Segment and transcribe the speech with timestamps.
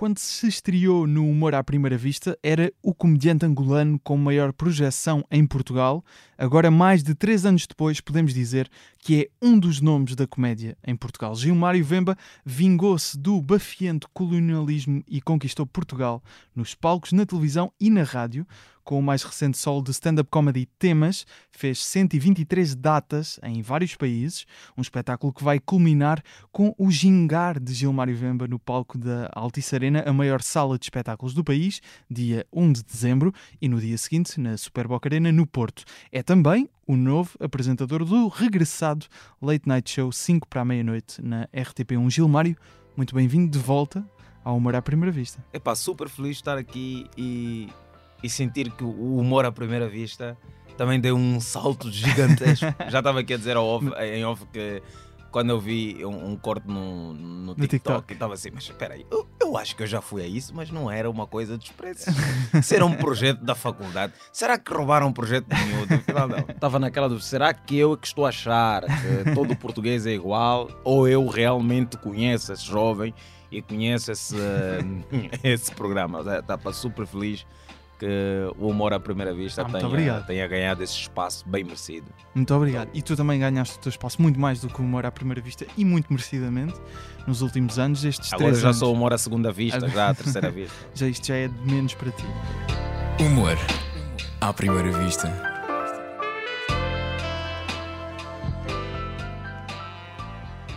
[0.00, 5.22] quando se estreou no Humor à Primeira Vista, era o comediante angolano com maior projeção
[5.30, 6.02] em Portugal.
[6.38, 10.74] Agora, mais de três anos depois, podemos dizer que é um dos nomes da comédia
[10.86, 11.34] em Portugal.
[11.34, 16.22] Gilmário Vemba vingou-se do bafiento colonialismo e conquistou Portugal
[16.56, 18.46] nos palcos, na televisão e na rádio
[18.84, 24.46] com o mais recente solo de stand-up comedy Temas, fez 123 datas em vários países,
[24.76, 26.22] um espetáculo que vai culminar
[26.52, 30.86] com o gingar de Gilmário Vemba no palco da Altice Arena, a maior sala de
[30.86, 31.80] espetáculos do país,
[32.10, 35.84] dia 1 de dezembro, e no dia seguinte na Super Boca Arena, no Porto.
[36.10, 39.06] É também o novo apresentador do regressado
[39.40, 42.10] Late Night Show 5 para a meia-noite na RTP1.
[42.10, 42.56] Gilmário,
[42.96, 44.04] muito bem-vindo de volta
[44.44, 45.44] ao Humor à Primeira Vista.
[45.52, 47.68] Epá, super feliz de estar aqui e
[48.22, 50.36] e sentir que o humor à primeira vista
[50.76, 52.66] também deu um salto gigantesco.
[52.88, 54.82] Já estava aqui a dizer ao off, em off que
[55.30, 58.12] quando eu vi um, um corte no, no, TikTok, TikTok.
[58.12, 60.70] estava assim, mas espera aí, eu, eu, acho que eu já fui a isso, mas
[60.70, 62.06] não era uma coisa de desprezo.
[62.58, 64.12] Isso era um projeto da faculdade.
[64.32, 65.94] Será que roubaram um projeto de miúdo?
[66.02, 66.38] Afinal, não.
[66.38, 70.12] Estava naquela dúvida, será que eu é que estou a achar que todo português é
[70.12, 73.14] igual ou eu realmente conheço esse jovem
[73.52, 74.36] e conheço esse,
[75.44, 76.24] esse programa?
[76.38, 77.46] Estava super feliz
[78.00, 78.06] que
[78.58, 82.06] o Humor à Primeira Vista ah, tenha, tenha, ganhado esse espaço bem merecido.
[82.34, 82.88] Muito obrigado.
[82.94, 85.42] E tu também ganhaste o teu espaço muito mais do que o Humor à Primeira
[85.42, 86.74] Vista e muito merecidamente
[87.26, 88.02] nos últimos anos.
[88.02, 88.78] Estes Agora já anos...
[88.78, 90.74] sou Humor à Segunda Vista, já à Terceira Vista.
[90.94, 92.24] já isto já é de menos para ti.
[93.20, 93.58] Humor
[94.40, 95.30] à Primeira Vista.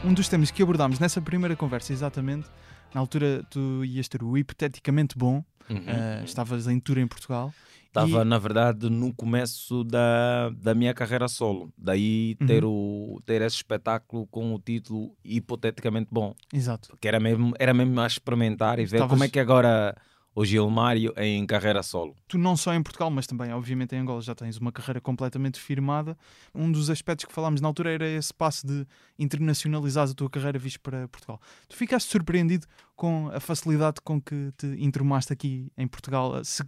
[0.04, 2.50] Um dos temas que abordámos nessa primeira conversa, exatamente,
[2.94, 5.78] na altura tu ias ter o hipoteticamente bom, Uhum.
[5.78, 7.54] Uh, estavas em tour em Portugal.
[7.88, 8.26] Estava, e...
[8.26, 11.72] na verdade, no começo da, da minha carreira solo.
[11.78, 12.48] Daí uhum.
[12.48, 16.34] ter, o, ter esse espetáculo com o título Hipoteticamente Bom.
[16.52, 16.98] Exato.
[17.00, 19.12] Que era mesmo, era mesmo a experimentar e ver Estavas...
[19.12, 19.96] como é que agora
[20.36, 22.16] o Gilmário em carreira solo.
[22.28, 25.60] Tu não só em Portugal, mas também, obviamente, em Angola já tens uma carreira completamente
[25.60, 26.18] firmada.
[26.54, 28.86] Um dos aspectos que falámos na altura era esse passo de
[29.18, 31.40] internacionalizar a tua carreira visto para Portugal.
[31.68, 32.66] Tu ficaste surpreendido
[32.96, 36.44] com a facilidade com que te entromaste aqui em Portugal?
[36.44, 36.64] Se,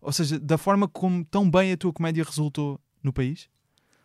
[0.00, 3.48] ou seja, da forma como tão bem a tua comédia resultou no país?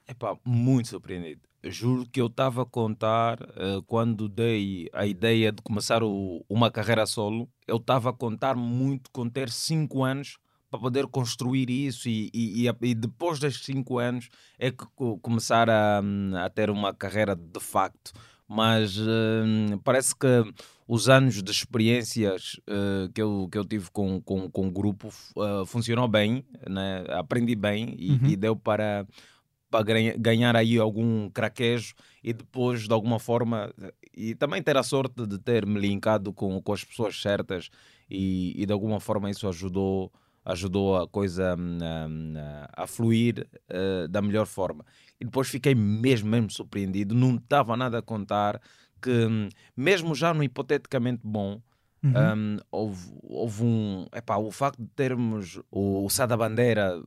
[0.07, 5.51] É pá, muito surpreendido juro que eu estava a contar uh, quando dei a ideia
[5.51, 10.37] de começar o, uma carreira solo, eu estava a contar muito com ter 5 anos
[10.69, 14.85] para poder construir isso e, e, e, depois destes 5 anos é que
[15.21, 16.01] começar a,
[16.43, 18.11] a, ter uma carreira de facto.
[18.47, 20.27] Mas uh, parece que
[20.87, 25.09] os anos de experiências uh, que, eu, que eu tive com, com, com o grupo
[25.67, 27.05] funcionou bem, né?
[27.09, 28.27] aprendi bem e, uhum.
[28.27, 29.05] e deu para
[30.17, 31.93] ganhar aí algum craquejo
[32.23, 33.73] e depois de alguma forma
[34.15, 37.69] e também ter a sorte de ter me linkado com, com as pessoas certas
[38.09, 40.11] e, e de alguma forma isso ajudou
[40.43, 41.79] ajudou a coisa hum,
[42.73, 44.85] a, a fluir uh, da melhor forma
[45.19, 48.59] e depois fiquei mesmo mesmo surpreendido não estava nada a contar
[49.01, 51.61] que hum, mesmo já no hipoteticamente bom
[52.03, 52.13] Uhum.
[52.15, 54.07] Um, houve, houve um.
[54.11, 56.99] Epá, o facto de termos o, o Sada Bandeira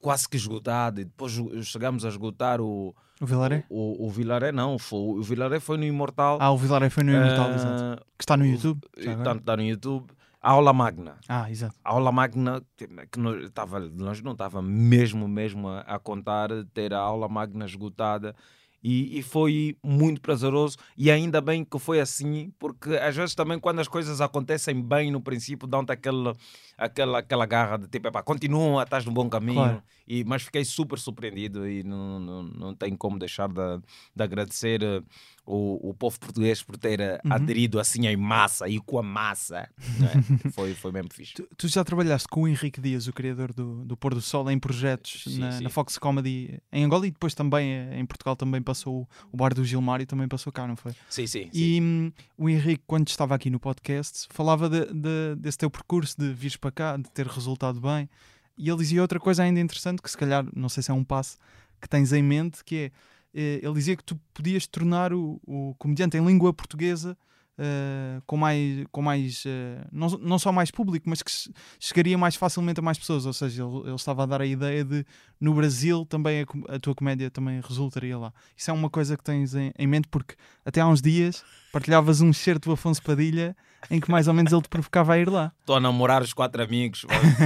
[0.00, 1.32] quase que esgotado e depois
[1.64, 3.64] chegamos a esgotar o o Vilaré?
[3.68, 6.38] O, o, Vilaré não, foi, o Vilaré foi no Imortal.
[6.40, 8.06] Ah, o Vilaré foi no Imortal, uh, exato.
[8.16, 8.80] Que está no YouTube.
[8.96, 10.06] Está, está no YouTube.
[10.40, 11.16] A aula magna.
[11.28, 11.74] Ah, exato.
[11.84, 16.94] A aula magna, que nós, estava, nós não estava mesmo, mesmo a, a contar ter
[16.94, 18.36] a aula magna esgotada
[18.82, 23.58] e, e, foi muito prazeroso e ainda bem que foi assim porque às vezes também
[23.58, 26.36] quando as coisas acontecem bem no princípio dão-te aquela,
[26.78, 29.82] aquela, aquela garra de tipo, epá, continua, estás no bom caminho claro.
[30.06, 33.80] e, mas fiquei super surpreendido e não, não, não tenho como deixar de,
[34.14, 35.02] de agradecer eh,
[35.44, 37.32] o, o povo português por ter eh, uhum.
[37.32, 39.58] aderido assim em massa e com a massa.
[39.58, 40.50] É?
[40.52, 41.34] foi, foi mesmo fixe.
[41.34, 44.50] Tu, tu, já trabalhaste com o Henrique Dias, o criador do, do Pôr do Sol,
[44.50, 45.64] em projetos sim, na, sim.
[45.64, 49.54] na, Fox Comedy em Angola e depois também eh, em Portugal também passou o bar
[49.54, 50.92] do Gilmar e também passou cá, não foi?
[51.08, 51.50] Sim, sim.
[51.52, 56.14] E hum, o Henrique, quando estava aqui no podcast, falava de, de, desse teu percurso
[56.18, 58.08] de vir para cá, de ter resultado bem.
[58.56, 61.04] E ele dizia outra coisa ainda interessante, que se calhar, não sei se é um
[61.04, 61.38] passo
[61.80, 62.92] que tens em mente, que é
[63.34, 67.16] eh, ele dizia que tu podias tornar o, o comediante em língua portuguesa
[67.58, 71.30] uh, com mais, com mais uh, não, não só mais público, mas que
[71.78, 73.26] chegaria mais facilmente a mais pessoas.
[73.26, 75.04] Ou seja, ele, ele estava a dar a ideia de
[75.40, 78.32] no Brasil também a, a, tua comédia também resultaria lá.
[78.56, 80.34] Isso é uma coisa que tens em, em mente, porque
[80.64, 83.56] até há uns dias partilhavas um certo do Afonso Padilha
[83.90, 85.52] em que mais ou menos ele te provocava a ir lá.
[85.60, 87.04] Estou a namorar os quatro amigos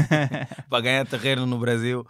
[0.68, 2.06] para ganhar terreno no Brasil.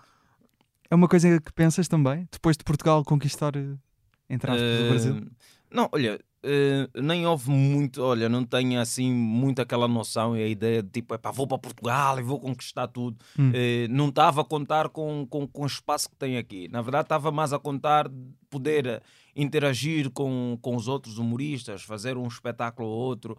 [0.90, 3.76] É uma coisa que pensas também, depois de Portugal conquistar, eh,
[4.28, 5.30] entre aspas, uh, o Brasil?
[5.70, 10.46] Não, olha, eh, nem houve muito, olha, não tenho assim muito aquela noção e a
[10.46, 13.16] ideia de tipo, epá, vou para Portugal e vou conquistar tudo.
[13.38, 13.52] Hum.
[13.54, 16.68] Eh, não estava a contar com, com, com o espaço que tem aqui.
[16.68, 18.16] Na verdade, estava mais a contar de
[18.50, 19.02] poder
[19.34, 23.36] interagir com, com os outros humoristas, fazer um espetáculo ou outro,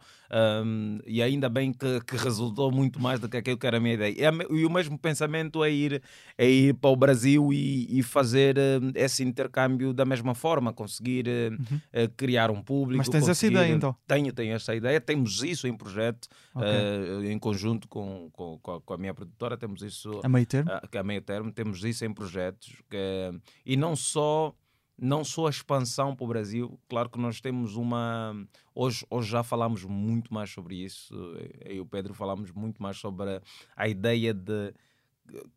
[0.65, 3.79] um, e ainda bem que, que resultou muito mais do que aquilo que era a
[3.79, 4.11] minha ideia.
[4.31, 6.01] E, e o mesmo pensamento é ir,
[6.37, 11.27] é ir para o Brasil e, e fazer eh, esse intercâmbio da mesma forma, conseguir
[11.27, 11.51] eh,
[11.91, 12.93] eh, criar um público.
[12.93, 12.97] Uhum.
[12.97, 13.95] Mas tens essa ideia, então?
[14.07, 14.99] Tenho, tenho essa ideia.
[14.99, 16.67] Temos isso em projeto, Ok.
[16.67, 20.71] eh, em conjunto com, com, com a- minha produtora, temos isso A meio termo?
[20.71, 23.33] ah, que a meio termo temos isso em projetos que-
[23.65, 24.55] e não só
[24.97, 28.35] não só a expansão para o Brasil claro que nós temos uma
[28.73, 31.13] hoje, hoje já falamos muito mais sobre isso
[31.61, 33.41] eu e o Pedro falamos muito mais sobre a,
[33.75, 34.73] a ideia de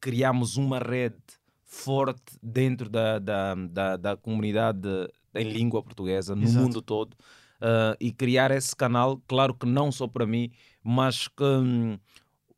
[0.00, 1.16] criarmos uma rede
[1.64, 4.88] forte dentro da, da, da, da comunidade
[5.34, 6.64] em língua portuguesa no Exato.
[6.64, 7.16] mundo todo
[7.60, 10.50] ah, e criar esse canal claro que não só para mim
[10.82, 11.98] mas que hum,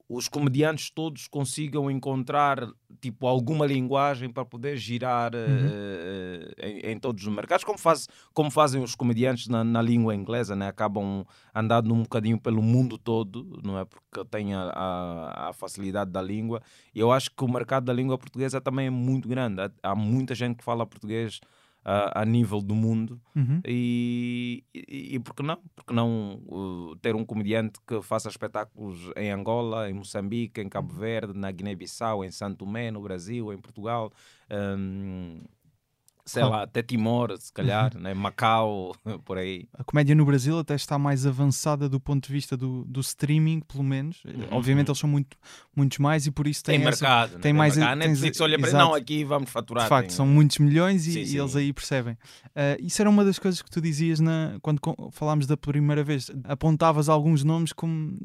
[0.09, 2.67] os comediantes todos consigam encontrar
[2.99, 8.51] tipo alguma linguagem para poder girar eh, em, em todos os mercados, como, faz, como
[8.51, 10.69] fazem os comediantes na, na língua inglesa, né?
[10.69, 13.85] acabam andando um bocadinho pelo mundo todo, não é?
[13.85, 16.63] Porque têm a, a, a facilidade da língua.
[16.95, 19.61] E eu acho que o mercado da língua portuguesa também é muito grande.
[19.61, 21.39] Há, há muita gente que fala português
[21.89, 23.19] a, a nível do mundo.
[23.35, 23.63] Uhum.
[23.67, 25.59] E, e, e por que não?
[25.75, 30.93] Porque não uh, ter um comediante que faça espetáculos em Angola, em Moçambique, em Cabo
[30.93, 34.13] Verde, na Guiné-Bissau, em Santo Tomé, no Brasil, em Portugal,
[34.51, 35.41] hum,
[36.29, 36.57] sei Claro.
[36.57, 38.13] lá, até Timor, se calhar, né?
[38.15, 38.95] Macau,
[39.25, 39.67] por aí.
[39.73, 43.61] A comédia no Brasil até está mais avançada do ponto de vista do, do streaming,
[43.61, 44.23] pelo menos.
[44.51, 45.37] Obviamente eles são muito,
[45.75, 47.33] muitos mais e por isso Tem, têm essa- mercado.
[47.35, 47.39] né?
[47.41, 47.99] tem mais- mercado.
[47.99, 49.85] A tens- Netflix olha para não, aqui vamos faturar.
[49.85, 51.39] De facto, tem- são muitos milhões e, Sim, e sim.
[51.41, 52.17] eles aí percebem.
[52.55, 54.81] Ah, isso era uma das coisas que tu dizias na, quando
[55.13, 56.31] falámos da primeira vez.
[56.45, 58.17] Apontavas alguns nomes como.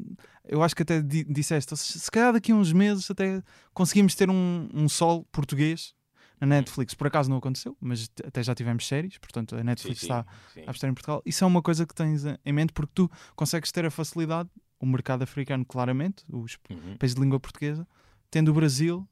[0.46, 3.42] Eu acho que até di- disseste, se se calhar daqui a uns meses até
[3.72, 5.94] conseguimos ter um, um sol português
[6.40, 6.94] na Netflix.
[6.94, 10.60] Por acaso não aconteceu, mas até já tivemos séries, portanto a Netflix sim, está sim.
[10.60, 11.22] a apostar em Portugal.
[11.24, 14.48] Isso é uma coisa que tens em mente porque tu consegues ter a facilidade,
[14.78, 16.96] o mercado africano, claramente, os Uhum.
[16.98, 17.86] países de língua portuguesa,
[18.30, 19.06] tendo o Brasil,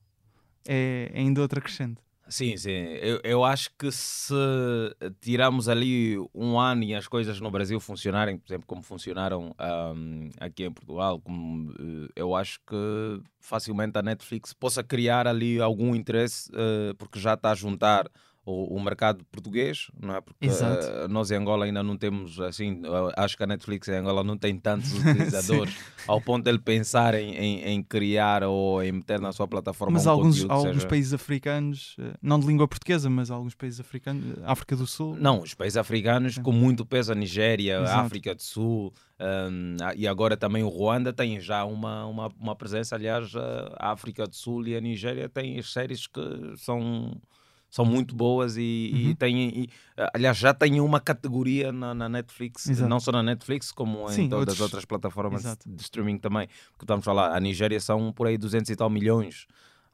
[0.66, 2.00] é ainda outra crescente.
[2.28, 2.70] Sim, sim.
[2.70, 4.32] Eu, eu acho que se
[5.20, 10.30] tirarmos ali um ano e as coisas no Brasil funcionarem, por exemplo, como funcionaram ahm,
[10.40, 12.76] aqui em Portugal, como, eh, eu acho que
[13.40, 18.08] facilmente a Netflix possa criar ali algum interesse, eh, porque já está a juntar
[18.44, 20.20] o, o mercado português, não é?
[20.20, 22.82] Porque eh, nós em Angola ainda não temos assim,
[23.16, 25.76] acho que a Netflix em Angola não tem tantos utilizadores
[26.08, 29.92] ao ponto de ele pensar em, em, em criar ou em meter na sua plataforma
[29.94, 33.78] mas um alguns, alguns seja- países africanos, eh, não de língua portuguesa, mas alguns países
[33.78, 35.16] africanos, eh, África do Sul.
[35.20, 38.06] Não, os países africanos com muito peso, a Nigéria, a Exato.
[38.06, 42.96] África do Sul hum, e agora também o Ruanda tem já uma, uma, uma presença.
[42.96, 46.20] Aliás, a África do Sul e a Nigéria têm as séries que
[46.56, 47.20] são,
[47.72, 48.60] são muito boas e,
[48.92, 49.14] e Uhum.
[49.14, 49.69] têm, e,
[50.12, 52.86] aliás, já têm uma categoria na, na Netflix, Exato.
[52.88, 55.66] não só na Netflix, como em Sim, todas outros- as outras plataformas Exato.
[55.69, 56.46] de streaming também.
[56.72, 59.46] Porque estamos a falar, a Nigéria são por aí 200 e tal milhões.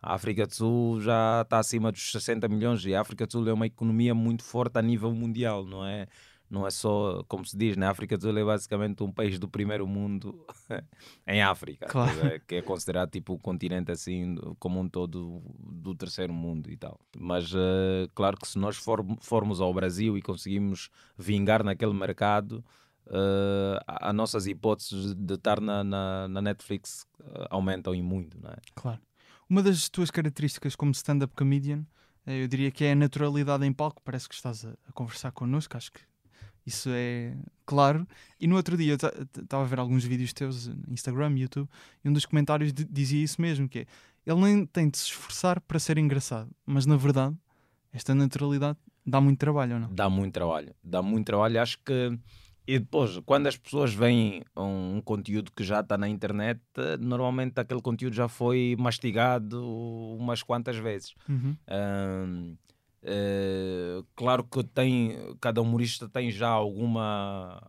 [0.02, 3.48] A África do Sul já está acima dos 60 milhões e a África do Sul
[3.48, 6.06] é uma economia muito forte a nível mundial, não é?
[6.50, 7.86] Não é só, como se diz, né?
[7.86, 10.44] a África do Sul é basicamente um país do primeiro mundo
[11.26, 12.10] em África, Claro.
[12.46, 16.98] que é considerado tipo o continente assim, como um todo do terceiro mundo e tal.
[17.18, 22.64] Mas eh, claro que se nós for- formos ao Brasil e conseguimos vingar naquele mercado,
[23.06, 28.40] eh, a- as nossas hipóteses de estar na, na, na Netflix eh, aumentam e muito,
[28.40, 28.56] não é?
[28.74, 29.00] Claro.
[29.50, 31.84] Uma das tuas características como stand-up comedian,
[32.26, 34.00] eh, eu diria que é a naturalidade em palco.
[34.02, 36.00] Parece que estás a, a conversar connosco, acho que
[36.68, 37.34] isso é
[37.66, 38.06] claro.
[38.40, 38.96] E no outro dia eu
[39.42, 41.68] estava a ver alguns vídeos teus no Instagram, YouTube,
[42.04, 43.86] e um dos comentários di- dizia isso mesmo: que é,
[44.26, 47.34] ele nem tem de se esforçar para ser engraçado, mas na verdade,
[47.92, 49.94] esta naturalidade dá muito trabalho, ou não?
[49.94, 51.60] Dá muito trabalho, dá muito trabalho.
[51.60, 52.18] Acho que.
[52.70, 56.98] E depois, quando as pessoas veem um, um conteúdo que já está na internet, eh,
[56.98, 59.64] normalmente aquele conteúdo já foi mastigado
[60.20, 61.14] umas quantas vezes.
[61.26, 61.56] Uhum.
[61.66, 62.56] Ahm,
[63.02, 67.62] eh, claro que tem, cada humorista tem já alguma,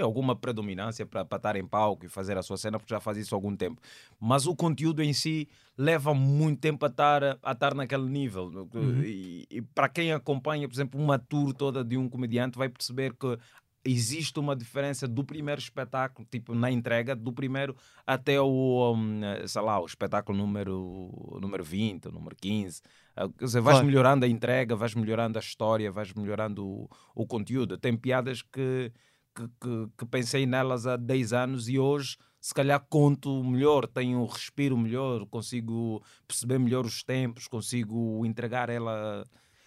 [0.00, 3.16] alguma predominância para para estar em palco e fazer a sua cena, porque já faz
[3.16, 3.80] isso há algum tempo.
[4.20, 8.68] Mas o conteúdo em si leva muito tempo a estar, a estar naquele nível.
[8.74, 9.02] Uhum.
[9.04, 13.14] E, e para quem acompanha, por exemplo, uma tour toda de um comediante, vai perceber
[13.14, 13.38] que
[13.84, 19.62] existe uma diferença do primeiro espetáculo, tipo na entrega, do primeiro até o, um, sei
[19.62, 22.82] lá, o espetáculo número, número 20, número 15.
[23.20, 23.86] Uh, quer dizer, vais Claro.
[23.86, 27.76] melhorando a entrega, vais melhorando a história, vais melhorando o, o conteúdo.
[27.76, 28.92] Tem piadas que,
[29.34, 34.20] que, que, que pensei nelas há 10 anos e hoje se calhar conto melhor, tenho
[34.20, 39.24] um respiro melhor, consigo perceber melhor os tempos, consigo entregar ela,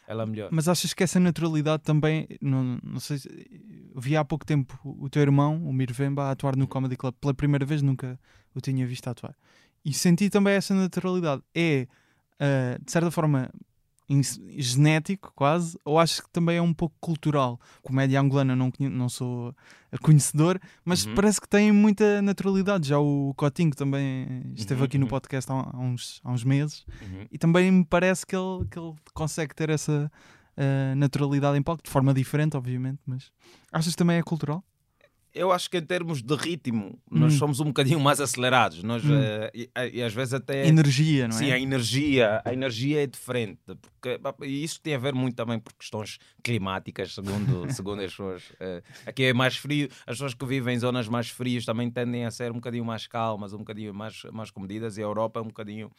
[0.07, 0.49] ela melhor.
[0.53, 5.09] Mas achas que essa naturalidade também, não, não sei, se- vi há pouco tempo o
[5.09, 8.17] teu irmão, o Mirvemba, a atuar no Comedy Club pela primeira vez, nunca
[8.55, 9.35] o tinha visto atuar.
[9.83, 11.41] E senti também essa naturalidade.
[11.53, 11.87] É,
[12.41, 13.49] ah, de certa forma,
[14.57, 17.59] genético quase, ou acho que também é um pouco cultural?
[17.81, 19.55] Comédia angolana não, não sou
[20.01, 21.15] conhecedor, mas Uhum.
[21.15, 22.87] parece que tem muita naturalidade.
[22.89, 25.09] Já o Cotinho também esteve Uhum, aqui no uhum.
[25.09, 27.25] podcast há, há uns, há uns meses Uhum.
[27.31, 30.11] e também me parece que ele, que ele consegue ter essa
[30.57, 33.31] ah, naturalidade em palco, de forma diferente, obviamente, mas
[33.71, 34.63] achas que também é cultural?
[35.33, 37.37] Eu acho que em termos de ritmo, nós Hum.
[37.37, 38.83] somos um bocadinho mais acelerados.
[38.83, 39.11] Nós, Hum.
[39.13, 40.67] eh, e, e às vezes até.
[40.67, 41.39] Energia, não é?
[41.39, 43.59] Sim, a energia, a energia é diferente,
[43.91, 48.43] porque e isso tem a ver muito também por questões climáticas, segundo, segundo as pessoas.
[48.59, 52.25] Eh, aqui é mais frio, as pessoas que vivem em zonas mais frias também tendem
[52.25, 55.43] a ser um bocadinho mais calmas, um bocadinho mais, mais comedidas, e a Europa é
[55.43, 55.89] um bocadinho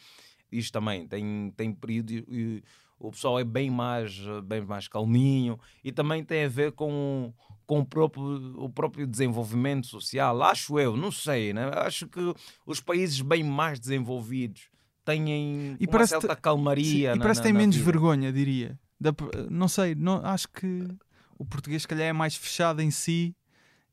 [0.50, 2.62] isto também, tem, tem período e
[3.02, 7.32] o pessoal é bem mais, bem mais calminho e também tem a ver com,
[7.66, 11.68] com o, próprio, o próprio desenvolvimento social, acho eu, não sei, né?
[11.75, 12.21] acho que
[12.64, 14.68] os países bem mais desenvolvidos
[15.04, 16.85] têm E uma certa calmaria.
[17.12, 17.90] Sim, e parece que na menos vida.
[17.90, 18.78] vergonha, diria.
[19.00, 19.12] Da-
[19.50, 20.88] não sei, não, acho que
[21.37, 23.35] o português, se calhar, é mais fechado em si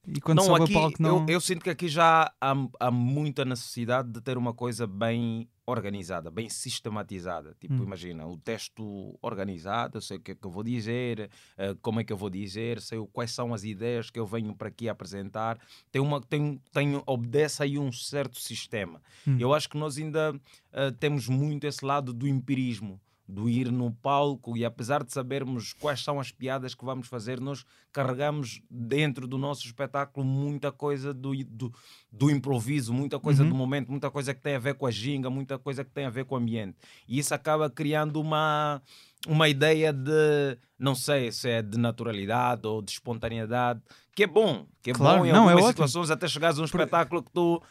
[0.07, 1.19] e quando não, aqui, palco não.
[1.19, 5.47] eu, eu sinto que aqui já há, há muita necessidade de ter uma coisa bem
[5.69, 7.55] organizada, bem sistematizada.
[7.59, 7.83] Tipo, Hum.
[7.83, 11.99] imagina, o texto organizado, eu sei o que é que eu vou dizer, eh, como
[11.99, 14.89] é que eu vou dizer, sei quais são as ideias que eu venho para aqui
[14.89, 15.59] apresentar.
[15.91, 19.01] Tem uma, tem, tem, obedece aí um certo sistema.
[19.27, 19.37] Hum.
[19.39, 20.39] Eu acho que nós ainda
[20.73, 22.99] eh, temos muito esse lado do empirismo.
[23.31, 27.39] Do ir no palco e apesar de sabermos quais são as piadas que vamos fazer,
[27.39, 31.71] nós carregamos dentro do nosso espetáculo muita coisa do, do,
[32.11, 33.49] do improviso, muita coisa Uhum.
[33.49, 36.05] do momento, muita coisa que tem a ver com a ginga, muita coisa que tem
[36.05, 36.75] a ver com o ambiente.
[37.07, 38.81] E isso acaba criando uma,
[39.27, 43.79] uma ideia de, não sei se é de naturalidade ou de espontaneidade,
[44.15, 45.87] que é bom, que é Claro, bom em não, é algumas ótimo.
[45.87, 47.61] situações até chegares a um espetáculo que tu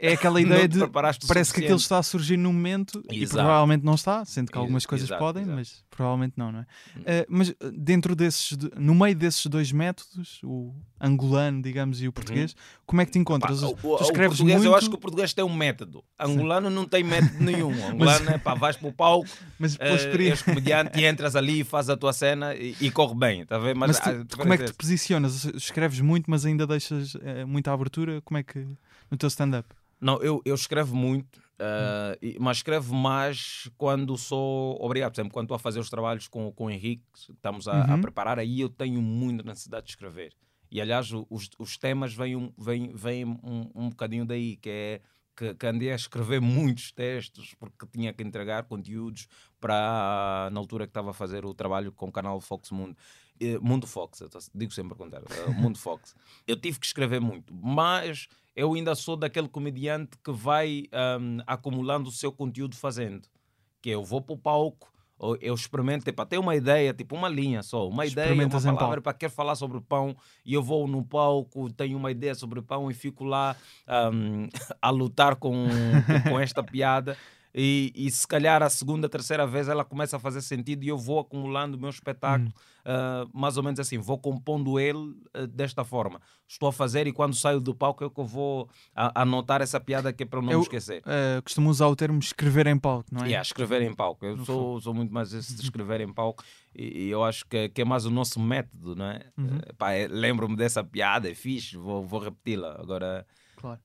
[0.00, 0.78] É aquela ideia de.
[0.88, 1.80] Parece que aquilo suficiente.
[1.80, 3.38] está a surgir no momento e Exato.
[3.44, 5.56] provavelmente não está, sendo que algumas coisas exato, podem, exato.
[5.56, 6.66] mas provavelmente não, não é?
[6.96, 7.02] Hum.
[7.04, 12.12] Eh, mas eh, dentro desses, no meio desses dois métodos, o angolano, digamos, e o
[12.12, 12.54] português,
[12.86, 13.22] como é que te Uhum.
[13.22, 13.60] Encontras?
[13.60, 16.02] tu o- o escreves português, muito, eu acho que o português tem um método.
[16.18, 17.70] Angolano não tem método nenhum.
[17.90, 19.28] Angolano é pá, vais para o palco,
[19.58, 20.32] mas experiência.
[20.34, 23.56] és comediante e entras ali e fazes a tua cena e, e corre bem, tá
[23.56, 23.74] a ver?
[23.74, 25.44] Mas, Mas, tu- a como é que te posicionas?
[25.46, 28.20] Escreves muito, mas ainda deixas eh, muita abertura?
[28.22, 28.66] Como é que.
[29.10, 29.68] No teu stand-up?
[30.00, 35.12] Não, eu, eu escrevo muito, eh, e- mas escrevo mais quando sou obrigado.
[35.12, 37.94] Por exemplo, quando estou a fazer os trabalhos com, com o Henrique, estamos a, a
[37.94, 38.00] Uhum.
[38.02, 40.34] preparar, aí eu tenho muita necessidade de escrever.
[40.70, 45.00] E aliás, os, os temas vêm, um, vêm, vêm um, um bocadinho daí, que é
[45.34, 49.28] que, que andei a escrever muitos textos porque tinha que entregar conteúdos
[49.60, 52.96] para na altura que estava a fazer o trabalho com o canal Fox Mundo.
[53.40, 54.22] Eh, Mundo Fox,
[54.54, 56.14] digo sempre a contar, eh, Mundo Fox.
[56.46, 62.08] Eu tive que escrever muito, mas eu ainda sou daquele comediante que vai ahm, acumulando
[62.08, 63.28] o seu conteúdo fazendo.
[63.82, 64.90] Que eu vou para o palco,
[65.40, 69.12] eu experimento, tipo, até uma ideia, tipo uma linha só, uma ideia, uma palavra para
[69.14, 72.94] querer falar sobre pão e eu vou no palco, tenho uma ideia sobre pão e
[72.94, 73.54] fico lá
[73.86, 74.48] ahm,
[74.80, 75.66] a lutar com,
[76.28, 77.16] com esta piada.
[77.58, 80.98] E, e se calhar a segunda, terceira vez ela começa a fazer sentido e eu
[80.98, 82.52] vou acumulando o meu espetáculo,
[82.84, 86.20] ah, mais ou menos assim, vou compondo ele ah, desta forma.
[86.46, 89.80] Estou a fazer e quando saio do palco é que eu vou a- anotar essa
[89.80, 91.02] piada que é para não Eu- me esquecer.
[91.06, 93.28] Eh, costumo usar o termo escrever em palco, não é?
[93.28, 94.26] Yeah, escrever em palco.
[94.26, 96.44] Eu sou, sou muito mais esse de escrever em palco
[96.74, 99.24] e, e eu acho que, que é mais o nosso método, não é?
[99.38, 99.58] Uhum.
[99.80, 102.76] Eh, é- Lembro-me dessa piada, é fixe, vou, vou repeti-la.
[102.78, 103.80] Agora Claro.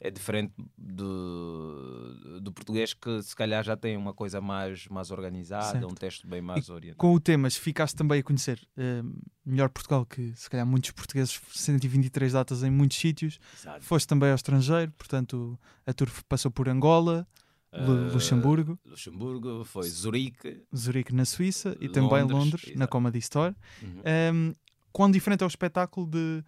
[0.00, 5.72] É diferente do, do português que se calhar já tem uma coisa mais, mais organizada,
[5.72, 5.86] Certo.
[5.86, 6.98] um texto bem mais orientado.
[6.98, 9.02] Com o temas, ficaste também a conhecer eh,
[9.44, 13.38] melhor Portugal, que se calhar muitos portugueses, 123 datas em muitos sítios.
[13.58, 13.84] Exato.
[13.84, 17.26] Foste também ao estrangeiro, portanto a tour passou por Angola,
[17.72, 20.60] Eh, Luxemburgo, Luxemburgo, foi Zurique.
[20.76, 22.90] Zurique na Suíça e também Londres, Londres, na exato.
[22.90, 23.54] Comedy Store.
[23.80, 24.02] Uhum.
[24.34, 24.52] Um,
[24.92, 26.42] quão diferente é o espetáculo de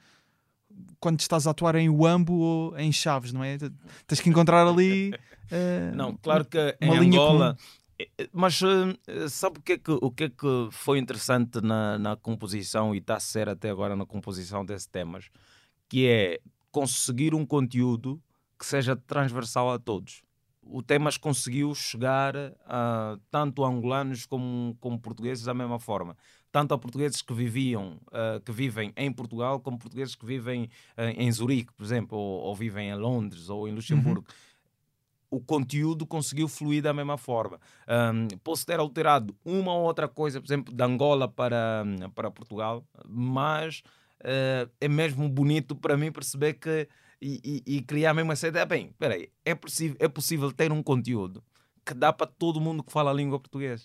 [1.01, 3.59] quando estás a atuar em Uambo ou em Chaves, não é?
[4.07, 5.13] Tens que encontrar ali.
[5.51, 7.57] eh, Não, claro que uma em Angola,
[8.33, 12.17] Mas uh, sabe o que, é que, o que é que foi interessante na, na
[12.17, 15.29] composição e está a ser até agora na composição desses temas?
[15.89, 18.21] Que é conseguir um conteúdo
[18.59, 20.23] que seja transversal a todos.
[20.63, 26.17] O Temas conseguiu chegar a tanto angolanos como, como portugueses da mesma forma.
[26.53, 30.65] Tanto a portugueses que viviam, uh, que vivem em Portugal, como portugueses que vivem
[30.99, 34.27] uh, em Zurique, por exemplo, ou, ou, vivem em Londres ou em Luxemburgo.
[34.29, 35.39] Uhum.
[35.39, 37.59] O conteúdo conseguiu fluir da mesma forma.
[37.89, 42.85] Um, posso ter alterado uma ou outra coisa, por exemplo, de Angola para, para Portugal,
[43.09, 43.83] mas
[44.21, 46.87] uh, é mesmo bonito para mim perceber que
[47.23, 48.67] e, e, e criar mesmo essa ideia.
[48.67, 51.43] Bem, peraí, é possível, é possível ter um conteúdo
[51.87, 53.85] que dá para todo mundo que fala a língua portuguesa.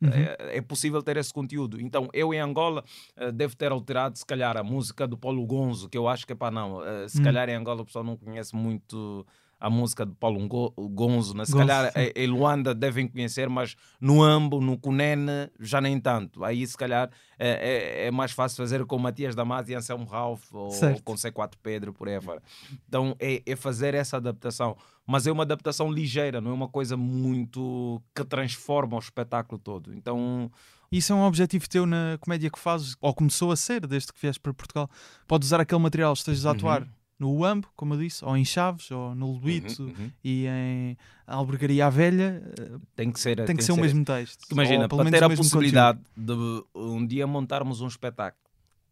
[0.00, 0.10] Uhum.
[0.10, 1.80] É, é, possível ter esse conteúdo.
[1.80, 2.84] Então, eu em Angola
[3.16, 6.32] uh, devo ter alterado, se calhar, a música do Paulo Gonzo, que eu acho que
[6.32, 6.78] é para não.
[6.78, 7.24] Uh, se uhum.
[7.24, 9.26] calhar em Angola o pessoal não conhece muito
[9.60, 11.44] a música de Paulo Gonzo, né?
[11.44, 12.12] se Gonzo, calhar sim.
[12.14, 16.44] em Luanda devem conhecer, mas no Ambo, no Cunene, já nem tanto.
[16.44, 20.52] Aí se calhar é, é, é mais fácil fazer com Matias Damasio e Anselmo Ralph
[20.52, 22.42] ou, ou, com C4 Pedro, por aí fora.
[22.88, 24.76] Então é, é fazer essa adaptação.
[25.06, 29.92] Mas é uma adaptação ligeira, não é uma coisa muito que transforma o espetáculo todo.
[29.94, 30.50] Então
[30.92, 34.20] isso é um objetivo teu na comédia que fazes, ou começou a ser desde que
[34.20, 34.88] vieste para Portugal.
[35.26, 38.44] Podes usar aquele material, estejas a atuar uhum no UAMB, como eu disse, ou em
[38.44, 40.10] Chaves, ou no Luito uhum, uhum.
[40.22, 40.96] e em
[41.26, 44.46] Albergaria à Velha, eh, tem que ser, tem, tem que ser, ser o mesmo texto.
[44.50, 46.66] Imagina, para ter a possibilidade conteúdo.
[46.74, 48.47] de um dia montarmos um espetáculo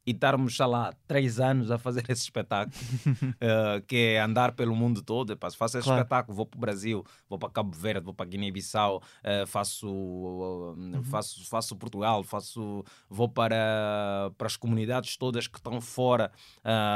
[0.06, 4.74] e estarmos, sei lá, três anos a fazer esse espetáculo, uh, que é andar pelo
[4.76, 5.32] mundo todo.
[5.32, 6.00] Epá, faço esse claro.
[6.00, 10.74] espetáculo, vou para o Brasil, vou para Cabo Verde, vou para Guiné-Bissau, uh, faço, uh,
[10.78, 11.02] uhum.
[11.02, 16.30] faço, faço Portugal, faço, vou para, para as comunidades todas que estão fora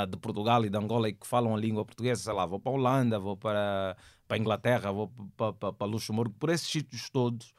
[0.08, 2.72] de Portugal e de Angola e que falam a língua portuguesa, sei lá, vou para
[2.72, 3.96] a Holanda, vou para,
[4.28, 7.52] para a Inglaterra, vou para, para, para Luxemburgo, por esses sítios todos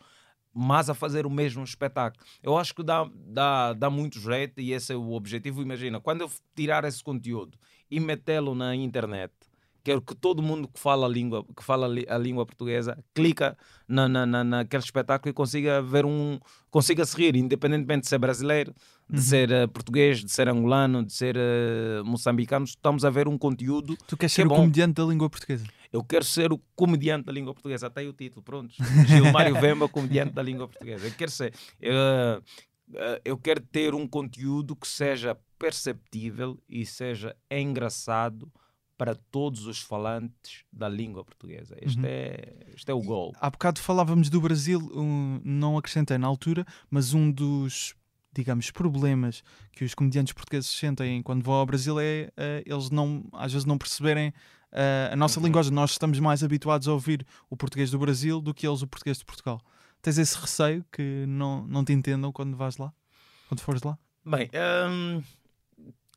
[0.53, 2.23] mas a fazer o mesmo espetáculo.
[2.43, 5.61] Eu acho que dá, dá, dá muito jeito e esse é o objetivo.
[5.61, 7.57] Imagina, quando eu tirar esse conteúdo
[7.89, 9.33] e metê-lo na internet,
[9.83, 14.07] quero que todo mundo que fala a língua, que fala a língua portuguesa clica na,
[14.07, 16.39] na, na, naquele espetáculo e consiga ver um
[16.69, 18.73] consiga se rir, independentemente de ser brasileiro,
[19.09, 19.21] de uhum.
[19.21, 23.97] ser uh, português, de ser angolano, de ser uh, moçambicano, estamos a ver um conteúdo.
[24.07, 24.55] Tu queres ser é o bom.
[24.55, 25.65] comediante da língua portuguesa?
[25.91, 28.73] Eu quero ser o comediante da língua portuguesa, até aí o título, pronto.
[29.07, 31.07] Gilmário Vemba, comediante da língua portuguesa.
[31.07, 31.53] Eu quero ser.
[31.81, 32.41] Uh,
[33.25, 38.51] eu quero ter um conteúdo que seja perceptível e seja engraçado
[38.97, 41.75] para todos os falantes da língua portuguesa.
[41.81, 42.05] Este, uhum.
[42.05, 43.33] é, este é o gol.
[43.39, 47.95] Há bocado falávamos do Brasil, um, não acrescentei na altura, mas um dos
[48.33, 53.25] digamos, problemas que os comediantes portugueses sentem quando vão ao Brasil é uh, eles não,
[53.33, 54.33] às vezes não perceberem
[55.11, 55.45] a nossa uhum.
[55.45, 55.71] linguagem.
[55.71, 59.17] Nós estamos mais habituados a ouvir o português do Brasil do que eles o português
[59.17, 59.61] de Portugal.
[60.01, 62.91] Tens esse receio que não, não te entendam quando vais lá?
[63.47, 63.97] Quando fores lá?
[64.25, 64.49] Bem,
[64.89, 65.21] um,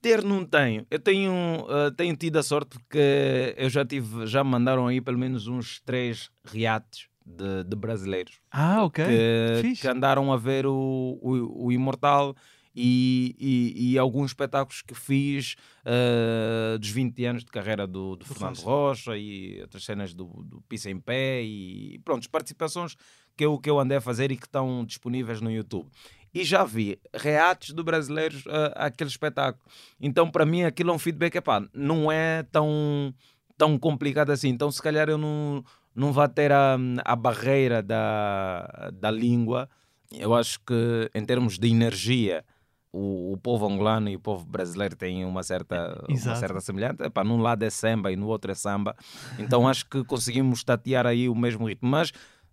[0.01, 0.87] ter não tenho.
[0.91, 5.01] Eu tenho, uh, tenho tido a sorte porque eu já tive, já me mandaram aí
[5.01, 8.39] pelo menos uns três reates de, de brasileiros.
[8.51, 9.05] Ah, ok.
[9.63, 12.37] Que, que, andaram a ver o, o, o Imortal
[12.75, 18.25] e, e, e, alguns espetáculos que fiz uh, dos 20 anos de carreira do, do
[18.25, 22.97] Fernando Rocha e outras cenas do, do Pisa em Pé e pronto, participações
[23.37, 25.89] que eu, que eu andei a fazer e que estão disponíveis no YouTube
[26.35, 29.65] e já vi reatos do brasileiros uh, àquele espetáculo.
[30.01, 33.15] Então, para mim, aquilo é um feedback, epá, não é tão,
[33.57, 34.49] tão complicado assim.
[34.49, 39.71] Então, se calhar eu não, não vou ter a, a barreira da, da língua.
[40.11, 42.45] Eu acho que, em termos de energia,
[42.95, 47.07] o, o, povo angolano e o povo brasileiro têm uma certa, uma certa semelhança.
[47.07, 48.95] Epá, num lado é samba e no outro é samba.
[49.39, 51.89] Então acho que conseguimos tatear aí o mesmo ritmo.
[51.89, 52.13] Mas,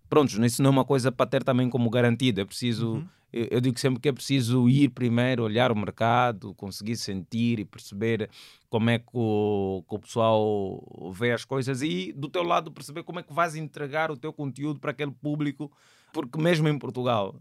[0.09, 2.41] pronto, isso não é uma coisa para ter também como garantido.
[2.41, 2.93] É preciso.
[2.93, 7.65] Uhum eu digo sempre que é preciso ir primeiro, olhar o mercado, conseguir sentir e
[7.65, 8.29] perceber
[8.69, 13.03] como é que o, que o pessoal vê as coisas e do teu lado perceber
[13.03, 15.71] como é que vais entregar o teu conteúdo para aquele público,
[16.11, 17.33] porque mesmo em Portugal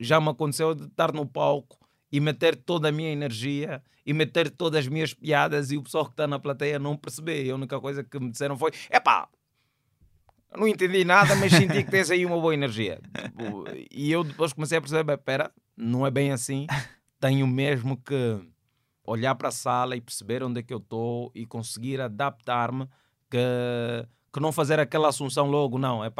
[0.00, 1.83] já me aconteceu de estar no palco
[2.14, 6.04] e meter toda a minha energia e meter todas as minhas piadas e o pessoal
[6.04, 7.50] que está na plateia não perceber.
[7.50, 9.28] A única coisa que me disseram foi: epá,
[10.56, 13.00] não entendi nada, mas senti que tens aí uma boa energia.
[13.90, 16.68] E eu depois comecei a perceber: espera, não é bem assim.
[17.18, 18.38] Tenho mesmo que
[19.04, 22.88] olhar para a sala e perceber onde é que eu estou e conseguir adaptar-me,
[23.28, 26.10] que, que não fazer aquela assunção logo, não, é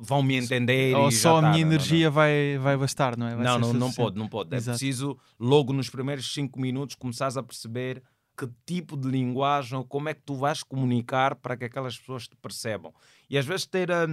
[0.00, 0.96] vão me entender.
[0.96, 2.12] Ou só a tá, minha não, energia não.
[2.12, 3.36] Vai, vai bastar, não é?
[3.36, 4.54] Vai não, não, não pode, não pode.
[4.54, 4.76] É Exato.
[4.76, 8.02] É preciso, logo nos primeiros cinco minutos, começares a perceber
[8.36, 12.26] que tipo de linguagem ou como é que tu vais comunicar para que aquelas pessoas
[12.26, 12.94] te percebam.
[13.28, 14.06] E às vezes ter a,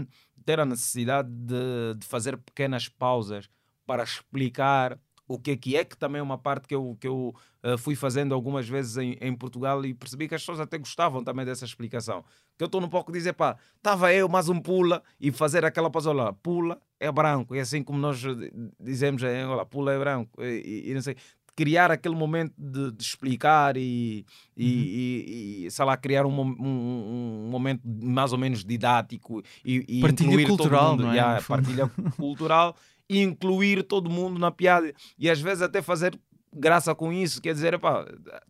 [0.44, 3.50] ter a necessidade de, de fazer pequenas pausas
[3.86, 7.08] para explicar o que é que é, que também é uma parte que eu, que
[7.08, 10.78] eu uh, fui fazendo algumas vezes em, em, Portugal e percebi que as pessoas até
[10.78, 12.24] gostavam também dessa explicação.
[12.58, 15.92] Que eu estou no pouco dizer, pá, estava eu mais um pula e fazer aquela
[16.14, 18.22] lá, pula é branco, e assim como nós
[18.80, 21.16] dizemos em Angola, pula é branco, e, e não sei,
[21.58, 24.24] criar aquele momento de, de explicar e,
[24.56, 24.84] e, uhum.
[24.84, 30.02] e, e, sei lá, criar um, um, um, momento mais ou menos didático e, e
[30.02, 31.16] partilha cultural, não é?
[31.16, 36.20] Yeah, partilha cultural e incluir todo mundo na piada e às vezes até fazer
[36.58, 38.06] graça com isso, quer dizer, epá,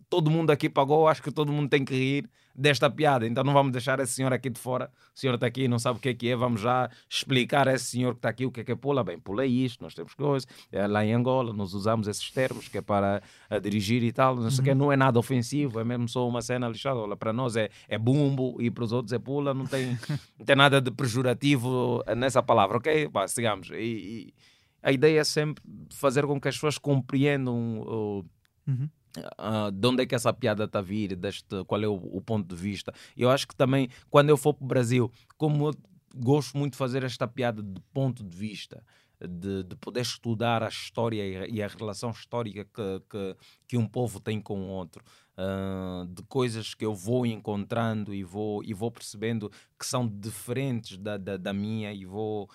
[0.09, 3.53] todo mundo aqui pagou, acho que todo mundo tem que rir desta piada, então não
[3.53, 6.01] vamos deixar esse senhor aqui de fora, o senhor está aqui e não sabe o
[6.01, 8.61] que é que é, vamos já explicar a esse senhor que está aqui o que
[8.61, 11.75] é que é pula, bem, pula isto, nós temos coisas, é, lá em Angola nós
[11.75, 13.21] usamos esses termos que é para
[13.61, 14.65] dirigir e tal, não sei uhum.
[14.65, 17.69] que, não é nada ofensivo, é mesmo só uma cena lixada, Olha, para nós é,
[17.87, 19.95] é bumbo e para os outros é pula, não tem,
[20.39, 23.07] não tem nada de pejorativo nessa palavra, ok?
[23.07, 24.33] Bah, sigamos, e, e
[24.81, 28.25] a ideia é sempre fazer com que as pessoas compreendam uh,
[28.67, 28.89] uhum.
[29.17, 32.21] uh, de onde é que essa piada está a vir, deste, qual é o, o,
[32.21, 32.93] ponto de vista.
[33.15, 35.75] Eu acho que também, quando eu for para o Brasil, como eu
[36.15, 38.83] gosto muito de fazer esta piada de ponto de vista,
[39.19, 43.35] de, de poder estudar a história e a, e a relação histórica que, que,
[43.67, 45.03] que, um povo tem com o outro,
[45.37, 50.97] uh, de coisas que eu vou encontrando e vou, e vou percebendo que são diferentes
[50.97, 52.49] da, da, da minha e vou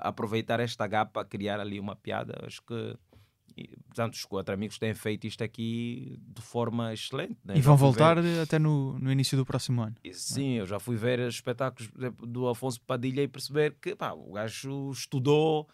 [0.00, 2.38] aproveitar esta gap para criar ali uma piada.
[2.46, 2.96] Acho que
[3.56, 7.36] e, portanto, os quatro amigos têm feito isto aqui de forma excelente.
[7.44, 7.54] Né?
[7.56, 8.40] E vão voltar ver...
[8.40, 9.94] até no, no início do próximo ano.
[10.02, 14.32] E, sim, eu já fui ver espetáculos do Afonso Padilha e perceber que pá, o
[14.32, 15.68] gajo estudou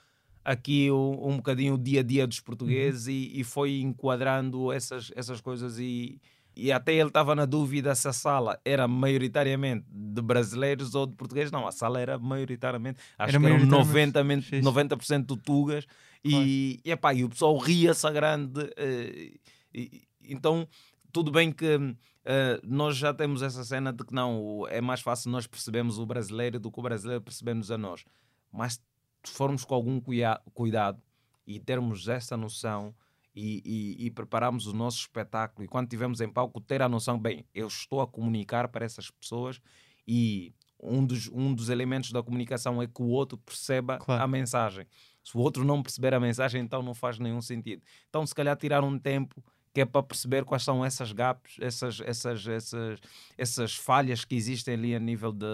[0.44, 3.12] aqui um, um bocadinho o dia a dia dos portugueses uhum.
[3.12, 6.20] e, e, foi enquadrando essas, essas coisas e,
[6.58, 11.14] e até ele estava na dúvida se a sala era maioritariamente de brasileiros ou de
[11.14, 11.52] portugueses.
[11.52, 15.86] Não, a sala era maioritariamente, acho era que eram 90%, 90 de tugas
[16.24, 18.60] e, e, epá, e o pessoal ria-se a grande.
[18.60, 19.38] Uh,
[19.72, 20.66] e, então,
[21.12, 21.94] tudo bem que uh,
[22.64, 26.58] nós já temos essa cena de que não, é mais fácil nós percebermos o brasileiro
[26.58, 28.04] do que o brasileiro percebemos a nós.
[28.52, 28.82] Mas
[29.22, 31.00] se formos com algum cuidado
[31.46, 32.92] e termos essa noção
[33.38, 37.16] e, e, e prepararmos o nosso espetáculo e quando estivermos em palco ter a noção,
[37.16, 39.60] bem, eu estou a comunicar para essas pessoas
[40.06, 44.22] e um dos, um dos elementos da comunicação é que o outro perceba claro.
[44.22, 44.86] a mensagem.
[45.22, 47.82] Se o outro não perceber a mensagem, então não faz nenhum sentido.
[48.08, 52.00] Então, se calhar, tirar um tempo que é para perceber quais são essas gaps, essas,
[52.00, 53.00] essas, essas,
[53.36, 55.46] essas falhas que existem ali a nível de,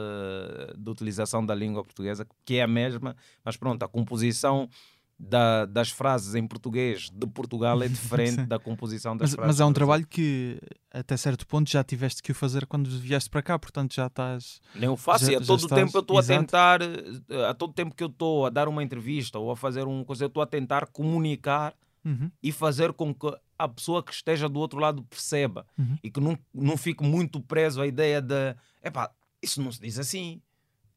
[0.78, 4.70] de utilização da língua portuguesa, que é a mesma, mas pronto, a composição
[5.18, 9.56] da, das frases em português de Portugal é diferente da composição das mas, frases.
[9.56, 13.30] Mas é um trabalho que até certo ponto já tiveste que o fazer quando vieste
[13.30, 14.60] para cá, portanto já estás.
[14.74, 15.80] Nem o faço, já, e a todo estás...
[15.80, 18.82] tempo eu estou a tentar, eh, a todo tempo que eu estou a dar uma
[18.82, 21.74] entrevista ou a fazer uma coisa, eu estou a tentar comunicar
[22.04, 22.30] uhum.
[22.42, 23.26] e fazer com que
[23.58, 25.96] a pessoa que esteja do outro lado perceba uhum.
[26.02, 29.98] e que não, não fique muito preso à ideia de epá, isso não se diz
[29.98, 30.40] assim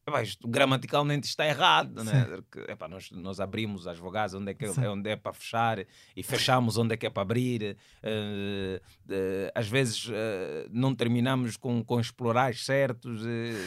[0.08, 2.26] Epá, isto, gramaticalmente está errado, né?
[2.68, 5.78] Epá, nós, nós abrimos as vogais onde é, que é, onde é para fechar
[6.16, 7.76] e fechamos onde é que é para abrir.
[8.02, 8.80] Uh,
[9.12, 10.12] uh, às vezes uh,
[10.70, 13.22] não terminamos com, com os plurais certos,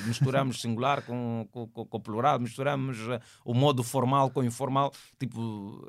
[0.06, 2.98] misturamos singular com, com, com, plural, misturamos
[3.46, 4.92] o modo formal com informal.
[5.20, 5.88] Tipo,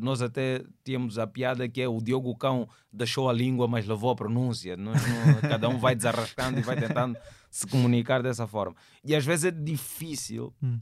[0.00, 4.10] nós até tínhamos a piada que é o Diogo Cão deixou a língua, mas levou
[4.10, 4.76] a pronúncia.
[4.76, 7.16] Nós, não, cada um vai desarrascando e vai tentando
[7.50, 8.76] se comunicar dessa forma.
[9.04, 10.78] E às vezes é difícil hum.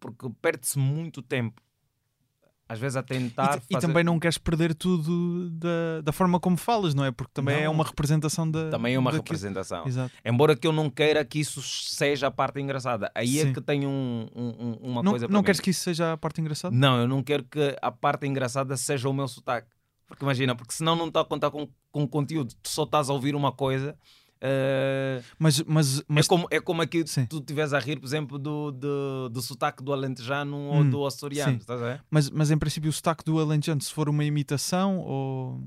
[0.00, 1.62] porque perde-se muito tempo.
[2.68, 3.58] Às vezes a tentar.
[3.58, 3.66] E, fazer...
[3.70, 7.10] e, também não queres perder tudo da, da forma como falas, não é?
[7.10, 8.70] Porque também é não, é uma representação da.
[8.70, 9.86] Também é uma representação.
[9.86, 10.10] Exato.
[10.24, 13.10] Embora que eu não queira que isso seja a parte engraçada.
[13.14, 13.50] Aí é Sim.
[13.50, 16.40] é que tem um, um, uma não, coisa Não queres que isso seja a parte
[16.40, 16.74] engraçada?
[16.74, 19.68] Não, eu não quero que a parte engraçada seja o meu sotaque.
[20.06, 23.12] Porque imagina, porque senão não está a contar com, com conteúdo, tu só estás a
[23.12, 23.96] ouvir uma coisa
[24.42, 27.26] Uh, mas, mas, mas, É como, é como aqui sim.
[27.26, 31.06] tu estiveres a rir, por exemplo, do, do, do sotaque do alentejano hum, ou do
[31.06, 31.60] açoriano.
[32.10, 35.62] Mas, mas em princípio, o sotaque do alentejano, se for uma imitação ou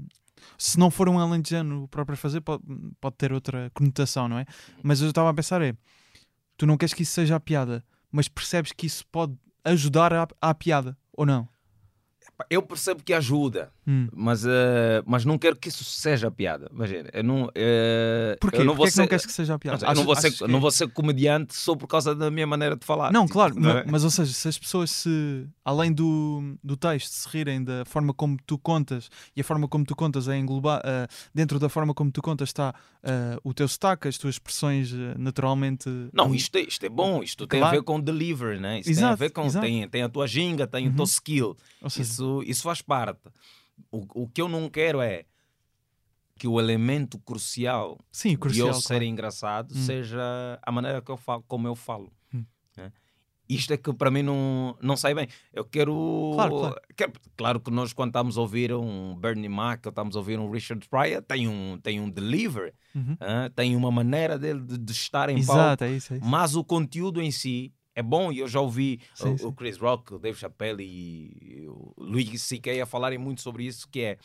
[0.58, 2.64] se não for um alentejano próprio a fazer, pode,
[3.00, 4.46] pode ter outra conotação, não é?
[4.84, 5.74] Mas eu estava a pensar: é
[6.58, 9.34] tu não queres que isso seja a piada, mas percebes que isso pode
[9.64, 11.48] ajudar à, à piada ou não?
[12.50, 14.10] Eu percebo que ajuda, hum.
[14.14, 14.50] mas, uh,
[15.06, 16.70] mas não quero que isso seja piada.
[16.74, 17.46] Imagina, eu não.
[17.46, 18.58] Uh, Porquê?
[18.58, 19.02] Eu não Porquê ser...
[19.02, 19.86] não queres que seja piada?
[19.86, 20.48] Não, eu não vou, ser, que...
[20.48, 23.12] não vou ser comediante só por causa da minha maneira de falar.
[23.12, 23.74] Não, claro, não é?
[23.84, 27.86] mas, mas ou seja, se as pessoas se além do, do texto se rirem da
[27.86, 31.70] forma como tu contas e a forma como tu contas é englobar uh, dentro da
[31.70, 35.90] forma como tu contas está uh, o teu sotaque, as tuas expressões naturalmente.
[36.12, 38.80] Não, isto é, isto é bom, isto tem a ver com delivery, né?
[38.80, 39.66] Isto Exato, tem a ver com exato.
[39.66, 41.56] tem, tem a tua ginga, tem o teu skill.
[41.82, 43.22] Ou seja, Isso, isso faz parte.
[43.92, 45.26] O, o que eu não quero é
[46.38, 48.68] que o elemento crucial sim, de crucial.
[48.68, 48.86] eu claro.
[48.88, 49.82] ser engraçado Hum.
[49.86, 52.12] seja a maneira que eu falo, como eu falo.
[52.34, 52.44] Hum.
[52.76, 52.92] né?
[53.48, 55.28] Isto é que para mim não, não sai bem.
[55.54, 56.76] Eu quero Claro, claro.
[56.98, 60.40] quero- claro que nós, quando estamos a ouvir um Bernie Mac ou estamos a ouvir
[60.40, 63.16] um Richard Pryor, tem um, tem um delivery, Uhum.
[63.22, 63.50] hã?
[63.56, 65.62] tem uma maneira dele de, de estar em palco.
[65.62, 66.14] Exato, é isso.
[66.14, 66.26] É isso.
[66.26, 69.46] Mas o conteúdo em si é bom e eu já ouvi Sim, o, sim.
[69.46, 72.82] o Chris Rock, o Dave Chappelle e o Louis C.K.
[72.82, 74.18] a falarem muito sobre isso, que é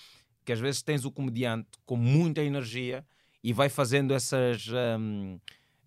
[0.44, 3.06] que às vezes tens o comediante com muita energia
[3.42, 4.66] e vai fazendo essas...
[4.98, 5.38] hum,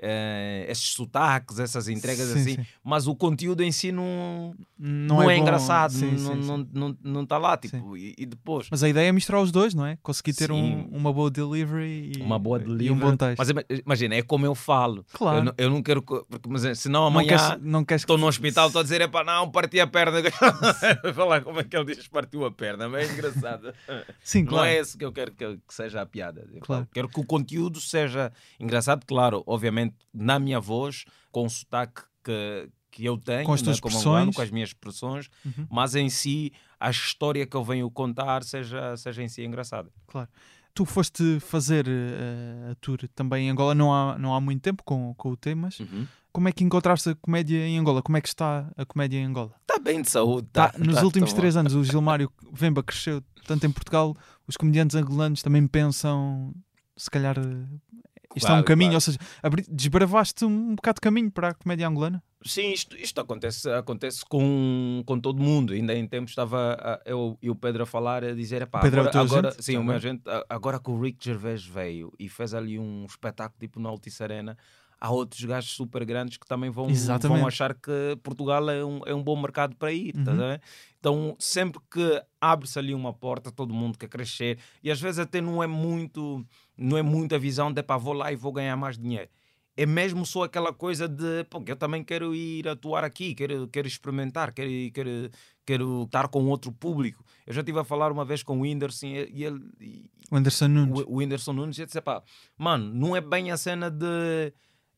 [0.04, 2.66] eh, esses sotaques, essas entregas Sim, assim, sim.
[2.84, 5.42] mas o conteúdo em si não, Não, não, é, bom.
[5.42, 6.48] engraçado, Sim, não, sim.
[6.48, 9.52] não, não, não está lá, tipo, e, e depois Mas a ideia é misturar os
[9.52, 9.98] dois, não é?
[10.04, 13.38] Conseguir ter um, uma boa delivery e, uma boa delivery, um bom texto.
[13.40, 15.38] mas ima- imagina, é como eu falo, claro.
[15.38, 18.28] eu, não, eu não quero, porque mas, é, senão não, amanhã não queres Estou no
[18.28, 20.20] hospital, estou a dizer, é pá, não, parti a perna.
[21.16, 23.74] Falar como é que ele diz partiu a perna, mas é engraçado.
[24.24, 24.68] Sim, Não claro.
[24.68, 26.46] é esse que eu quero que, que seja a piada.
[26.62, 26.88] Claro.
[26.94, 32.70] Quero que o conteúdo seja engraçado, claro, obviamente, na minha voz, com o sotaque que,
[32.92, 35.68] que eu tenho, Com as né, como angolano, com as minhas expressões, Uhum.
[35.70, 39.90] mas em si, a história que eu venho contar seja, seja em si engraçada.
[40.08, 40.30] Claro.
[40.76, 44.84] Tu foste fazer eh, a tour também em Angola não há, não há muito tempo
[44.84, 45.80] com, com o Temas.
[45.80, 46.08] Uhum.
[46.32, 48.02] Como é que encontraste a comédia em Angola?
[48.02, 49.54] Como é que está a comédia em Angola?
[49.62, 50.48] Está bem de saúde.
[50.52, 51.40] Tá, tá- nos tá- últimos tá bom.
[51.42, 54.16] três anos, o Gilmário Vemba cresceu tanto em Portugal,
[54.48, 56.52] os comediantes angolanos também pensam,
[56.98, 57.36] se calhar,
[58.36, 58.96] isto é um Claro, caminho, claro.
[58.98, 59.18] ou seja,
[59.70, 62.24] desbravaste um bocado de caminho para a comédia angolana?
[62.46, 65.72] Sim, isto, isto acontece, acontece com, com todo mundo.
[65.72, 68.82] Ainda em tempo estava a- eu e o Pedro a falar, a dizer: epá, O
[68.82, 72.28] Pedro é agora, agora, sim, o meu a- agora que o Rick Gervais veio e
[72.28, 74.58] fez ali um espetáculo tipo no Altice Arena,
[75.04, 77.38] há outros gajos super grandes que também vão, Exatamente.
[77.40, 77.92] vão achar que
[78.24, 80.14] Portugal é um, é um bom mercado para ir.
[80.24, 80.38] tá Uhum.
[80.38, 80.62] ver?
[80.98, 85.42] Então, sempre que abre-se ali uma porta, todo mundo quer crescer e às vezes até
[85.42, 86.46] não é muito,
[86.78, 89.30] não é muito a visão de pá, vou lá e vou ganhar mais dinheiro
[89.76, 93.68] é mesmo só aquela coisa de pô, que eu também quero ir atuar aqui, quero,
[93.68, 95.32] quero experimentar, quero, quero,
[95.66, 97.26] quero estar com outro público.
[97.46, 100.68] Eu já estive a falar uma vez com o Whindersson e ele, e O Anderson
[100.68, 101.00] Nunes.
[101.00, 102.22] o o Whindersson Nunes e disse: pá,
[102.56, 104.54] mano, não é bem a cena de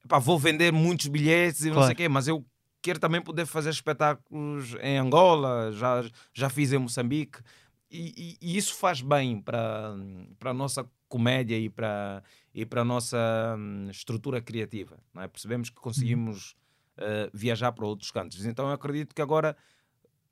[0.08, 1.88] pá, vou vender muitos bilhetes e não Claro.
[1.88, 2.46] sei o quê, mas eu
[2.82, 7.40] quero também poder fazer espetáculos em Angola, já, já fiz em Moçambique.
[7.90, 9.96] E, e- e isso faz bem para,
[10.44, 13.18] a nossa comédia e para, e para a nossa
[13.58, 15.00] hum, estrutura criativa.
[15.14, 15.28] Não é?
[15.28, 16.56] Percebemos que conseguimos
[16.98, 18.44] eh, viajar para outros cantos.
[18.46, 19.56] Então eu acredito que agora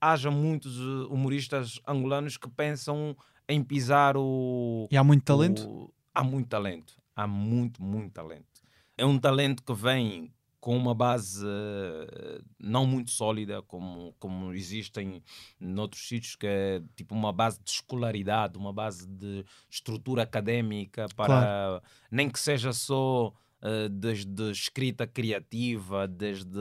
[0.01, 3.15] haja muitos eh, humoristas angolanos que pensam
[3.47, 5.67] em pisar o, E há muito talento?
[5.69, 6.93] o- Há muito talento.
[7.15, 8.52] Há muito, muito talento.
[8.97, 10.31] É um talento que vem
[10.63, 15.21] com uma base eh, não muito sólida, como, como existem
[15.59, 21.81] noutros sítios, que é tipo uma base de escolaridade, uma base de estrutura académica, para
[22.09, 23.33] nem que seja só
[23.91, 26.59] desde escrita criativa, desde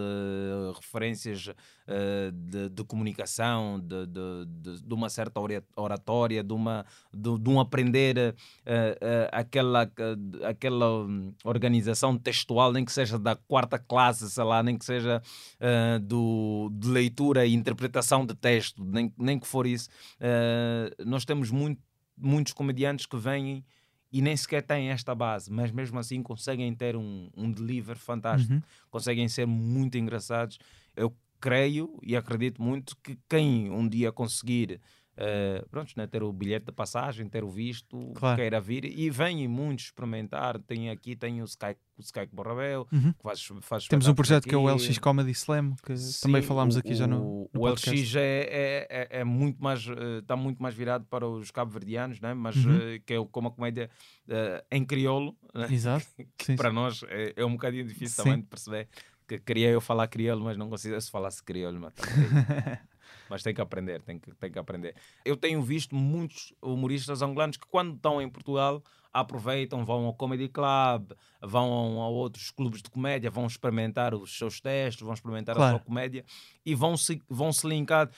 [0.74, 1.50] referências
[1.86, 7.58] eh, de, de comunicação, de, de, de, uma certa ora- oratória, de, uma, de, um
[7.58, 8.16] aprender
[8.64, 14.44] eh, eh, aquela, eh, aquela hum, organização textual, nem que seja da quarta classe, sei
[14.44, 15.20] lá, nem que seja
[15.58, 19.88] eh, do, de leitura e interpretação de texto, nem, nem que for isso.
[20.20, 21.82] Eh, nós temos muito,
[22.16, 23.64] muitos comediantes que vêm
[24.12, 28.54] e nem sequer têm esta base, mas mesmo assim conseguem ter um, um deliver fantástico,
[28.54, 28.62] Uhum.
[28.90, 30.58] conseguem ser muito engraçados.
[30.94, 34.80] Eu creio e acredito muito que quem um dia conseguir
[35.16, 38.36] eh, pronto, né, ter o bilhete de passagem, ter o visto, Claro.
[38.36, 40.58] queira vir e vem muitos experimentar.
[40.60, 43.12] Tem aqui, tem o Sky, o Sky Borrabel, Uhum.
[43.12, 44.86] que faz, faz Temos um projeto que é o aqui.
[44.88, 47.90] LX Comedy Slam, que também Sim, falámos o- aqui já no, o, no o podcast.
[48.00, 49.86] LX é, é, é, é muito mais
[50.20, 52.32] está muito mais virado para os cabo-verdianos né?
[52.34, 52.76] mas Uhum.
[52.94, 53.90] eh, que é como a comédia
[54.28, 55.66] eh, em crioulo né?
[55.70, 56.06] Exato.
[56.38, 58.30] que Sim, para nós é, é um bocadinho difícil Sim.
[58.30, 58.88] também de perceber
[59.28, 62.12] que queria eu falar crioulo mas não consigo se falasse crioulo mas, também
[63.32, 67.56] mas tem que aprender tem que, tem que aprender eu tenho visto muitos humoristas angolanos
[67.56, 72.88] que quando estão em Portugal aproveitam, vão ao Comedy Club, vão a outros clubes de
[72.88, 75.76] comédia, vão experimentar os seus testes, vão experimentar Claro.
[75.76, 76.24] a sua comédia
[76.64, 78.08] e vão se, vão se linkar.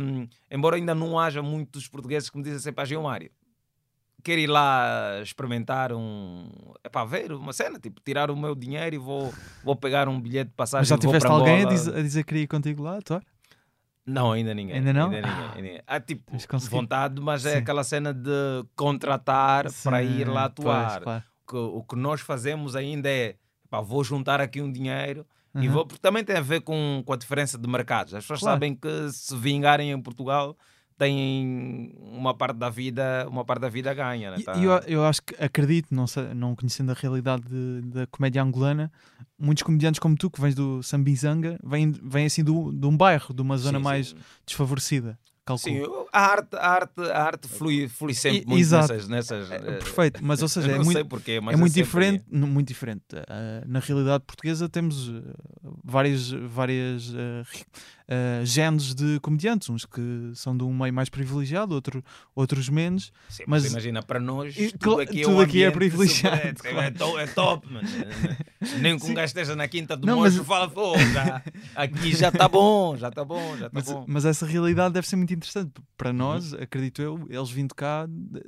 [0.00, 3.30] hum, embora ainda não haja muitos portugueses que me dizem sempre, pá, Gilmário,
[4.22, 6.48] quero ir lá experimentar um.
[6.84, 10.20] É para ver uma cena, tipo, tirar o meu dinheiro e vou, vou pegar um
[10.20, 12.82] bilhete de passagem Mas já tiveste alguém a dizer, a dizer que queria ir contigo
[12.84, 13.22] lá, Thor?
[14.06, 14.76] Não, ainda ninguém.
[14.76, 15.10] Ainda não?
[15.10, 15.80] Ainda ninguém, ainda ninguém.
[15.86, 16.32] Há tipo
[16.70, 17.56] vontade, mas é Sim.
[17.58, 18.30] aquela cena de
[18.76, 21.00] contratar para ir lá Sim, pois, atuar.
[21.02, 21.22] claro.
[21.48, 23.36] Que o que nós fazemos ainda é
[23.68, 25.72] pá, vou juntar aqui um dinheiro e Uhum.
[25.72, 28.14] vou, porque também tem a ver com, com a diferença de mercados.
[28.14, 28.54] As pessoas Claro.
[28.56, 30.56] sabem que se vingarem em Portugal
[30.98, 34.30] têm uma parte da vida, uma parte da vida ganha.
[34.30, 34.36] Né?
[34.40, 38.06] E- Tá- eu, eu acho que acredito, não, sei- não conhecendo a realidade de- da
[38.06, 38.90] comédia angolana,
[39.38, 43.34] muitos comediantes como tu, que vens do Sambizanga, vêm, vêm assim do, de um bairro,
[43.34, 44.16] de uma zona Sim, mais sim.
[44.46, 45.18] desfavorecida.
[45.44, 45.76] Calculo.
[45.76, 48.92] Sim, a arte, a arte, a arte flui, flui sempre E- muito exato.
[48.94, 49.08] nessas.
[49.08, 52.48] nessas É, eh, perfeito, mas ou seja, é não muito, porquê, é muito diferente, não,
[52.48, 53.04] muito diferente.
[53.28, 57.44] Ah, na realidade portuguesa temos ah, várias, várias ah,
[58.08, 60.00] ah, géneros de comediantes, uns que
[60.34, 63.12] são de um meio mais privilegiado, outro, outros menos.
[63.28, 66.36] Sim, mas- mas imagina, para nós, E, tudo aqui é, tudo um aqui é privilegiado,
[66.56, 66.86] super- É, claro.
[66.86, 67.88] é, to- é top, mano.
[68.80, 71.42] Nem que um gajo esteja na quinta do Não, monstro mas- fala, pô, já,
[71.74, 74.04] aqui já está bom, já está bom, já está Mas, bom.
[74.08, 76.16] mas essa realidade deve ser muito interessante para Uhum.
[76.16, 78.06] nós, acredito eu, eles vindo cá,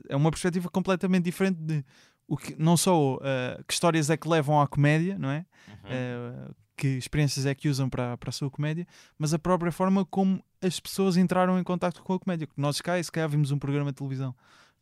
[0.08, 1.84] é uma perspectiva completamente diferente de
[2.28, 5.44] o que, não só ah, que histórias é que levam à comédia, não é?
[5.68, 5.74] Uhum.
[5.90, 8.86] Ah, que experiências é que usam para, para a sua comédia,
[9.18, 12.46] mas a própria forma como as pessoas entraram em contato com a comédia.
[12.46, 14.32] Porque nós cá, se calhar vimos um programa de televisão,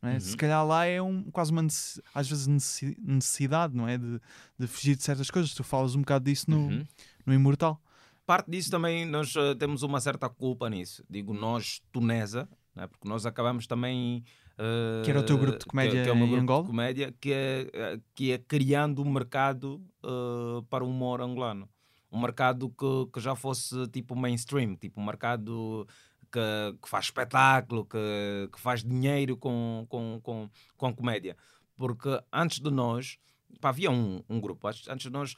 [0.03, 0.13] é?
[0.13, 0.19] Uhum.
[0.19, 1.65] se calhar lá é um, quase uma
[2.13, 3.97] às vezes necessi- necessidade, não é?
[3.97, 4.21] De,
[4.59, 5.55] de fugir de certas coisas.
[5.55, 6.85] Tu falas um bocado disso no, Uhum.
[7.25, 7.81] no Imortal.
[8.27, 11.03] Parte disso também nós eh, temos uma certa culpa nisso.
[11.09, 12.85] Digo nós, tunesa, né?
[12.85, 14.23] porque nós acabamos também.
[14.57, 16.41] Eh, Que era o teu grupo de que- comédia que é o meu em grupo
[16.43, 16.63] Angola?
[16.63, 21.69] De comédia que é, que é criando um mercado eh, para o humor angolano.
[22.11, 25.85] Um mercado que, que já fosse tipo mainstream, tipo um mercado
[26.31, 31.35] que, que faz espetáculo, que, que faz dinheiro com, com, com, com comédia.
[31.75, 33.17] Porque antes de nós,
[33.59, 35.35] pá, havia um, um grupo, antes de nós,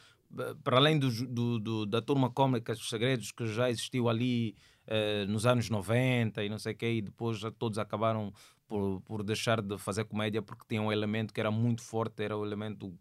[0.64, 4.56] para além dos- do, do- da turma cómica, os segredos que já existiu ali
[4.92, 8.34] eh, nos anos 90 e não sei o quê, e depois já todos acabaram
[8.68, 12.36] por, por deixar de fazer comédia porque tinha um elemento que era muito forte, era
[12.36, 12.92] o elemento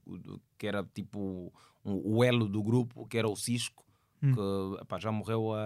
[0.58, 1.52] que era tipo
[1.84, 3.84] um- o elo do grupo, que era o Cisco,
[4.22, 4.32] Hum.
[4.34, 5.60] que epá, já morreu há,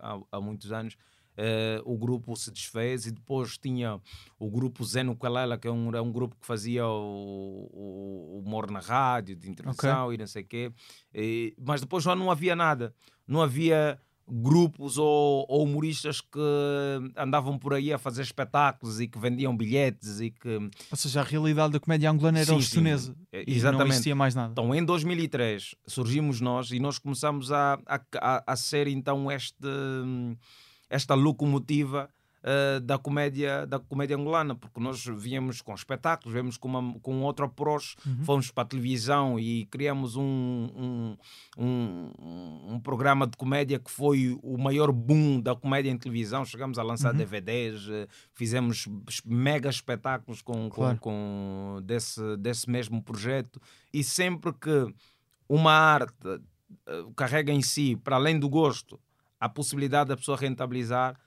[0.00, 0.94] há, há muitos anos.
[1.36, 4.00] Eh, o grupo se desfez e depois tinha
[4.38, 8.38] o grupo Zeno Kalela, que é um, era um grupo que fazia o, o, o
[8.40, 10.72] humor na rádio, de intervenção e não sei o quê.
[11.14, 12.94] E- mas depois já não havia nada.
[13.26, 16.38] Não havia grupos ou, ou humoristas que
[17.16, 20.48] andavam por aí a fazer espetáculos e que vendiam bilhetes e que
[20.90, 22.80] Ou seja, a realidade da comédia angolana era Sim, os sim,
[23.32, 23.90] é, E não exatamente.
[23.92, 24.52] existia mais nada.
[24.52, 29.56] Então, em 2003, surgimos nós e nós começamos a, a, a- a ser então este,
[29.66, 30.36] hum,
[30.88, 32.08] esta locomotiva
[32.46, 37.22] eh, da comédia da comédia angolana, porque nós viemos com espetáculos, viemos com, uma, com
[37.22, 38.22] outro approach, Uhum.
[38.24, 40.26] fomos para a televisão e criamos um,
[40.76, 41.16] um,
[41.58, 46.44] um, um programa de comédia que foi o maior boom da comédia em televisão.
[46.44, 47.18] Chegamos a lançar Uhum.
[47.18, 48.86] DVDs, eh, fizemos
[49.24, 50.98] mega espetáculos com, com- Claro.
[50.98, 53.60] com desse, desse mesmo projeto.
[53.92, 54.94] E sempre que
[55.48, 56.14] uma arte
[56.86, 59.00] eh, carrega em si, para além do gosto,
[59.40, 61.18] a possibilidade da pessoa rentabilizar,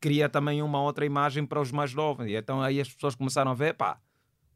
[0.00, 2.30] cria também uma outra imagem para os mais jovens.
[2.30, 3.98] E então aí as pessoas começaram a ver, pá,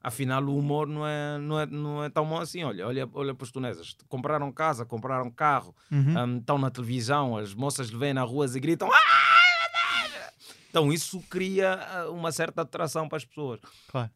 [0.00, 2.64] afinal o humor não é, não é, não é tão bom assim.
[2.64, 6.14] Olha, olha, olha para os tuneses, compraram casa, compraram carro, Uhum.
[6.18, 8.88] hum, estão na televisão, as moças lhe vêm na rua e gritam.
[8.92, 8.98] "Ah!"
[10.70, 13.60] Então isso cria ah, uma certa atração para as pessoas.
[13.88, 14.10] Claro.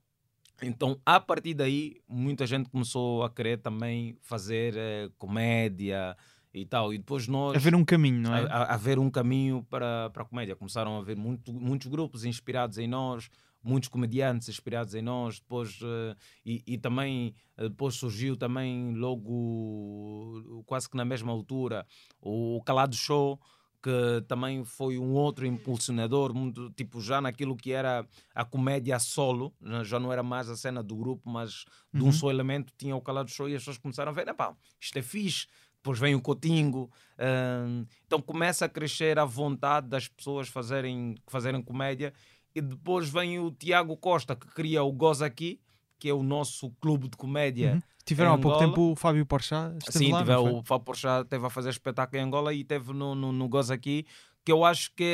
[0.62, 6.16] Então, a partir daí, muita gente começou a querer também fazer eh, comédia
[6.60, 6.92] e tal.
[6.92, 8.42] E depois nós Haver um caminho, não é?
[8.50, 10.56] a- haver um caminho para, para a comédia.
[10.56, 13.28] Começaram a haver muito, muitos grupos inspirados em nós,
[13.62, 15.38] muitos comediantes inspirados em nós.
[15.40, 21.86] Depois, eh, e, e também eh, depois surgiu também logo, quase que na mesma altura,
[22.20, 23.40] o Calado Show,
[23.82, 29.54] que também foi um outro impulsionador, muito, tipo já naquilo que era a comédia solo,
[29.84, 31.64] já não era mais a cena do grupo, mas
[31.94, 32.12] de um Uhum.
[32.12, 35.02] só elemento tinha o Calado Show e as pessoas começaram a ver, "Epá, isto é
[35.02, 35.46] fixe,
[35.87, 41.62] depois vem o Cotingo, hum, então começa a crescer a vontade das pessoas fazerem, fazerem
[41.62, 42.12] comédia
[42.53, 45.61] e depois vem o Tiago Costa que cria o Goza Aqui,
[45.96, 47.75] que é o nosso clube de comédia.
[47.75, 47.81] Uhum.
[48.05, 49.77] Tiveram há pouco tempo o Fábio Porchat.
[49.79, 52.92] esteve Sim, lá, tiver, o Fábio Porchat esteve a fazer espetáculo em Angola e teve
[52.92, 54.05] no, no, no Goza Aqui,
[54.44, 55.05] que eu acho que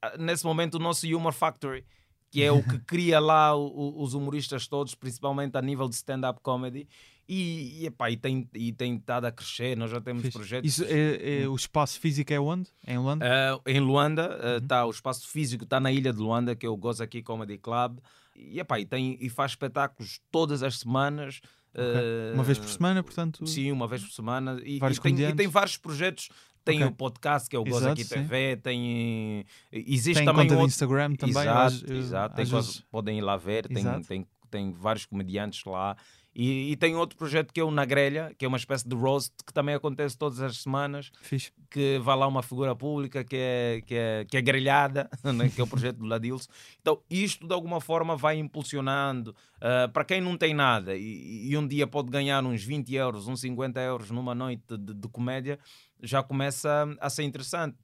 [0.00, 1.84] é nesse momento o nosso Humor Factory,
[2.30, 6.38] que é o que cria lá o- os humoristas todos, principalmente a nível de stand-up
[6.40, 6.86] comedy.
[7.32, 10.36] E, e, epá, e, tem, e tem estado a crescer, nós já temos Fixe.
[10.36, 10.68] projetos.
[10.68, 12.68] Isso é, é- o espaço físico é onde?
[12.84, 13.24] É em Luanda?
[13.24, 14.56] Uh, em Luanda, Uhum.
[14.56, 17.56] está o espaço físico, está na ilha de Luanda, que é o Goza Aqui Comedy
[17.56, 17.98] Club.
[18.34, 21.40] E, epá, e, tem, e faz espetáculos todas as semanas.
[21.72, 21.84] Ok.
[21.84, 23.46] uh, Uma vez por semana, portanto.
[23.46, 24.60] Sim, uma vez por semana.
[24.64, 26.28] E, e tem, e tem vários projetos
[26.64, 26.88] Tem Ok.
[26.88, 28.14] o podcast que é o Goza Exato, Aqui sim.
[28.16, 29.46] TV, tem.
[29.72, 30.66] Existe Tem também conta de outro.
[30.66, 31.30] Instagram também.
[31.42, 32.34] exato, eu- exato.
[32.36, 35.96] Tem vezes- podem ir lá ver, tem, tem, tem vários comediantes lá.
[36.34, 38.94] E, e tem outro projeto que é o Na Grelha, que é uma espécie de
[38.94, 41.52] roast que também acontece todas as semanas, Fixe.
[41.68, 45.60] que vai lá uma figura pública que é, que é, que é grelhada, né, que
[45.60, 46.48] é o projeto do Ladilson.
[46.80, 49.34] Então, isto de alguma forma vai impulsionando.
[49.60, 53.26] ah, para quem não tem nada e, e um dia pode ganhar uns 20 euros,
[53.26, 55.58] uns 50 euros numa noite de, de comédia,
[56.02, 57.76] já começa a ser interessante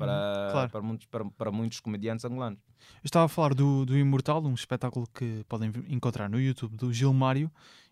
[0.00, 0.12] para,
[0.46, 0.70] Uhum, claro.
[0.70, 2.58] para, muitos, para, para muitos comediantes angolanos.
[3.02, 6.92] Eu estava a falar do, do Imortal, um espetáculo que podem encontrar no YouTube do
[6.92, 7.50] Gilmário,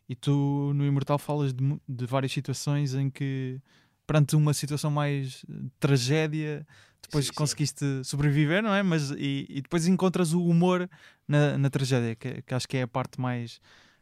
[0.08, 3.60] e tu no Imortal falas de, de várias situações em que,
[4.06, 6.66] perante uma situação mais eh, tragédia,
[7.02, 7.34] depois Sim, sim.
[7.34, 8.82] conseguiste sobreviver, não é?
[8.82, 10.88] Mas, e, e depois encontras o humor
[11.26, 13.60] na, na tragédia, que, que acho que é a parte mais,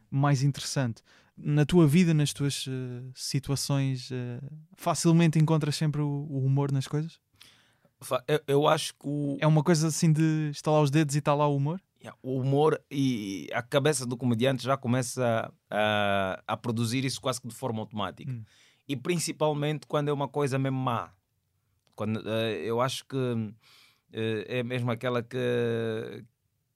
[0.09, 1.01] mais interessante.
[1.37, 4.39] Na tua vida, nas tuas eh, situações, eh,
[4.77, 7.19] facilmente encontras sempre o, o humor nas coisas?
[8.27, 11.33] Eu, eu acho que o, É uma coisa assim de estalar os dedos e está
[11.33, 11.81] lá o humor?
[11.99, 17.41] Yeah, O humor e a cabeça do comediante já começa a, a produzir isso quase
[17.41, 18.31] que de forma automática.
[18.31, 18.43] Hum.
[18.87, 21.11] E principalmente quando é uma coisa mesmo má.
[21.95, 23.17] Quando, eh, eu acho que
[24.13, 26.23] eh, é mesmo aquela que,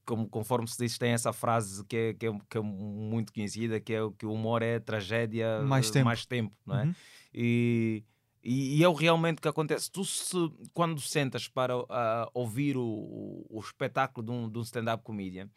[0.04, 3.80] como, conforme se diz, tem essa frase que é, que é, que é muito conhecida,
[3.80, 6.06] que é o que o humor é tragédia Mais tempo.
[6.06, 6.84] mais tempo não é?
[6.86, 6.96] Uhum.
[7.34, 8.04] E,
[8.44, 9.92] e, e é o realmente que acontece.
[9.92, 10.36] Tu, se,
[10.74, 15.50] quando sentas para ah, ouvir o, o, espetáculo de um, de um stand-up comedian,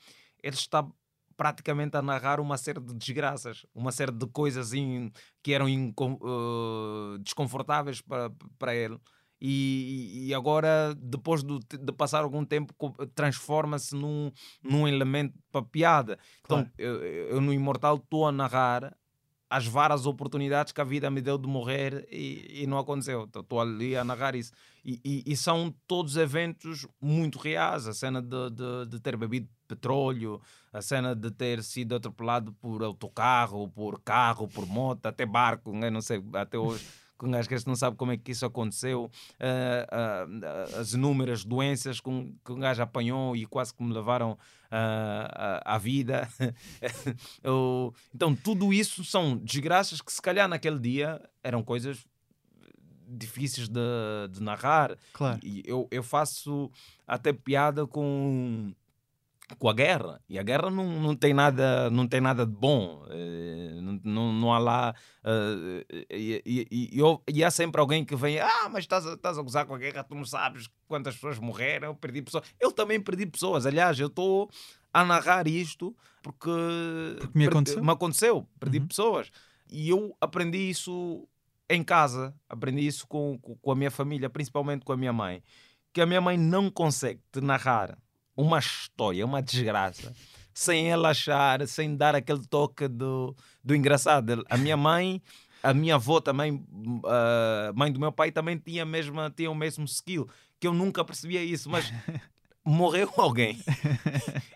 [0.42, 0.86] ele está
[1.36, 5.10] praticamente a narrar uma série de desgraças, uma série de coisas in-
[5.42, 8.98] que eram incon- eh, desconfortáveis para, para ele.
[9.40, 12.72] E, e agora, depois do de passar algum tempo,
[13.14, 14.30] transforma-se num,
[14.62, 16.18] num elemento para piada.
[16.40, 16.72] Então, Claro.
[16.78, 18.96] eu, eu no Imortal estou a narrar
[19.56, 23.24] as várias oportunidades que a vida me deu de morrer e, e não aconteceu.
[23.24, 24.52] Estou ali a narrar isso.
[24.84, 27.86] E, e- e são todos eventos muito reais.
[27.86, 30.40] A cena de, de, de ter bebido petróleo,
[30.72, 35.88] a cena de ter sido atropelado por autocarro, por carro, por moto, até barco, né?
[35.88, 36.84] não sei, até hoje.
[37.18, 41.44] Que um gajo que não sabe como é que isso aconteceu, ah, ah, as inúmeras
[41.44, 44.36] doenças que um, que um gajo apanhou e quase que me levaram
[44.70, 46.28] ah, à vida.
[48.14, 52.04] Então, tudo isso são desgraças que, se calhar, naquele dia eram coisas
[53.06, 53.80] difíceis de,
[54.30, 54.96] de narrar.
[55.12, 55.38] Claro.
[55.42, 56.70] E eu, eu faço
[57.06, 58.72] até piada com,
[59.58, 60.20] com a guerra.
[60.28, 63.04] E a guerra não, não, tem, nada, não tem nada de bom.
[63.10, 64.94] Eh, Não, não, não há lá.
[65.24, 67.00] eh, e, e, e,
[67.34, 69.78] e há sempre alguém que vem: Ah, mas estás a, estás a gozar com a
[69.78, 71.88] guerra, tu não sabes quantas pessoas morreram.
[71.88, 72.44] Eu perdi pessoas.
[72.58, 73.66] Eu também perdi pessoas.
[73.66, 74.48] Aliás, eu estou
[74.92, 76.50] a narrar isto porque,
[77.20, 77.84] Porque me aconteceu.
[77.84, 78.48] me aconteceu.
[78.58, 78.86] Perdi Uhum.
[78.86, 79.30] pessoas.
[79.70, 81.28] E eu aprendi isso
[81.68, 85.42] em casa, aprendi isso com, com a minha família, principalmente com a minha mãe,
[85.92, 87.98] que a minha mãe não consegue te narrar
[88.36, 90.12] uma história, uma desgraça,
[90.52, 94.44] sem ela achar, sem dar aquele toque do, do engraçado.
[94.48, 95.20] A minha mãe,
[95.62, 96.64] a minha avó também,
[97.04, 100.28] a mãe do meu pai também tinha, a mesma, tinha o mesmo skill,
[100.60, 101.92] que eu nunca percebia isso, mas
[102.64, 103.58] morreu alguém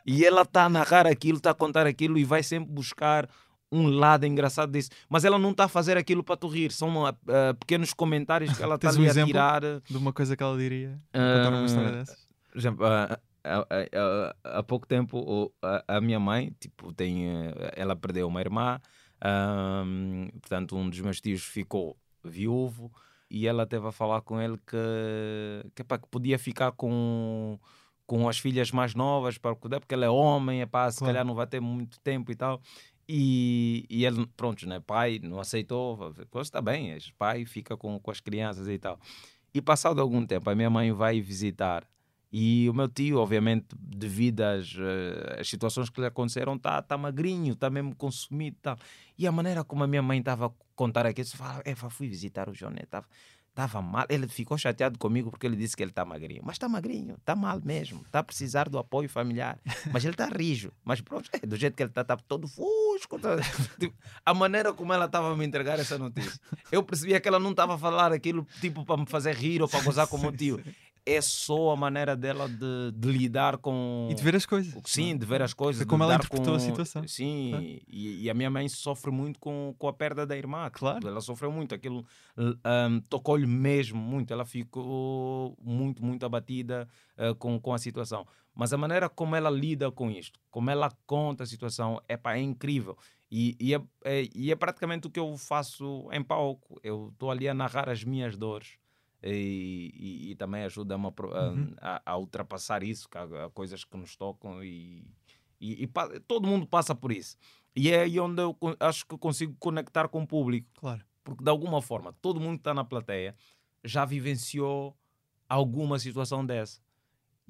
[0.07, 3.29] e ela está a narrar aquilo, está a contar aquilo e vai sempre buscar
[3.71, 4.89] um lado engraçado disso.
[5.11, 8.57] Mas ela não está a fazer aquilo para tu rir, são ah, ah, pequenos comentários
[8.57, 9.61] que ela está um a tirar.
[9.81, 10.99] De uma coisa que ela diria.
[11.13, 12.29] Contar uma história Ah, dessas.
[12.51, 13.19] por exemplo, há,
[13.49, 13.67] há-
[14.45, 18.81] há- há pouco tempo a, a minha mãe, tipo, tem, eh, ela perdeu uma irmã,
[19.21, 22.93] ahm, portanto um dos meus tios ficou viúvo
[23.31, 27.59] e ela teve a falar com ele que, que, epá, que podia ficar com,
[28.07, 31.13] com as filhas mais novas para cuidar, porque ele é homem, epá, se Claro.
[31.13, 32.61] calhar não vai ter muito tempo e tal.
[33.11, 38.21] E, e ele, pronto, né, pai, não aceitou, está bem, pai, fica com, com as
[38.21, 38.99] crianças e tal.
[39.55, 41.87] E passado algum tempo, a minha mãe vai visitar
[42.33, 46.97] e o meu tio, obviamente, devido às, eh, às situações que lhe aconteceram, está tá
[46.99, 48.77] magrinho, está mesmo consumido tal.
[49.17, 52.49] E a maneira como a minha mãe estava a contar aquilo, fala, "É, fui visitar
[52.49, 53.07] o Joné, estava
[53.59, 54.07] estava mal.
[54.09, 56.43] Ele ficou chateado comigo porque ele disse que ele está magrinho.
[56.45, 59.59] Mas está magrinho, está mal mesmo, está a precisar do apoio familiar.
[59.93, 60.71] Mas ele está rijo.
[60.85, 63.19] Mas pronto, é, do jeito que ele está, está todo fusco.
[63.19, 63.37] tá-
[63.79, 66.39] Tipo, a maneira como ela estava a me entregar essa notícia,
[66.71, 69.69] eu percebia que ela não estava a falar aquilo tipo para me fazer rir ou
[69.69, 70.63] para gozar com o meu tio.
[71.17, 74.09] É só a maneira dela de, de lidar com.
[74.11, 74.75] E de ver as coisas.
[74.85, 75.81] Sim, de ver as coisas.
[75.81, 77.07] De como ela interpretou a com- situação.
[77.09, 80.69] Sim, e, e a minha mãe sofre muito com, com a perda da irmã.
[80.71, 81.09] Claro.
[81.09, 81.75] Ela sofreu muito.
[81.75, 82.05] Aquilo
[82.37, 84.33] um, tocou-lhe mesmo muito.
[84.33, 88.27] Ela ficou muito, muito abatida uh, com, com a situação.
[88.55, 92.35] Mas a maneira como ela lida com isto, como ela conta a situação, é, pá,
[92.37, 92.97] é incrível.
[93.31, 96.79] E, e, é, é- e é praticamente o que eu faço em palco.
[96.83, 98.73] Eu estou ali a narrar as minhas dores.
[99.23, 101.75] E, e, e também ajuda-me a, pro- a- Uhum.
[101.81, 105.05] a- a ultrapassar isso, que há, há coisas que nos tocam e,
[105.61, 105.87] e- e
[106.27, 107.37] todo mundo passa por isso.
[107.75, 111.05] E é aí onde eu acho que consigo conectar com o público, Claro.
[111.25, 113.35] porque de alguma forma todo mundo que está na plateia
[113.85, 114.97] já vivenciou
[115.49, 116.81] alguma situação dessa.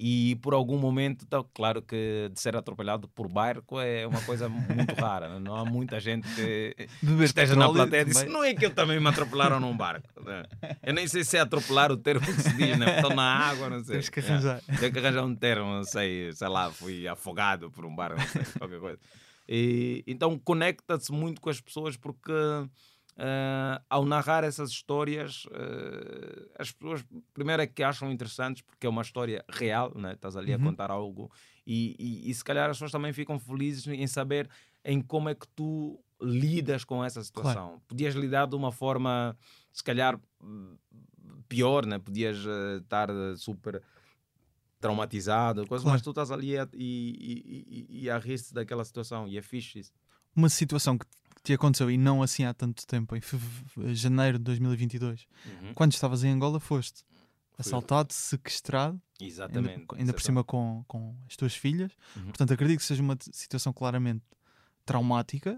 [0.01, 4.47] E por algum momento, tá, claro que de ser atropelado por barco é uma coisa
[4.47, 5.27] muito rara.
[5.27, 5.39] né?
[5.39, 6.73] Não há muita gente que
[7.03, 8.29] Beber esteja na plateia e também.
[8.29, 10.07] Não é que eu também me atropelaram num barco.
[10.23, 10.43] né?
[10.83, 12.95] Eu nem sei se é atropelar o termo que se diz, né?
[12.95, 13.95] Estou na água, não sei.
[13.95, 14.23] Temos que É.
[14.23, 14.61] arranjar.
[14.79, 18.27] Tem que arranjar um termo, não sei, sei lá, fui afogado por um barco, não
[18.27, 18.99] sei, qualquer coisa.
[19.49, 22.31] E, então conecta-se muito com as pessoas porque
[23.21, 27.03] eh, ao narrar essas histórias, eh, as pessoas,
[27.33, 30.13] primeiro é que acham interessantes porque é uma história real, né?
[30.13, 30.63] estás ali a Uhum.
[30.63, 31.29] contar algo,
[31.67, 34.49] e, e, e se calhar as pessoas também ficam felizes em saber
[34.85, 37.81] em como é que tu lidas com essa situação.
[37.87, 39.37] Podias lidar de uma forma,
[39.71, 40.17] se calhar,
[41.49, 41.99] pior, né?
[41.99, 43.81] podias eh, estar super
[44.79, 45.95] traumatizado, coisa, Claro.
[45.95, 49.41] mas tu estás ali a, e, e, e, e a rir-se daquela situação e é
[49.41, 49.91] fixe isso.
[50.35, 51.05] Uma situação que
[51.43, 55.73] te aconteceu e não assim há tanto tempo, em feve- janeiro de 2022, Uhum.
[55.73, 57.03] quando estavas em Angola, foste
[57.57, 59.69] assaltado, sequestrado, ainda, Exatamente.
[59.73, 60.23] ainda por exatamente.
[60.23, 61.91] cima com, com as tuas filhas.
[62.15, 62.23] Uhum.
[62.25, 64.23] Portanto, acredito que seja uma situação claramente
[64.85, 65.57] traumática,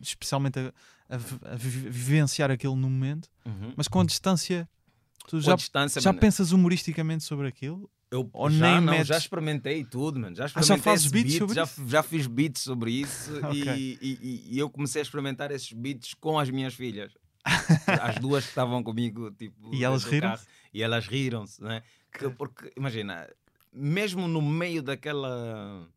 [0.00, 0.72] especialmente a,
[1.08, 3.72] a a vi- vivenciar aquilo no momento, Uhum.
[3.76, 4.68] mas com a distância.
[5.28, 7.88] Tu Com já, distância, já pensas humoristicamente sobre aquilo?
[8.12, 10.36] Eu ou já, nem não, metes- já experimentei tudo, mano.
[10.36, 11.88] Já já experimentei fazes esse beats beat, sobre já, isso?
[11.88, 13.74] já fiz beats sobre isso Ok.
[13.76, 17.12] e, e- e- eu comecei a experimentar esses beats com as minhas filhas.
[18.00, 20.40] As duas que estavam comigo, tipo, E elas carro.
[20.72, 21.82] E elas riram-se, né?
[22.12, 23.28] Que, porque, imagina,
[23.72, 25.88] mesmo no meio daquela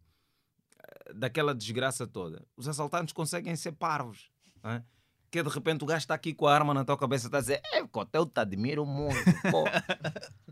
[1.14, 4.32] daquela desgraça toda, os assaltantes conseguem ser parvos,
[4.64, 4.84] né?
[5.30, 7.38] Que de repente o gajo está aqui com a arma na tua cabeça e está
[7.38, 9.66] a dizer: É, Cota, eu te admiro muito, pô.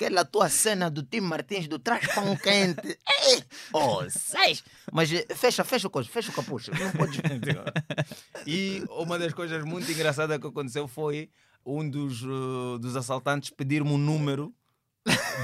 [0.00, 2.98] Aquela tua cena do Tim Martins do trás pão quente.
[3.28, 4.64] Ei, oh, seis.
[4.90, 6.70] Mas eh, fecha, fecha o coisa, fecha o capucho.
[6.70, 7.20] Não podes.
[8.46, 11.28] e uma das coisas muito engraçadas que aconteceu foi
[11.66, 14.54] um dos, uh, dos assaltantes pedir-me um número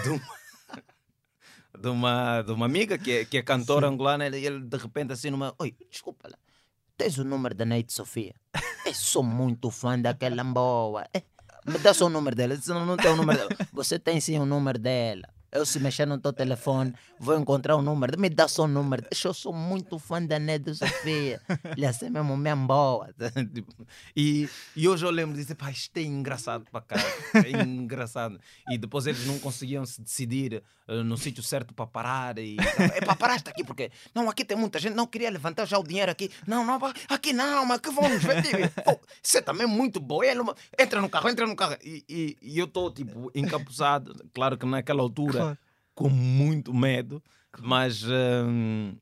[0.02, 0.38] de uma,
[1.78, 4.26] de uma, de uma amiga que é, que é cantora angolana.
[4.26, 5.54] E ele de repente assim numa.
[5.58, 6.38] Oi, desculpa lá.
[6.96, 8.34] Tens o número da Neide Sofia?
[8.86, 11.06] Eu sou muito fã daquela boa.
[11.12, 11.24] Eh,
[11.66, 12.54] Me dá só o número dela.
[12.54, 13.50] Eu disse, não, não tem o número dela.
[13.72, 15.28] Você tem sim o número dela.
[15.52, 18.12] Eu se mexer no teu telefone, vou encontrar o número.
[18.12, 18.20] dela.
[18.20, 19.04] Me dá só o número.
[19.24, 21.40] Eu sou muito fã da Neide Sofia.
[21.76, 23.08] Ele é mesmo, mesmo boa.
[23.54, 26.96] Tipo, e, e hoje eu lembro de dizer, pá, isto é engraçado para cá.
[27.34, 28.38] É engraçado.
[28.68, 32.38] E depois eles não conseguiam se decidir eh, no sítio certo para parar.
[32.38, 32.56] E,
[32.94, 34.94] é para parar está aqui, porque não, aqui tem muita gente.
[34.94, 36.30] Não queria levantar já o dinheiro aqui.
[36.46, 36.78] Não, não,
[37.08, 38.70] aqui não, mas que vamos ver.
[38.84, 40.22] Pô, Isso é também muito bom.
[40.22, 40.40] Ele,
[40.78, 41.76] entra no carro, entra no carro.
[41.82, 44.14] E, e, e eu estou, tipo, encapuçado.
[44.34, 45.45] Claro que naquela altura.
[45.96, 47.20] Com muito medo,
[47.60, 48.04] mas.
[48.04, 48.94] hum,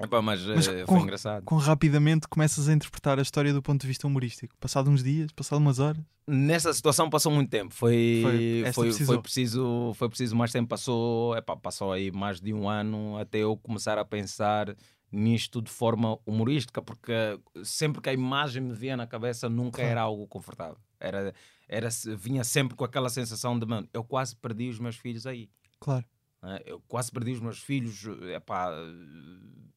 [0.00, 1.44] epá, mas, Mas eh, com- foi engraçado.
[1.44, 4.56] Com rapidamente começas a interpretar a história do ponto de vista humorístico.
[4.58, 6.02] Passado uns dias, passado umas horas.
[6.26, 7.72] Nessa situação passou muito tempo.
[7.74, 10.68] Foi, Foi- foi, foi, preciso, foi preciso mais tempo.
[10.68, 14.74] Passou, epá, passou aí mais de um ano até eu começar a pensar
[15.12, 17.12] nisto de forma humorística, porque
[17.62, 19.90] sempre que a imagem me vinha na cabeça nunca Claro.
[19.90, 20.78] era algo confortável.
[20.98, 21.32] Era,
[21.68, 25.48] era, vinha sempre com aquela sensação de, mano, eu quase perdi os meus filhos aí.
[25.78, 26.04] Claro.
[26.44, 26.60] Né?
[26.66, 28.70] Eu quase perdi os meus filhos epá,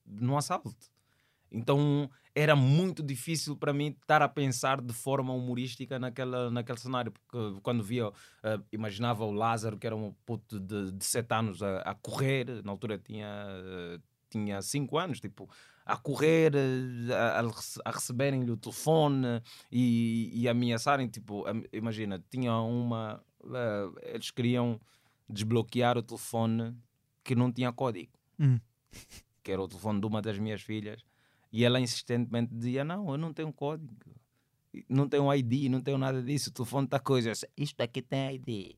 [0.05, 0.75] num assalto.
[1.49, 7.11] Então era muito difícil para mim estar a pensar de forma humorística naquela, naquele cenário,
[7.11, 8.11] porque quando via,
[8.43, 12.61] eh, imaginava o Lázaro, que era um puto de, de 7 anos, a, a correr,
[12.63, 13.99] na altura tinha, eh,
[14.29, 15.49] tinha 5 anos, tipo,
[15.85, 19.41] a correr, eh, a, a rece- a receberem-lhe o telefone
[19.71, 24.79] e, e ameaçarem, tipo, am- imagina, tinha uma, eh, eles queriam
[25.29, 26.75] desbloquear o telefone
[27.23, 28.59] que não tinha código, Hum.
[29.43, 31.03] que era o telefone de uma das minhas filhas,
[31.51, 33.93] e ela insistentemente dizia: Não, eu não tenho código,
[34.89, 37.31] não tenho ID, não tenho nada disso, o telefone está coisa.
[37.55, 38.75] Isto aqui tem ID.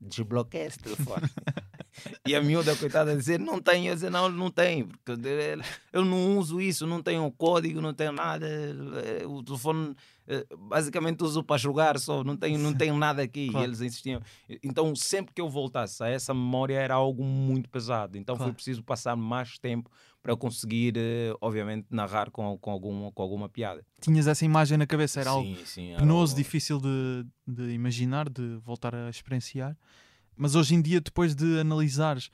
[0.00, 1.22] Desbloqueia esse telefone.
[2.26, 3.86] e a miúda, coitada, dizer: Não tem.
[3.88, 7.94] Eu disse: Não, não tem, porque eu- eu não uso isso, não tenho código, não
[7.94, 8.46] tenho nada.
[8.46, 9.94] eh, O telefone
[10.28, 13.48] eh, basicamente uso para jogar só, não tenho, não tenho nada aqui.
[13.48, 13.64] Claro.
[13.64, 14.20] E eles insistiam.
[14.62, 18.18] Então, sempre que eu voltasse a essa memória, era algo muito pesado.
[18.18, 18.50] Então, Claro.
[18.50, 19.90] foi preciso passar mais tempo
[20.26, 23.86] para eu conseguir, eh, obviamente, narrar com, com, alguma, com alguma piada.
[24.00, 27.70] Tinhas essa imagem na cabeça, era algo sim, sim, era penoso, algo- difícil de, de
[27.70, 29.76] imaginar, de voltar a experienciar.
[30.36, 32.28] Mas hoje em dia, depois de analisares,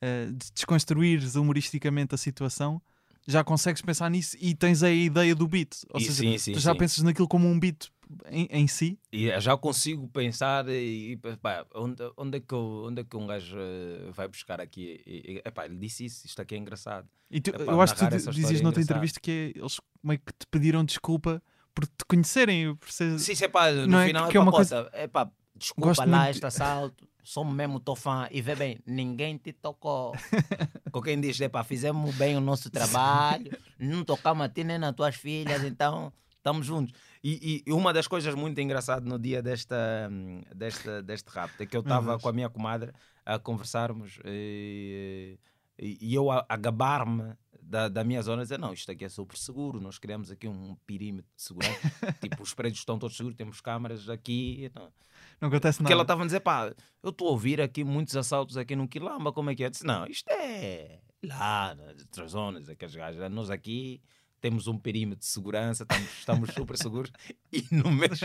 [0.00, 2.80] eh, de desconstruires humoristicamente a situação,
[3.26, 5.82] já consegues pensar nisso e tens a ideia do beat.
[5.90, 6.78] Ou E seja, sim, sim, tu já sim.
[6.78, 7.88] pensas naquilo como um beat
[8.30, 8.98] em, em si.
[9.12, 13.26] E já consigo pensar e, pá, onde, onde, é que eu- onde é que um
[13.26, 15.00] gajo eh, vai buscar aqui?
[15.06, 17.08] E, e, epá, ele disse isso, isto aqui é engraçado.
[17.30, 20.18] E tu- Epá, eu acho que tu dizias é noutra entrevista que é, eles meio
[20.20, 21.42] que te pediram desculpa
[21.74, 22.74] por te conhecerem.
[22.76, 23.18] Por ser...
[23.18, 24.90] Sim, sim, epá, no Não é final é uma coisa...
[24.94, 29.36] epá, desculpa Gosto lá muito- este assalto, sou mesmo teu fã e vê bem, ninguém
[29.38, 30.12] te tocou.
[30.92, 33.50] Com quem diz, epá, fizemos bem o nosso trabalho,
[33.80, 36.92] não tocamos a ti nem nas tuas filhas, então estamos juntos.
[37.26, 39.76] E, e uma das coisas muito engraçadas no dia desta,
[40.12, 42.22] hum, desta, deste rapto é que eu estava Deus.
[42.22, 42.92] com a minha comadre
[43.24, 45.38] a conversarmos e,
[45.78, 49.38] e- eu a, a gabar-me da, da minha zona, dizer, não, isto aqui é super
[49.38, 51.72] seguro, nós criamos aqui um perímetro de segurança,
[52.20, 54.92] tipo, os prédios estão todos seguros, temos câmaras aqui, não.
[55.40, 56.04] Não acontece Porque ela nada.
[56.12, 59.48] estava a dizer, pá, eu estou a ouvir aqui muitos assaltos aqui no Quilamba, como
[59.48, 59.66] é que é?
[59.66, 63.30] Eu disse, não, isto é lá nas outras zonas, aqueles gajos.
[63.30, 64.02] Nós aqui
[64.44, 67.10] temos um perímetro de segurança, estamos, estamos super seguros.
[67.50, 68.20] E no mês,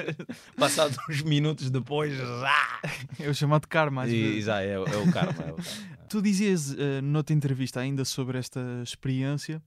[0.58, 2.82] passados uns minutos depois, já,
[3.18, 4.06] É o chamado karma.
[4.06, 5.44] e já é, o- é o karma.
[5.44, 6.08] É o karma.
[6.10, 9.62] Tu dizias eh, noutra entrevista ainda sobre esta experiência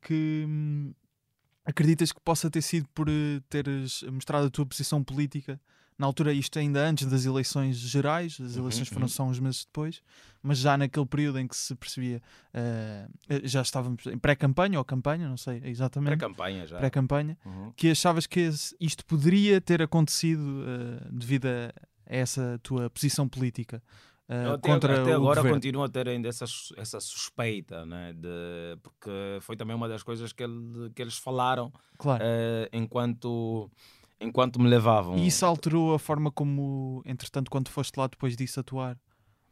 [0.00, 0.92] que hum,
[1.64, 5.60] acreditas que possa ter sido por eh, teres mostrado a tua posição política
[5.98, 9.08] na altura, isto ainda antes das eleições gerais, as Uhum, eleições foram uhum.
[9.08, 10.02] só uns meses depois,
[10.42, 12.20] mas já naquele período em que se percebia,
[12.52, 13.06] eh,
[13.44, 16.78] já estávamos em pré-campanha ou campanha, não sei exatamente, Pré-campanha já.
[16.78, 17.72] pré-campanha, Uhum.
[17.76, 21.72] que achavas que isto poderia ter acontecido eh, devido a
[22.06, 23.82] essa tua posição política
[24.28, 25.50] Eu até, contra até agora governo.
[25.56, 26.44] continuo a ter ainda essa,
[26.76, 28.12] essa suspeita, né?
[28.14, 29.10] de, porque
[29.42, 32.24] foi também uma das coisas que, ele- que eles falaram Claro.
[32.72, 33.70] enquanto,
[34.22, 35.16] enquanto me levavam.
[35.16, 38.98] E isso alterou a forma como, entretanto, quando foste lá depois disso atuar,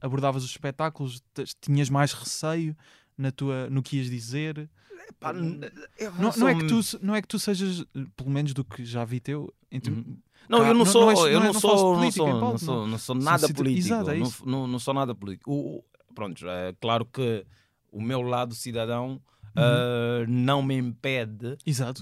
[0.01, 1.23] abordavas os espetáculos,
[1.61, 2.77] tinhas mais receio
[3.18, 4.71] na tua, no que ias dizer.
[5.18, 5.61] Pá, n-
[5.99, 7.85] eu Não, não é que tu, não é que tu sejas,
[8.16, 10.18] pelo menos do que já vi teu, Uhum.
[10.49, 13.87] Não, eu não sou, não eu não sou, não sou, não sou, nada político.
[13.87, 14.49] Exato, é não, isso.
[14.49, 15.49] não, não sou nada político.
[15.53, 17.47] O, o- pronto, é claro que
[17.93, 19.21] o meu lado cidadão
[19.57, 19.62] Uhum.
[19.62, 21.57] ah, não me impede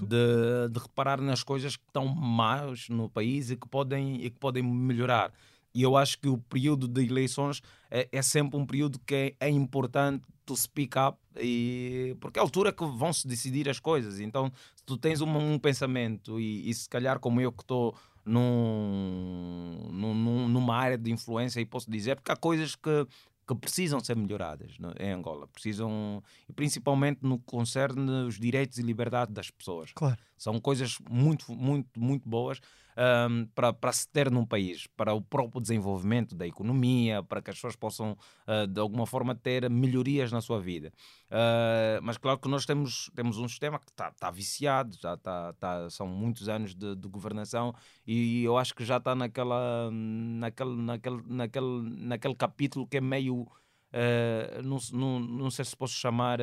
[0.07, 4.37] de, de reparar nas coisas que estão más no país e que podem, e que
[4.39, 5.31] podem melhorar.
[5.73, 9.47] E eu acho que o período de eleições é, é sempre um período que é,
[9.47, 13.79] é importante to speak up, e, porque é a altura que vão se decidir as
[13.79, 14.19] coisas.
[14.19, 17.95] Então, se tu tens um, um pensamento e, e se calhar como eu que estou
[18.25, 23.07] num, num- num- numa área de influência e posso dizer, porque há coisas que,
[23.55, 28.77] que precisam ser melhoradas no- em Angola, precisam, e principalmente no que concerne os direitos
[28.77, 29.91] e liberdade das pessoas.
[29.93, 30.17] Claro.
[30.37, 32.59] São coisas muito, muito, muito boas
[32.99, 37.49] ahm, para, para se ter num país, para o próprio desenvolvimento da economia, para que
[37.49, 40.91] as pessoas possam, ah, de alguma forma, ter melhorias na sua vida.
[41.31, 45.53] Ah, mas claro que nós temos, temos um sistema que está tá viciado, já tá,
[45.53, 47.73] tá, são muitos anos de, de governação
[48.05, 53.47] e eu acho que já está naquela, naquele, naquele, naquele, naquele capítulo que é meio,
[53.93, 56.39] ah, não, não, não sei se posso chamar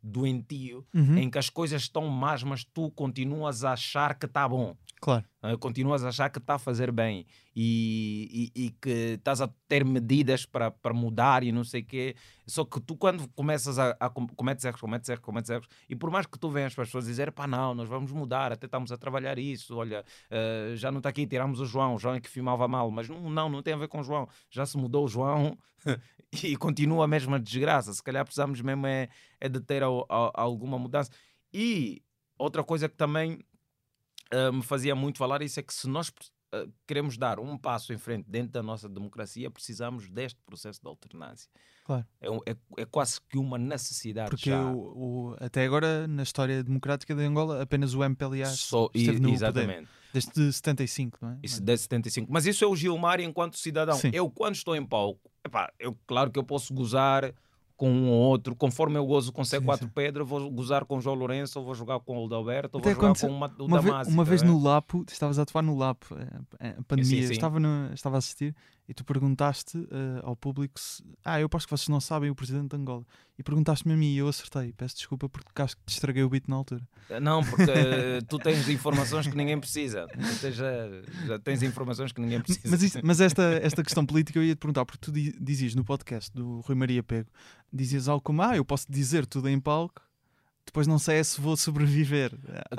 [0.00, 4.46] doentio, Uhum, em que as coisas estão más, mas tu continuas a achar que está
[4.46, 4.76] bom.
[5.00, 5.24] Claro.
[5.44, 8.88] Uh, continuas a achar que está a fazer bem e, e, e que
[9.18, 12.16] estás a ter medidas para, mudar e não sei o quê.
[12.46, 15.94] Só que tu, quando começas a, a com- cometes erros, cometes erros, cometes erros, e
[15.94, 18.64] por mais que tu venhas para as pessoas dizer, pá, não, nós vamos mudar, até
[18.64, 22.14] estamos a trabalhar isso, olha, uh, já não está aqui, tiramos o João, o João
[22.14, 24.64] é que filmava mal, mas não, não, não tem a ver com o João, já
[24.64, 25.58] se mudou o João
[26.42, 27.92] e continua a mesma desgraça.
[27.92, 31.10] Se calhar precisamos mesmo é, é de ter al- al- alguma mudança.
[31.52, 32.02] E
[32.38, 33.38] outra coisa que também
[34.52, 37.98] me fazia muito falar isso é que se nós uh, queremos dar um passo em
[37.98, 41.48] frente dentro da nossa democracia, precisamos deste processo de alternância.
[41.84, 42.06] Claro.
[42.20, 44.64] É, é, é quase que uma necessidade Porque já.
[44.64, 49.20] o, o- até agora, na história democrática de Angola, apenas o MPLA Só, esteve e-
[49.20, 49.34] no poder.
[49.34, 49.88] exatamente.
[50.12, 51.38] Desde 75, não é?
[51.42, 52.32] Isso de 75.
[52.32, 53.96] Mas isso é o Gilmar enquanto cidadão.
[53.98, 54.10] Sim.
[54.14, 57.34] Eu, quando estou em palco, epá, eu, claro que eu posso gozar
[57.76, 59.88] com um ou outro, conforme eu gozo com C4 sim.
[59.88, 63.14] Pedro, vou gozar com João Lourenço, ou vou jogar com o Alberto, ou vou jogar
[63.18, 64.50] com uma, o Uma, ve- Damásio, uma tá vez bem?
[64.50, 66.14] no Lapo, estavas a atuar no Lapo,
[66.60, 67.32] eh, a pandemia, Sim, sim.
[67.32, 68.54] Estava, no- estava a assistir
[68.88, 71.02] e tu perguntaste eh, ao público se.
[71.24, 73.04] Ah, eu acho que vocês não sabem o presidente de Angola.
[73.38, 74.72] E perguntaste-me a mim e eu acertei.
[74.74, 76.82] Peço desculpa porque acho que te estraguei o beat na altura.
[77.20, 80.06] Não, porque eh, tu tens informações que ninguém precisa.
[80.40, 80.70] Tens, já,
[81.26, 82.68] já tens informações que ninguém precisa.
[82.70, 85.74] Mas, isto- mas esta, esta questão política eu ia te perguntar, porque tu di- dizias
[85.74, 87.28] no podcast do Rui Maria Pego,
[87.72, 90.00] dizias algo como: Ah, eu posso dizer tudo em palco,
[90.66, 92.30] depois não sei é se vou sobreviver.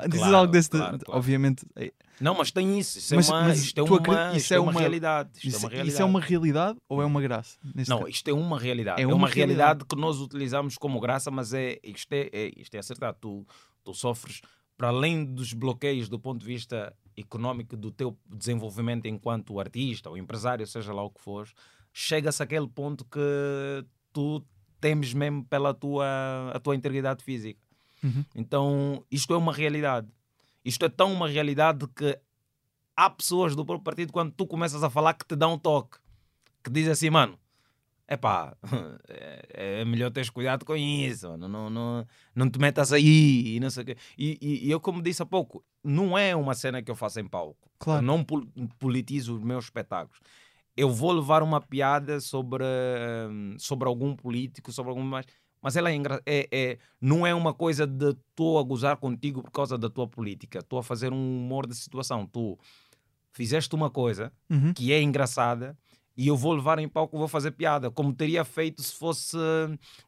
[0.08, 0.68] Dizes Claro, algo desse.
[0.70, 1.18] claro, claro.
[1.18, 2.98] Obviamente, é- Não, mas tem isso.
[2.98, 5.30] Isso Mas- é uma, mas isto é uma, isto isso é é uma uma- realidade.
[5.36, 6.02] Isto isso, é uma isso realidade.
[6.02, 7.58] é uma realidade ou é uma graça?
[7.88, 8.10] Não, caso?
[8.10, 9.00] isto é uma realidade.
[9.00, 9.58] É É uma uma, realidade.
[9.58, 9.84] realidade.
[9.88, 13.16] que nós utilizamos como graça, mas é, isto, é, é, isto é acertado.
[13.20, 13.46] Tu,
[13.84, 14.40] tu sofres,
[14.76, 20.18] para além dos bloqueios do ponto de vista económico do teu desenvolvimento enquanto artista ou
[20.18, 21.48] empresário, seja lá o que for,
[21.92, 23.20] chega-se àquele ponto que
[24.12, 24.44] tu
[24.80, 26.04] temes mesmo pela tua,
[26.52, 27.58] a tua integridade física.
[28.02, 28.24] Uhum.
[28.34, 30.08] Então, isto é uma realidade.
[30.64, 32.18] Isto é tão uma realidade que
[32.96, 35.98] há pessoas do próprio partido, quando tu começas a falar, que te dão um toque,
[36.64, 37.38] que dizem assim, mano,
[38.08, 38.56] epá,
[39.08, 43.60] é, é melhor teres cuidado com isso, não, não, não, não te metas aí e
[43.60, 43.96] não sei o quê.
[44.16, 47.20] E, e, e eu, como disse há pouco, não é uma cena que eu faço
[47.20, 47.70] em palco.
[47.78, 47.98] Claro.
[48.00, 48.46] Eu não pol-
[48.78, 50.18] politizo os meus espetáculos.
[50.76, 52.64] Eu vou levar uma piada sobre,
[53.30, 55.26] hum, sobre algum político, sobre algum mais.
[55.66, 59.50] Mas ela é, é, é não é uma coisa de estou a gozar contigo por
[59.50, 60.60] causa da tua política.
[60.60, 62.24] Estou a fazer um humor de situação.
[62.24, 62.56] Tu
[63.32, 64.72] fizeste uma coisa Uhum.
[64.72, 65.76] que é engraçada
[66.16, 69.36] e eu vou levar em palco, vou fazer piada, como teria feito se fosse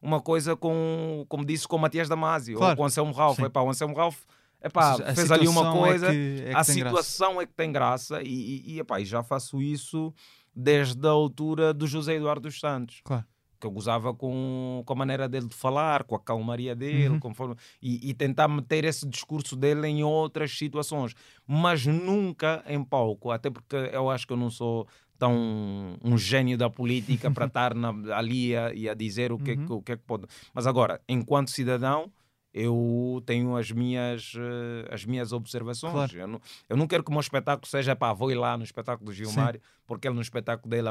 [0.01, 2.77] uma coisa com, como disse, com o Matias Damasio ou Claro.
[2.77, 3.39] com o Anselmo Ralph.
[3.39, 4.17] Epá, o Anselmo Ralph
[4.63, 7.03] epá, Ou seja, fez ali uma situação é coisa, que- é que a tem graça.
[7.03, 10.13] situação é que tem graça e, e, e, epá, e já faço isso
[10.55, 13.01] desde a altura do José Eduardo dos Santos.
[13.03, 13.25] Claro.
[13.59, 17.19] Que eu gozava com, com a maneira dele de falar, com a calmaria dele, Uhum.
[17.19, 21.13] conforme, e, e tentar meter esse discurso dele em outras situações,
[21.45, 24.87] mas nunca em palco, até porque eu acho que eu não sou
[25.17, 29.51] tão um gênio da política para estar na- ali a, e a dizer o que,
[29.51, 29.77] é que- Uhum.
[29.79, 30.25] o que é que pode.
[30.53, 32.09] Mas agora, enquanto cidadão,
[32.53, 35.91] eu tenho as minhas, eh, as minhas observações.
[35.93, 36.17] Claro.
[36.17, 38.63] Eu, não, eu não quero que o meu espetáculo seja, pá, vou ir lá no
[38.63, 40.87] espetáculo do Gilmário, porque ele no espetáculo dele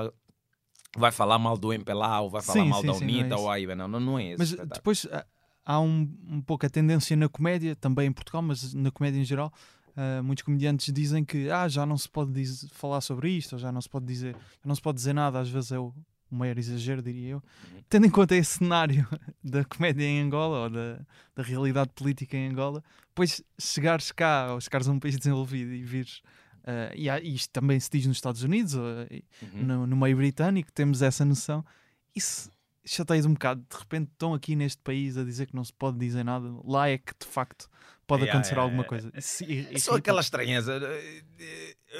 [0.98, 3.38] vai falar mal do MPLA ou vai falar Sim, mal sim, da é UNITA isso.
[3.44, 5.24] ou aí, não, não, não é esse Mas depois há-
[5.64, 9.24] há um, um pouco a tendência na comédia, também em Portugal, mas na comédia em
[9.24, 9.52] geral,
[9.96, 12.32] ah, muitos comediantes dizem que ah, já não se pode
[12.72, 15.48] falar sobre isto, ou já não se pode dizer, não se pode dizer nada, às
[15.48, 15.92] vezes é o,
[16.30, 17.36] o maior exagero, diria eu.
[17.36, 17.82] Uhum.
[17.88, 19.06] Tendo em conta esse cenário
[19.42, 21.00] da comédia em Angola ou da,
[21.34, 25.82] da realidade política em Angola, depois chegares cá ou chegares a um país desenvolvido e
[25.82, 26.22] vires.
[26.64, 28.74] Ah, e, há- e isto também se diz nos Estados Unidos,
[29.10, 29.62] e Uhum.
[29.64, 31.64] no, no meio britânico, temos essa noção.
[32.14, 32.50] Isso
[32.84, 33.64] chateias um bocado.
[33.70, 36.48] De repente estão aqui neste país a dizer que não se pode dizer nada.
[36.64, 37.68] Lá é que de facto
[38.06, 38.88] pode Yeah, acontecer yeah, alguma yeah.
[38.88, 39.12] coisa.
[39.18, 40.80] Isso ir- É só aquela estranheza.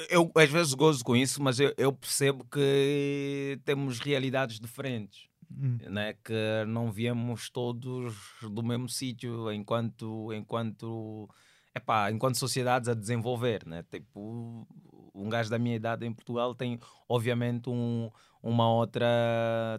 [0.09, 5.27] Eu às vezes gozo com isso, mas eu, eu percebo que temos realidades diferentes.
[5.51, 6.13] Hum, Né?
[6.23, 11.27] Que não viemos todos do mesmo sítio enquanto, enquanto,
[11.75, 13.65] epá, enquanto sociedades a desenvolver.
[13.65, 13.83] Né?
[13.89, 14.67] Tipo,
[15.13, 18.09] um gajo da minha idade em Portugal tem, obviamente, um,
[18.41, 19.05] uma outra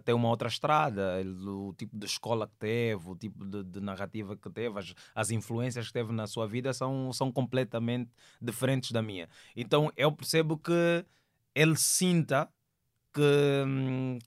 [0.05, 4.35] tem uma outra estrada o tipo de escola que teve o tipo de, de narrativa
[4.37, 9.01] que teve as, as influências que teve na sua vida são, são completamente diferentes da
[9.01, 11.03] minha então eu percebo que
[11.55, 12.47] ele sinta
[13.11, 13.21] que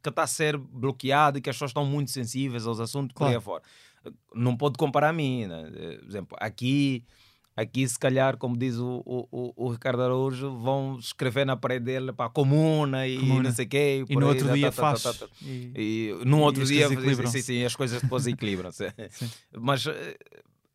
[0.03, 3.27] que está a ser bloqueado e que as pessoas estão muito sensíveis aos assuntos por
[3.27, 3.39] aí Claro.
[3.39, 3.63] afora
[4.35, 5.71] não pode comparar a mim né?
[6.01, 7.05] Por exemplo aqui
[7.57, 12.13] Aqui, se calhar, como diz o, o, o- Ricardo Araújo, vão escrever na parede dele
[12.13, 13.43] para comuna e Comuna.
[13.45, 14.05] não sei o quê.
[14.09, 15.03] E por no aí, outro tá, dia tá, tá, faz.
[15.03, 15.33] tá, tá.
[15.41, 18.93] E- E num E outro dia, sim, sim, as coisas depois equilibram-se.
[19.11, 19.31] Sim.
[19.57, 20.17] Mas eh,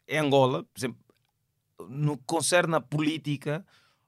[0.07, 0.97] em Angola, por exemplo,
[1.89, 3.65] no que concerne a política,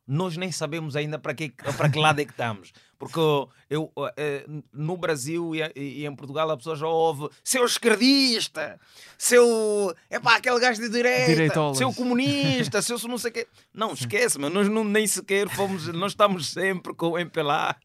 [0.07, 2.71] nós nem sabemos ainda para que, para que lado é que estamos.
[3.01, 3.19] Porque
[3.67, 8.79] eu, eh, no Brasil e, em Portugal a pessoa já ouve seu esquerdista,
[9.17, 9.91] seu.
[10.07, 11.77] É pá, aquele gajo de direita, Direitolas.
[11.79, 13.47] seu comunista, seu não sei o quê.
[13.73, 15.87] Não, esquece, mas nós não, nem sequer fomos.
[15.87, 17.75] Nós estamos sempre com o MPLA.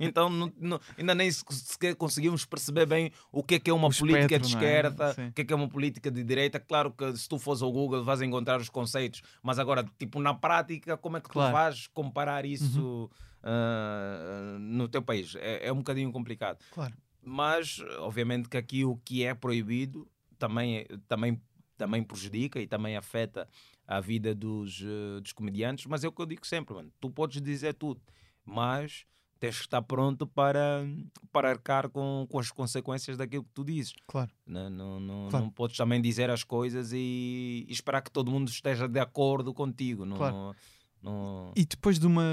[0.00, 3.72] Então não- não- ainda nem se- sequer conseguimos perceber bem o que é que é
[3.72, 4.70] uma O política de espectro, não é?
[4.72, 5.28] esquerda, Sim.
[5.28, 6.58] o que é que é uma política de direita.
[6.58, 10.34] Claro que se tu fores ao Google vais encontrar os conceitos, mas agora, tipo, na
[10.34, 11.50] prática, como é que Claro.
[11.50, 13.08] tu vais comparar isso
[13.46, 15.34] ah, no teu país?
[15.36, 16.58] É, é um bocadinho complicado.
[16.72, 16.94] Claro.
[17.22, 20.06] Mas, obviamente, que aqui o que é proibido
[20.38, 21.40] também, é- também,
[21.76, 23.48] também prejudica e também afeta
[23.86, 25.86] a vida dos, eh, dos comediantes.
[25.86, 26.90] Mas é o que eu digo sempre, mano.
[27.00, 28.00] Tu podes dizer tudo,
[28.44, 29.04] mas
[29.38, 30.86] tens que estar pronto para,
[31.30, 33.92] para arcar com, com as consequências daquilo que tu dizes.
[34.06, 34.30] Claro.
[34.46, 35.44] Não, não, não, Claro.
[35.46, 39.52] não podes também dizer as coisas e, e esperar que todo mundo esteja de acordo
[39.52, 40.04] contigo.
[40.06, 40.56] Não, Claro.
[41.02, 42.24] Não- E depois de uma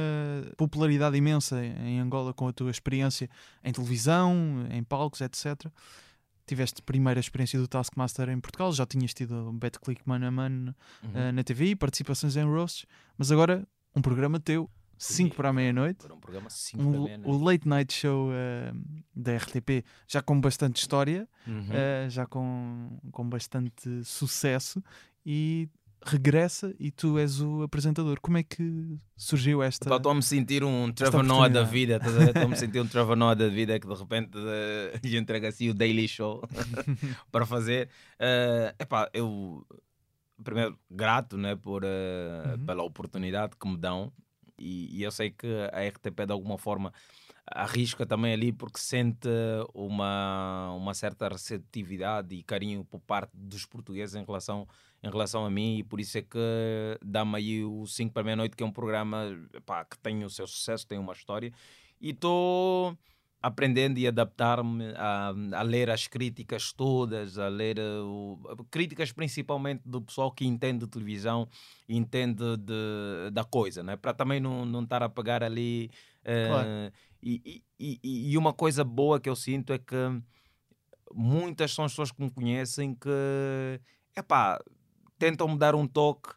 [0.57, 3.29] popularidade imensa em Angola com a tua experiência
[3.63, 5.69] em televisão, em palcos, etc.,
[6.45, 10.75] tiveste primeira experiência do Taskmaster em Portugal, já tinhas tido o Betclick mano a mano
[11.03, 11.11] Uhum.
[11.15, 12.85] eh, na TVI, participações em roasts,
[13.17, 17.29] mas agora um programa teu, 5 para a meia-noite, um programa 5 da um, meia-noite.
[17.31, 18.73] o Late Night Show eh,
[19.15, 21.67] da RTP, já com bastante história, Uhum.
[21.71, 24.83] eh, já com, com bastante sucesso
[25.25, 25.69] e
[26.05, 28.19] regressa e tu és o apresentador.
[28.21, 29.89] Como é que surgiu esta...
[29.89, 32.27] Pá, Estou a me sentir um Trevor Noah da vida, estás a ver?
[32.29, 35.47] Estou a me sentir um Trevor Noah da vida que de repente eh, lhe entrega
[35.49, 36.41] assim o Daily Show
[37.31, 37.89] para fazer.
[38.19, 39.65] É epá, eu
[40.43, 42.65] primeiro grato né, por, eh, Uhum.
[42.65, 44.11] pela oportunidade que me dão
[44.59, 46.91] E, e eu sei que a RTP de alguma forma
[47.45, 49.27] arrisca também ali porque sente
[49.73, 54.67] uma, uma certa receptividade e carinho por parte dos portugueses em relação,
[55.03, 56.39] em relação a mim e por isso é que
[57.03, 59.25] dá-me aí o 5 para meia-noite que é um programa
[59.89, 61.51] que tem o seu sucesso, tem uma história
[61.99, 62.97] e estou
[63.43, 70.01] aprendendo e adaptar-me a, a, ler as críticas todas, a ler uh, críticas principalmente do
[70.01, 71.49] pessoal que entende de televisão,
[71.87, 73.97] entende de, da coisa, né?
[73.97, 75.91] para também não, não estar a pegar ali.
[76.23, 76.69] Uh, claro.
[77.21, 79.95] e, e, e, uma coisa boa que eu sinto é que
[81.13, 83.09] muitas são as pessoas que me conhecem que
[84.15, 84.59] epá,
[85.19, 86.29] tentam me dar um toque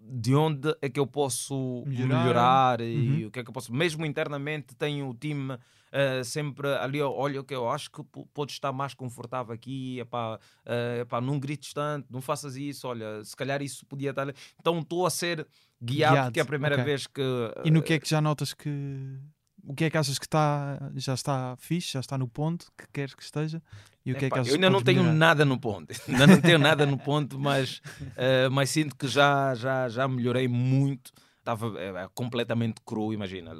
[0.00, 3.26] de onde é que eu posso melhorar, melhorar e uhum.
[3.28, 3.72] o que é que eu posso.
[3.72, 5.56] Mesmo internamente, tenho o time
[5.92, 11.00] uh, sempre ali, olha, que eu acho que podes estar mais confortável aqui, epá, uh,
[11.00, 14.32] epá, não grites tanto, não faças isso, olha, se calhar isso podia estar.
[14.58, 15.46] Então estou a ser
[15.80, 16.26] guiado, guiado.
[16.26, 16.84] porque é a primeira okay.
[16.84, 17.20] vez que.
[17.20, 19.18] Uh, e no que é que já notas que.
[19.64, 22.84] O que é que achas que está, já está fixe, já está no ponto que
[22.92, 23.62] queres que esteja?
[24.04, 25.16] E o que é que eu ainda não tenho melhorar?
[25.16, 29.54] nada no ponto, ainda não tenho nada no ponto, mas, uh, mas sinto que já,
[29.54, 31.12] já, já melhorei muito.
[31.42, 33.52] Estava é, completamente cru, imagina.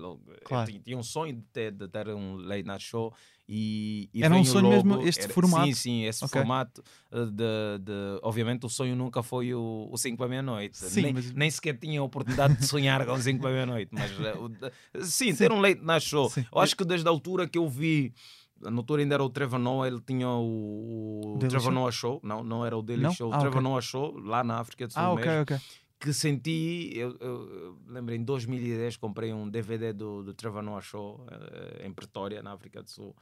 [0.45, 0.71] Claro.
[0.71, 3.13] Tinha, tinha, um sonho de ter, de ter um late night show
[3.49, 6.41] e, e era um sonho logo, mesmo este era, formato sim sim esse okay.
[6.41, 11.13] formato eh, de, de, obviamente o sonho nunca foi o, o 5 para meia-noite nem,
[11.13, 11.33] mas...
[11.33, 14.71] nem sequer tinha a oportunidade de sonhar com o 5 para meia-noite mas uh,
[15.05, 16.47] sim, sim, ter um late night show sim.
[16.51, 18.15] eu acho que desde a altura que eu vi
[18.61, 21.73] na altura ainda era o Trevor Noah, ele tinha o, o Trevor Show?
[21.73, 23.13] Noah Show, não, não era o Daily não?
[23.13, 23.71] Show, o ah, Trevor okay.
[23.71, 25.59] Noah Show, lá na África do Sul ah, okay, okay.
[26.03, 31.21] Que senti, eu, eu, lembro em 2010 comprei um DVD do, do Trevor Noah Show
[31.21, 33.15] uh, em Pretória, na África do Sul,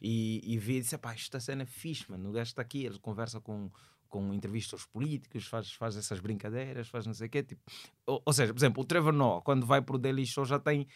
[0.00, 2.84] e, e vi e disse, pá, esta cena é fixe, mano, o gajo está aqui,
[2.84, 3.68] ele conversa com
[4.08, 7.42] com entrevistas políticos, faz, faz essas brincadeiras, faz não sei o quê.
[7.42, 7.60] Tipo,
[8.06, 10.58] ou, ou, seja, por exemplo, o Trevor Noah, quando vai para o Daily Show, já
[10.58, 10.86] tem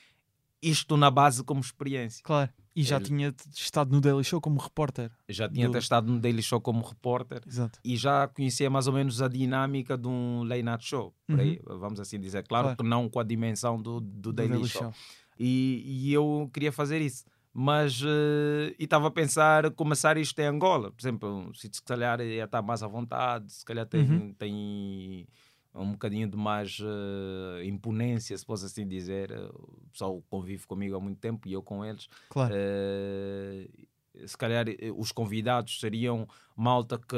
[0.63, 2.23] isto na base como experiência.
[2.23, 2.51] Claro.
[2.75, 3.05] E já Ele...
[3.05, 5.11] tinha estado no Daily Show como repórter.
[5.29, 5.77] Já tinha do...
[5.77, 7.43] estado no Daily Show como repórter.
[7.47, 7.79] Exato.
[7.85, 11.15] E já conhecia mais ou menos a dinâmica de um late night show.
[11.29, 11.37] Uhum.
[11.37, 12.47] Aí, vamos assim dizer.
[12.47, 14.83] Claro, claro, que não com a dimensão do, do, do Daily, Daily, Show.
[14.83, 14.95] show.
[15.39, 17.25] E, e, eu queria fazer isso.
[17.53, 20.91] Mas uh, e estava a pensar começar isto em Angola.
[20.91, 24.33] Por exemplo, se calhar ia estar mais à vontade, se calhar tem, uhum.
[24.33, 25.27] tem
[25.75, 29.33] um bocadinho de mais uh, imponência, se posso assim dizer.
[29.33, 32.09] O pessoal convive comigo há muito tempo e eu com eles.
[32.29, 32.55] Claro.
[32.55, 33.87] Uh,
[34.27, 37.16] se calhar eh, os convidados seriam malta que,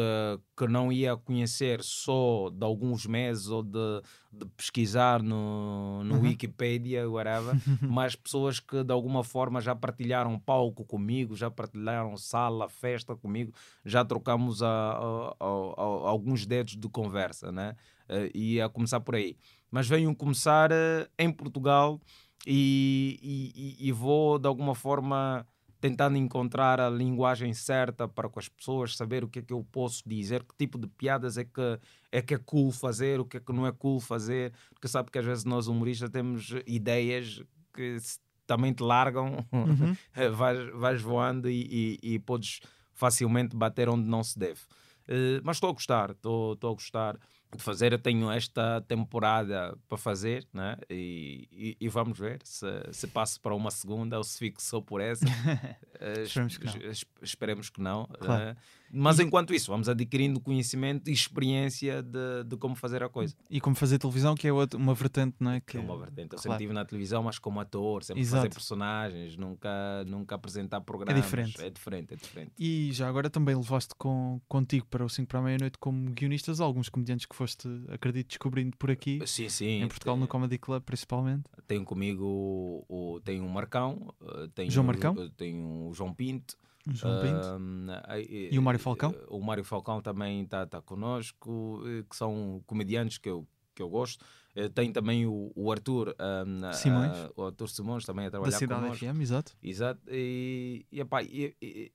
[0.57, 4.03] que não ia conhecer só de alguns meses ou de,
[4.33, 6.23] de pesquisar no, no uhum.
[6.23, 12.69] Wikipedia, whatever, mas pessoas que de alguma forma já partilharam palco comigo, já partilharam sala,
[12.69, 13.53] festa comigo,
[13.85, 17.75] já trocamos a, a, a alguns dedos de conversa, né?
[18.09, 19.37] Uh, e a começar por aí.
[19.71, 22.01] Mas venho começar uh, em Portugal
[22.47, 25.47] e, e, e, vou de alguma forma
[25.81, 29.67] tentando encontrar a linguagem certa para com as pessoas, saber o que é que eu
[29.71, 31.79] posso dizer, que tipo de piadas é que
[32.13, 35.11] é, que é cool fazer, o que é que não é cool fazer, porque sabe
[35.11, 37.43] que às vezes nós humoristas temos ideias
[37.75, 37.99] que
[38.47, 39.97] também te largam, uhum.
[40.33, 42.61] vais, vais voando e, e, e podes
[42.93, 44.61] facilmente bater onde não se deve.
[45.07, 47.19] Uh, mas estou a gostar, estou a gostar
[47.57, 47.93] de fazer.
[47.93, 50.77] Eu tenho esta temporada para fazer, né?
[50.89, 54.81] e, e, e vamos ver se, se passo para uma segunda ou se fico só
[54.81, 55.25] por essa.
[56.23, 56.93] esperemos que não.
[57.23, 58.07] Esperemos que não.
[58.07, 58.53] Claro.
[58.53, 58.57] Uh,
[58.95, 63.35] mas enquanto isso, vamos adquirindo conhecimento e experiência de, de como fazer a coisa.
[63.51, 65.61] E como fazer televisão, que é outra, uma vertente, não é?
[65.61, 66.23] Que é uma vertente.
[66.23, 66.43] Eu claro.
[66.43, 68.43] sempre estive na televisão, mas como ator, sempre Exato.
[68.43, 71.19] fazer personagens, nunca, nunca apresentar programas.
[71.19, 71.61] É diferente.
[71.61, 72.53] É diferente, é diferente.
[72.59, 76.61] E já agora também levaste com, contigo para o 5 para a meia-noite como guionistas
[76.61, 79.21] alguns comediantes que foste, acredito, descobrindo por aqui.
[79.27, 79.83] Sim, sim.
[79.83, 81.45] Em Portugal, tem, no Comedy Club, principalmente.
[81.67, 85.15] Tenho comigo o, o, tenho o Marcão, eh, tenho, João Marcão?
[85.37, 86.57] tenho o João Pinto.
[86.91, 88.21] João Pinto.
[88.29, 89.15] e o Mário Falcão?
[89.17, 93.83] Eh, o Mário Falcão também está tá connosco, eh, que são comediantes que eu, que
[93.83, 94.25] eu gosto.
[94.57, 96.15] Uh, tem também o, o Arthur
[96.47, 97.19] um, Simões.
[97.19, 99.05] Uh, o Arthur Simões também a trabalhar da Cidade connosco.
[99.05, 99.53] FM, exato.
[99.63, 100.01] Exato.
[100.09, 101.93] E, e, epá, e, e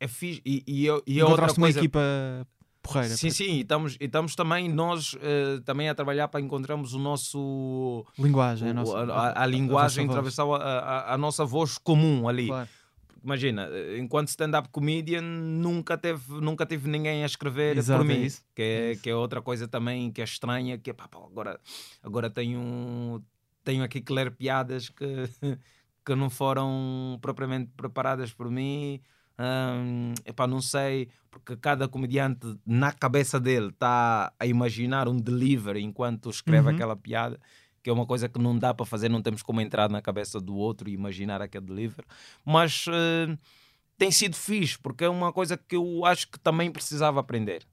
[0.00, 0.40] é fixe.
[0.46, 1.60] E, e, e a outra coisa...
[1.60, 2.00] uma equipa
[2.80, 3.16] porreira.
[3.16, 3.44] Sim, sim.
[3.44, 8.06] E estamos, e estamos também nós uh, também a trabalhar para encontrarmos o nosso...
[8.18, 8.68] Linguagem.
[8.68, 12.46] O, a, nossa, a, a, a linguagem, atravessar a, a, nossa voz comum ali.
[12.46, 12.68] Claro
[13.24, 13.68] imagina,
[13.98, 18.22] enquanto stand-up comedian, nunca teve, nunca tive ninguém a escrever Exato, por mim.
[18.22, 18.44] É isso.
[18.54, 21.18] Que, é, é que é outra coisa também que é estranha, que é pá, pá,
[21.18, 21.58] agora,
[22.02, 23.24] agora tenho,
[23.64, 25.06] tenho aqui que ler piadas que,
[26.04, 29.00] que não foram propriamente preparadas por mim.
[29.36, 35.82] Hum, epá, não sei, porque cada comediante na cabeça dele está a imaginar um delivery
[35.82, 36.74] enquanto escreve uhum.
[36.74, 37.40] aquela piada
[37.84, 40.40] que é uma coisa que não dá para fazer, não temos como entrar na cabeça
[40.40, 42.06] do outro e imaginar aquele delivery.
[42.42, 43.38] Mas uh,
[43.98, 47.66] tem sido fixe, porque é uma coisa que eu acho que também precisava aprender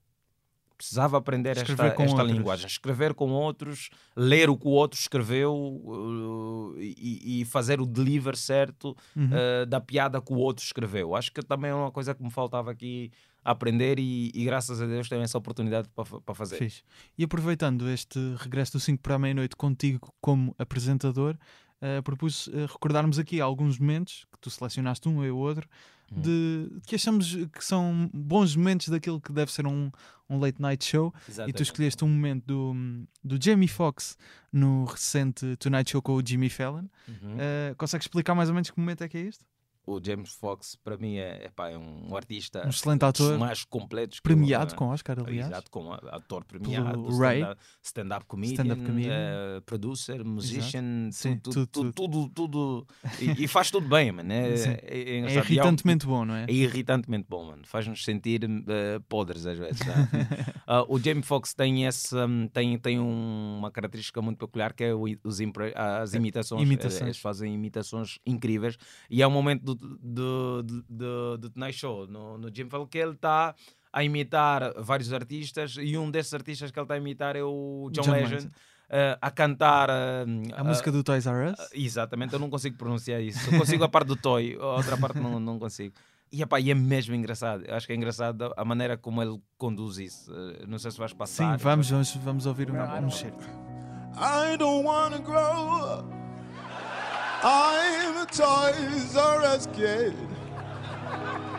[0.76, 4.98] precisava aprender Escrever esta, com esta linguagem, escrever com outros, ler o que o outro
[4.98, 9.30] escreveu uh, e, e fazer o deliver certo Uhum.
[9.30, 11.14] uh, da piada que o outro escreveu.
[11.14, 13.12] Acho que também é uma coisa que me faltava aqui
[13.44, 16.56] aprender e, e graças a Deus tenho essa oportunidade para, fazer.
[16.56, 16.82] Fixe.
[17.16, 21.36] E aproveitando este regresso do 5 para a meia-noite contigo como apresentador,
[21.80, 25.68] uh, propus uh, recordarmos aqui alguns momentos que tu selecionaste um e o outro
[26.14, 26.20] Uhum.
[26.20, 29.90] de, que achamos que são bons momentos daquilo que deve ser um,
[30.28, 31.12] um late night show.
[31.26, 31.56] E Exatamente.
[31.56, 32.74] tu escolheste um momento do,
[33.24, 34.16] do Jamie Foxx
[34.52, 36.86] no recente Tonight Show com o Jimmy Fallon.
[37.08, 37.36] Uhum.
[37.36, 39.44] Uh, consegues explicar mais ou menos que momento é que é este?
[39.84, 44.18] O James Fox, para mim, é, epá, é um artista Um excelente ator, mais completos.
[44.20, 45.48] que premiado eu, com Oscar, aliás.
[45.48, 49.12] Exato, com ator premiado, stand-up stand-up comedian, Stand-up comedian.
[49.12, 52.86] eh, producer, musician, Sim, tudo, tudo, tudo, tudo, tudo-
[53.20, 54.32] e, e faz tudo bem, mano.
[54.32, 54.36] É,
[54.86, 56.44] é, é É um- irritantemente bom, não é?
[56.48, 57.62] é irritantemente bom, mano.
[57.66, 59.80] Faz-nos sentir eh, podres às vezes.
[59.80, 59.92] tá?
[60.64, 64.84] Ah, o Jamie Foxx tem, essa, hum, tem, tem um- uma característica muito peculiar que
[64.84, 65.40] é o os
[65.74, 66.62] as imitações.
[66.62, 67.02] Imitações.
[67.02, 68.78] Eh, Eles fazem imitações incríveis.
[69.10, 72.86] E há um momento do, do, do, do, do Tonight Show no, no Jimmy Fallon
[72.86, 73.54] que ele está
[73.92, 77.90] a imitar vários artistas e um desses artistas que ele está a imitar é o
[77.92, 78.50] John, John Legend.
[78.94, 81.68] Eh, a cantar eh, A música do Toys R Us.
[81.72, 83.50] Exatamente, eu não consigo pronunciar isso.
[83.54, 85.94] Eu consigo a parte do toy, a outra parte não, não consigo.
[86.30, 87.64] E, epá, e é mesmo engraçado.
[87.66, 90.30] Eu acho que é engraçado a maneira como ele conduz isso.
[90.34, 91.58] Eh, Não sei se vais Sim, passar.
[91.58, 93.44] vamos, vamos, vamos ouvir um, um certo.
[94.14, 96.08] I don't wanna grow up.
[97.44, 100.14] I'm a Toys R Us kid.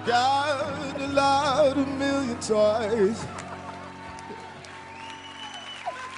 [0.06, 3.26] Got a lot of million toys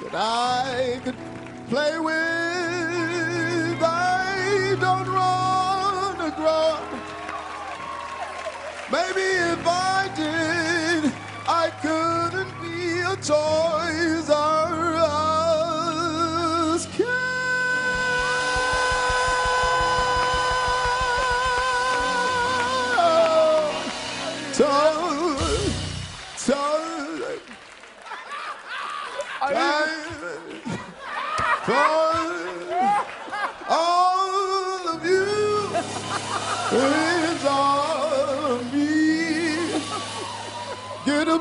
[0.04, 1.18] that I could
[1.68, 2.14] play with.
[3.82, 6.78] I don't wanna grow.
[8.92, 11.12] Maybe if I did,
[11.48, 14.45] I couldn't be a Toys R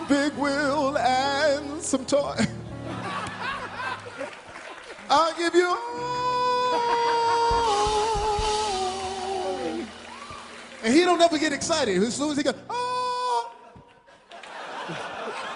[0.08, 2.36] big wheel and some toy.
[5.10, 6.24] I'll give you all.
[10.82, 12.02] And he don't ever get excited.
[12.02, 13.52] As soon as he goes, oh.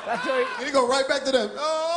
[0.07, 0.46] That's right.
[0.64, 1.51] He go right back to them.
[1.51, 1.88] All oh.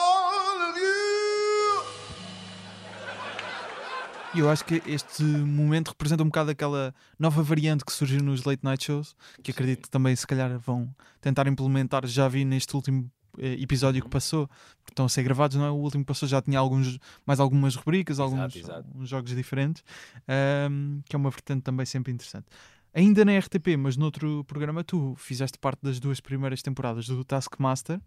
[4.34, 8.46] E eu acho que este momento representa um bocado aquela nova variante que surgiu nos
[8.46, 9.14] late night shows,
[9.44, 12.08] que acredito que também se calhar vão tentar implementar.
[12.08, 15.70] Já vi neste último eh, episódio que passou, porque estão a ser gravados, não é?
[15.70, 18.88] O último que passou já tinha alguns, mais algumas rubricas, alguns, exato.
[18.88, 19.84] alguns jogos diferentes,
[20.28, 22.46] ahm, que é uma vertente também sempre interessante.
[22.94, 28.00] Ainda na RTP, mas noutro programa, tu fizeste parte das duas primeiras temporadas do Taskmaster,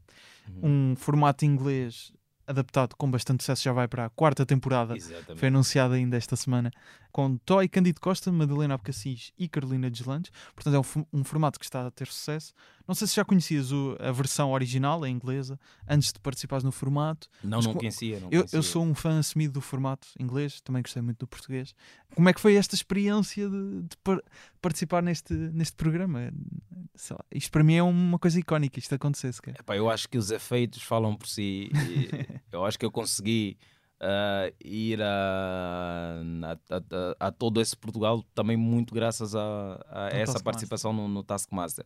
[0.63, 2.13] um formato inglês
[2.47, 4.97] adaptado com bastante sucesso, já vai para a quarta temporada.
[4.97, 5.39] Exatamente.
[5.39, 6.71] Foi anunciado ainda esta semana
[7.13, 10.33] com Toy Candido Costa, Madalena Abcacis e Carolina Deslandes.
[10.55, 12.53] Portanto, é um, um formato que está a ter sucesso.
[12.87, 15.59] Não sei se já conhecias o- a versão original, a inglesa,
[15.89, 17.29] antes de participares no formato.
[17.43, 18.21] Não, Mas não co- conhecia.
[18.21, 18.59] Não Eu, conhecia.
[18.59, 21.75] eu sou um fã assumido do formato inglês, também gostei muito do português.
[22.15, 24.23] Como é que foi esta experiência de, de par-
[24.61, 26.31] participar neste, neste programa?
[26.95, 29.41] Sei lá, isto para mim é uma coisa icónica, isto acontecesse.
[29.41, 29.57] cara.
[29.59, 31.71] Epá, eu acho que os efeitos falam por si.
[32.53, 33.57] eu acho que eu consegui
[33.99, 39.81] ah, ir a, a, a- a todo esse Portugal também muito graças a,
[40.13, 41.85] essa participação no, no Taskmaster.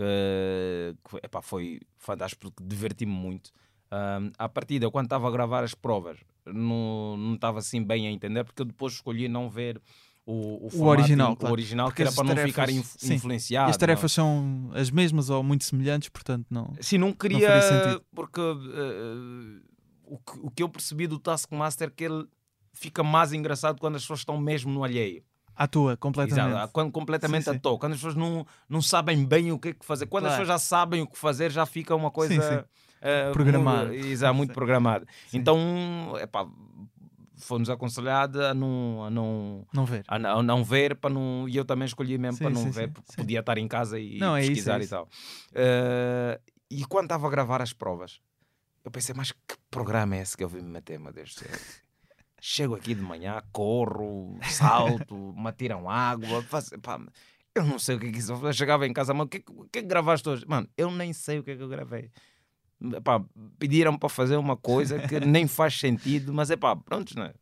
[0.00, 3.50] Que, que foi- epá, foi fantástico porque diverti-me muito.
[3.90, 8.10] Ah, à partida, quando estava a gravar as provas, não não estava assim bem a
[8.10, 9.80] entender, porque eu depois escolhi não ver
[10.24, 11.52] o, o, formato original, in- claro.
[11.52, 13.14] original Porque que era para não tarefas- ficar inf- sim.
[13.14, 13.68] influenciado.
[13.68, 13.80] E as não.
[13.80, 16.72] tarefas são as mesmas ou muito semelhantes, portanto não.
[16.80, 18.02] Sim, não queria, sentido.
[18.14, 19.60] porque eh,
[20.04, 22.24] o, que, o que eu percebi do Taskmaster é que ele
[22.72, 25.22] fica mais engraçado quando as pessoas estão mesmo no alheio.
[25.60, 26.54] À toa, completamente.
[26.54, 27.56] Exato, quando completamente Sim, sim.
[27.58, 27.78] à toa.
[27.78, 30.06] Quando as pessoas não, não sabem bem o que é que fazer.
[30.06, 30.44] Quando as Claro.
[30.46, 32.64] pessoas já sabem o que fazer, já fica uma coisa sim.
[33.02, 33.90] eh, Programada.
[33.90, 34.54] Muito, exato, muito Sim.
[34.54, 35.06] programada.
[35.28, 35.36] Sim.
[35.36, 35.58] Então,
[36.18, 36.46] epá,
[37.36, 40.02] fomos aconselhados a não, a não, Não ver.
[40.08, 42.62] a não, a não ver para não e eu também escolhi mesmo Sim, para não
[42.62, 43.16] sim, ver sim, porque sim.
[43.18, 44.94] podia estar em casa e Não, é isso, pesquisar é e isso.
[44.94, 45.08] tal
[45.54, 46.40] Eh,
[46.70, 48.18] e quando estava a gravar as provas
[48.84, 49.38] eu pensei mas que
[49.70, 51.48] programa é esse que eu vim me meter meu Deus do céu
[52.40, 56.98] Chego aqui de manhã, corro, salto, me atiram água, faço, pá,
[57.54, 58.32] eu não sei o que é que isso.
[58.32, 60.44] Eu chegava em casa, mano, o que, o que é que gravaste hoje?
[60.46, 62.10] Mano, eu nem sei o que é que eu gravei.
[62.96, 63.22] Epá,
[63.58, 67.32] pediram para fazer uma coisa que nem faz sentido, mas é pá, pronto, né?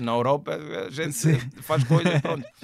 [0.00, 1.38] Na Europa a gente Sim.
[1.62, 2.46] faz coisas, pronto.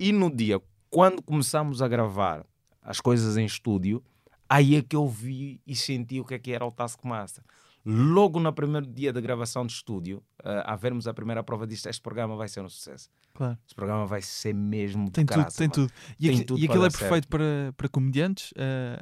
[0.00, 2.46] E no dia, quando começamos a gravar
[2.80, 4.00] as coisas em estúdio,
[4.48, 7.42] aí é que eu vi e senti o que é que era o Taskmaster.
[7.84, 11.88] Logo no primeiro dia da gravação de estúdio, eh, a vermos a primeira prova disto,
[11.88, 13.08] este programa vai ser um sucesso.
[13.34, 13.56] Claro.
[13.64, 15.72] Este programa vai ser mesmo Tem tudo, tem mano.
[15.72, 15.92] tudo.
[16.18, 18.52] E, Tem aqui- tudo e aquilo é perfeito para, para comediantes.
[18.56, 19.00] eh,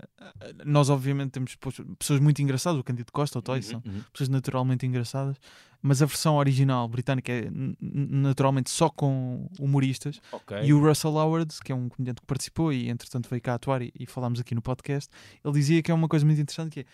[0.65, 1.57] nós, obviamente, temos
[1.99, 4.03] pessoas muito engraçadas, o Candido Costa, o Toy, são Uhum, uhum.
[4.13, 5.37] pessoas naturalmente engraçadas,
[5.83, 7.49] mas a versão original britânica é
[7.81, 10.21] naturalmente só com humoristas.
[10.33, 10.59] Ok.
[10.63, 13.83] E o Russell Howard, que é um comediante que participou e entretanto veio cá atuar
[13.83, 15.11] e, e falámos aqui no podcast,
[15.45, 16.85] ele dizia que é uma coisa muito interessante que é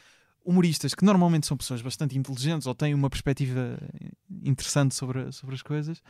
[0.44, 3.78] humoristas que normalmente são pessoas bastante inteligentes ou têm uma perspectiva
[4.44, 6.02] interessante sobre, sobre as coisas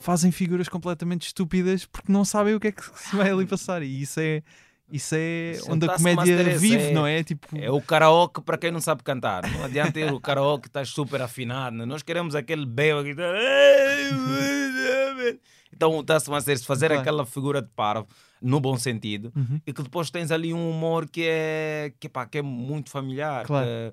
[0.00, 3.82] fazem figuras completamente estúpidas porque não sabem o que é que se vai ali passar.
[3.82, 4.42] E isso é
[4.90, 7.22] isso é Isso é onde a comédia vive, é- não é?
[7.22, 9.48] Tipo, É o karaoke para quem não sabe cantar.
[9.50, 11.76] Não adianta ir o karaoke estás super afinado.
[11.76, 11.84] né?
[11.84, 13.14] Nós queremos aquele belo que.
[15.72, 17.00] Então o Taskmaster se fazer Claro.
[17.00, 18.06] aquela figura de parvo,
[18.42, 19.60] no bom sentido, Uhum.
[19.66, 23.46] e que depois tens ali um humor que é, que, pá, que é muito familiar.
[23.46, 23.66] Claro.
[23.66, 23.92] que-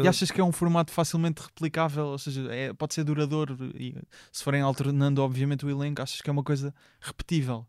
[0.00, 2.06] que- E achas que é um formato facilmente replicável?
[2.06, 3.94] Ou seja, é- pode ser duradouro e
[4.32, 7.66] se forem alternando, obviamente, o elenco, achas que é uma coisa repetível?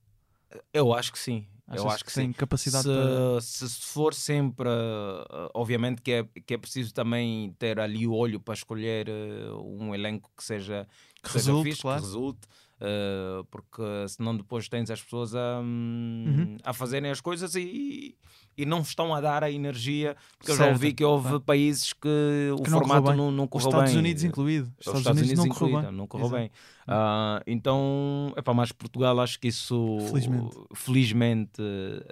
[0.73, 1.45] Eu acho que sim.
[1.69, 2.33] Achas eu acho que, tem sim.
[2.33, 3.41] capacidade se, para.
[3.41, 8.39] se for sempre, uh, obviamente que é, que é preciso também ter ali o olho
[8.39, 11.99] para escolher uh, um elenco que seja, que Que seja resulte, fixe, claro.
[11.99, 12.39] que resulte,
[12.79, 16.57] uh, porque senão depois tens as pessoas a, hum, Uhum.
[16.63, 18.17] a fazerem as coisas e,
[18.57, 21.41] e não estão a dar a energia, porque eu já Certo, ouvi que houve claro.
[21.41, 22.07] países que
[22.57, 23.17] o Que não correu formato bem.
[23.17, 23.99] não, não Os correu Estados bem.
[23.99, 24.73] Unidos incluído.
[24.79, 25.97] Os Os Estados, Unidos, não correu incluído, bem.
[25.97, 26.51] não correu bem.
[26.87, 30.55] Ah, então, é mas Portugal acho que isso Felizmente.
[30.73, 31.61] felizmente,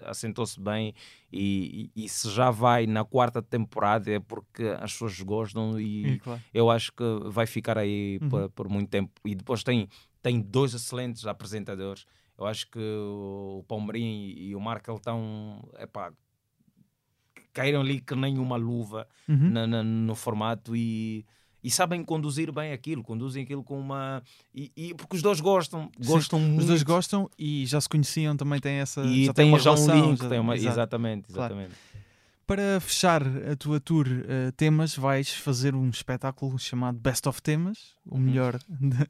[0.04, 0.94] assentou-se bem
[1.32, 6.08] e, e- e se já vai na quarta temporada é porque as pessoas gostam e
[6.16, 6.42] E, claro.
[6.54, 8.30] eu acho que vai ficar aí Uhum.
[8.30, 9.12] por, por muito tempo.
[9.26, 9.88] E depois tem,
[10.22, 12.06] tem dois excelentes apresentadores.
[12.38, 14.04] Eu acho que o Palmeirim
[14.36, 16.12] e, e o Marco estão epá,
[17.56, 19.50] caíram ali que nem uma luva Uhum.
[19.50, 21.26] na- na- no formato e,
[21.64, 24.22] e sabem conduzir bem aquilo, conduzem aquilo com uma.
[24.54, 26.60] E, e- porque os dois gostam, Sim, gostam muito.
[26.60, 29.02] Os dois gostam e já se conheciam, também têm essa.
[29.04, 30.74] e já tem têm uma já um relação, link, já- tem uma, exato.
[30.76, 31.56] exatamente, Claro.
[32.48, 37.96] Para fechar a tua tour eh, temas, vais fazer um espetáculo chamado Best of Temas,
[38.06, 38.22] o Uhum.
[38.22, 38.60] melhor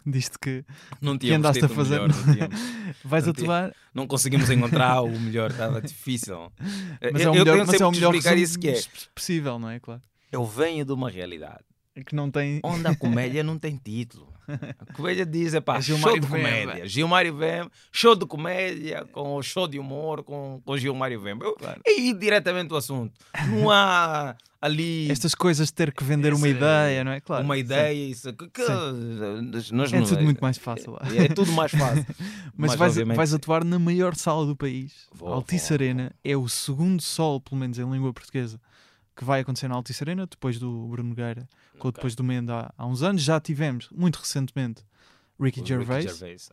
[0.06, 0.64] disto que
[1.02, 2.00] Não que andaste a fazer.
[2.00, 2.50] melhor, não,
[3.04, 6.50] vais Não atuar, Não conseguimos encontrar o melhor, estava difícil.
[7.12, 8.82] mas eu, é o eu melhor, tenho mas é o melhor explicar isso que é.
[9.14, 9.80] possível, não é?
[9.82, 10.02] Claro.
[10.32, 11.64] Eu venho de uma realidade
[12.06, 12.62] Que não tem.
[12.64, 14.34] onde a comédia não tem título.
[14.90, 16.88] A comédia diz, é pá, É show de comédia.
[16.88, 21.46] Gilmário Vemba, show de comédia, com show de humor, com, com Gilmário Vemba.
[21.46, 21.82] Eu, Claro.
[21.86, 23.14] E diretamente o assunto.
[23.50, 27.20] Não há ali Estas coisas de ter que vender uma Esse- ideia, não é?
[27.22, 27.44] Claro.
[27.44, 27.62] uma sim.
[27.62, 27.94] ideia.
[28.10, 28.62] Isso, que, que-
[29.72, 30.98] nós É não- tudo muito mais fácil.
[31.16, 32.06] É, é tudo mais fácil.
[32.58, 35.08] Mas, vais, obviamente, vais atuar na maior sala do país.
[35.14, 38.60] Vou, Altice vou, Arena é o segundo sol, pelo menos em língua portuguesa,
[39.16, 41.48] que vai acontecer na Altice Arena, depois do Bruno Nogueira,
[41.80, 41.94] com o Ok.
[41.98, 43.22] depois do Menda há, há uns anos.
[43.22, 44.84] Já tivemos, muito recentemente,
[45.40, 46.04] Ricky Ricky Gervais.
[46.06, 46.50] Gervais,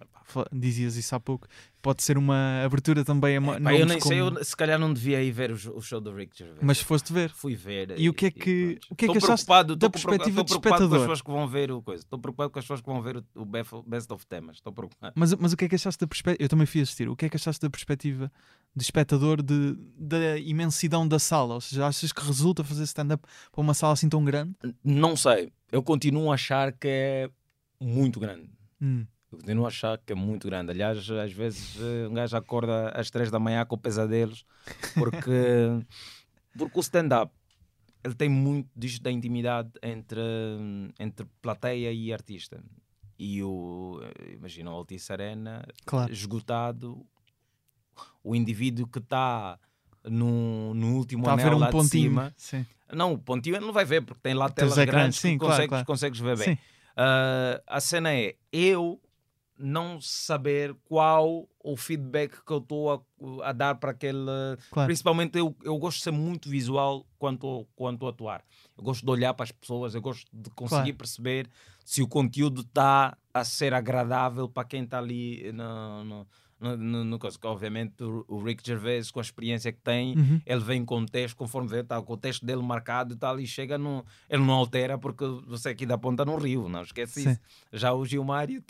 [0.53, 1.47] Dizias isso há pouco.
[1.81, 4.93] Pode ser uma abertura também mo- Pá, eu nem sei, como- eu se calhar não
[4.93, 6.61] devia ir ver o, o show do Rick Gervais.
[6.63, 7.31] Mas foste ver.
[7.31, 7.99] fui ver.
[7.99, 8.87] E o que é que- pronto.
[8.93, 11.01] o que é que achaste da estou preocupado- perspectiva estou de preocupado com as espectador?
[11.01, 12.03] pessoas que vão ver o coisa.
[12.03, 14.57] Estou preocupado com as pessoas que vão ver o, o Best of Temas.
[14.57, 15.13] Estou preocupado.
[15.17, 16.45] Mas, mas o que é que achaste da perspectiva?
[16.45, 17.09] Eu também fui assistir.
[17.09, 18.31] O que é que achaste da perspectiva
[18.75, 21.55] de espectador de, da imensidão da sala?
[21.55, 24.55] Ou seja, achas que resulta fazer stand-up para uma sala assim tão grande?
[24.85, 25.53] Não sei.
[25.71, 27.31] Eu continuo a achar que é
[27.81, 28.49] muito grande.
[28.83, 30.73] Hum, Eu continuo a achar que é muito grande.
[30.73, 34.45] Aliás, às vezes eh, um gajo acorda às três da manhã com pesadelos,
[34.95, 35.31] porque,
[36.59, 37.33] porque o stand-up
[38.05, 40.21] ele tem muito disto da intimidade entre,
[40.99, 42.61] entre plateia e artista.
[43.19, 46.13] E o, eh, imagina, o Altice Arena, claro.
[46.13, 47.07] esgotado,
[48.25, 49.59] o indivíduo que está
[50.05, 52.11] no, no último a anel ver um lá de pontinho.
[52.11, 52.67] cima, Sim.
[52.93, 55.53] não, o pontinho ele não vai ver, porque tem lá telas grandes sim, que claro,
[55.53, 55.87] consegues, claro.
[55.87, 56.45] consegues ver bem.
[56.57, 56.59] Sim.
[56.97, 59.01] Ah, a cena é eu
[59.59, 64.19] não saber qual o feedback que eu estou a, a dar para aquele.
[64.71, 64.87] Claro.
[64.89, 68.45] Principalmente eu, eu gosto de ser muito visual quanto, quanto a atuar.
[68.77, 70.97] Eu gosto de olhar para as pessoas, eu gosto de conseguir Claro.
[70.97, 71.49] perceber
[71.85, 76.27] se o conteúdo está a ser agradável para quem está ali no, no,
[76.63, 80.41] no, no, no obviamente o, o Rick Gervais, com a experiência que tem, Uhum.
[80.47, 83.47] ele vem com o texto, conforme vê, com o texto dele marcado e tal, e
[83.47, 87.31] chega, no, ele não altera porque você aqui da ponta no rio, não esquece Sim.
[87.31, 87.41] isso.
[87.73, 88.63] Já o Gilmário,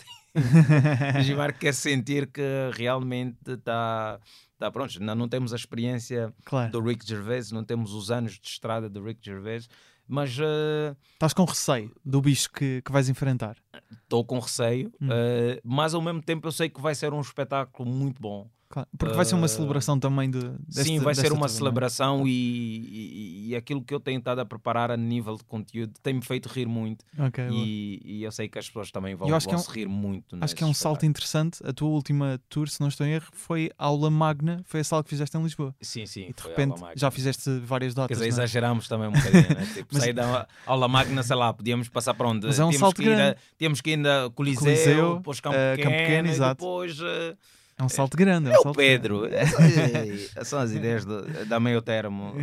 [1.17, 2.41] o Gilmário quer sentir que
[2.75, 4.19] realmente está.
[4.57, 6.71] Tá, pronto, ainda não temos a experiência Claro.
[6.71, 9.67] do Rick Gervais, não temos os anos de estrada do Rick Gervais,
[10.07, 13.57] mas eh, Estás com receio do bicho que, que vais enfrentar.
[14.03, 15.07] estou com receio, Hum.
[15.11, 18.49] eh, mas ao mesmo tempo eu sei que vai ser um espetáculo muito bom.
[18.73, 21.49] Claro, Porque vai ser uma celebração também de, deste, Sim, vai ser uma é?
[21.49, 25.93] celebração e, e, e aquilo que eu tenho estado a preparar a nível de conteúdo
[26.01, 27.61] tem-me feito rir muito Ok, boa.
[27.67, 29.87] e, e eu sei que as pessoas também vão, que vão é um- se rir
[29.87, 30.35] muito.
[30.41, 31.09] Acho que é um salto espetáculo.
[31.11, 31.59] interessante.
[31.63, 35.03] A tua última tour, se não estou em erro, foi aula magna, foi a sala
[35.03, 35.75] que fizeste em Lisboa.
[35.79, 36.21] Sim, sim.
[36.29, 38.17] E de repente já fizeste várias Quer datas.
[38.17, 38.43] dizer, não é?
[38.43, 39.67] exagerámos também um bocadinho, né?
[39.73, 42.47] Tipo, Mas- sair da aula magna, sei lá, podíamos passar para onde?
[42.47, 43.37] Mas é um tínhamos salto que ir a, grande.
[43.55, 46.55] tínhamos que ir a Coliseu, Coliseu, depois Campo, eh, Pequeno, Campo Pequeno, e exato.
[46.55, 46.99] depois...
[46.99, 47.37] eh,
[47.77, 48.49] É um salto grande.
[48.49, 48.77] É, É um o grande.
[48.77, 49.25] Pedro.
[49.25, 52.33] Essas são as ideias do, da meio termo.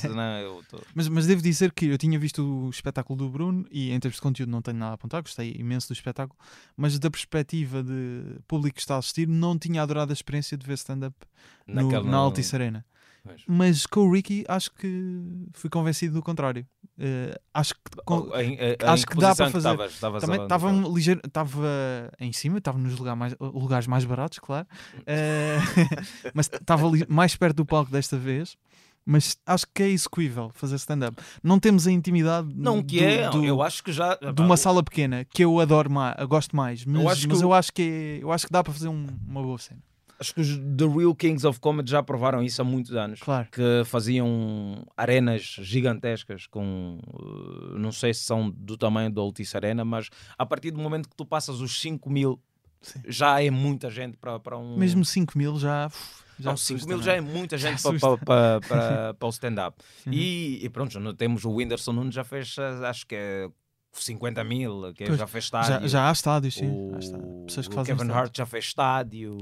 [0.00, 0.80] Senão eu tô...
[0.94, 4.16] Mas, mas devo dizer que eu tinha visto o espetáculo do Bruno e em termos
[4.16, 6.38] de conteúdo não tenho nada a apontar, gostei imenso do espetáculo,
[6.76, 10.66] mas da perspectiva de público que está a assistir, não tinha adorado a experiência de
[10.66, 11.14] ver stand-up
[11.66, 12.84] na Altice Arena.
[13.46, 16.66] Mas com o Ricky acho que fui convencido do contrário.
[16.98, 19.76] Eh, acho que com- Oh, em- em- acho em que dá para que fazer.
[20.20, 24.66] também estava ligeiro, estava em cima, estava nos lugar mais- lugares mais baratos, claro,
[25.06, 25.56] Eh,
[26.34, 28.56] mas estava mais perto do palco desta vez.
[29.04, 31.20] Mas acho que é execuível fazer stand-up.
[31.42, 34.14] Não temos a intimidade Não, que do- é, do- eu acho que já.
[34.14, 37.40] de uma sala pequena que eu adoro mais, eu gosto mais, mas, acho que mas
[37.40, 39.80] o- eu acho que é- eu acho que dá para fazer um- uma boa cena.
[40.22, 43.18] Acho que os The Real Kings of Comedy já provaram isso há muitos anos.
[43.18, 43.48] Claro.
[43.50, 47.00] Que faziam arenas gigantescas com.
[47.12, 50.08] uh, Não sei se são do tamanho da Altice Arena, mas
[50.38, 52.40] a partir do momento que tu passas os 5 mil,
[52.80, 53.00] Sim.
[53.08, 54.76] já é muita gente para, um.
[54.76, 55.90] Mesmo 5 mil já.
[56.38, 59.76] já não, 5 assusta, mil já é muita gente para, para, para, o stand-up.
[60.06, 60.12] Uhum.
[60.12, 63.50] E, e pronto, temos o Whindersson Nunes já fez, uh, acho que é
[63.92, 65.88] 50 mil, que Pois, já fez Já, estádio.
[65.88, 66.68] já há estádios, sim.
[66.70, 67.44] O, Há estádios.
[67.46, 68.22] Pessoas que o fazem Kevin estádios.
[68.28, 69.32] Hart já fez estádio.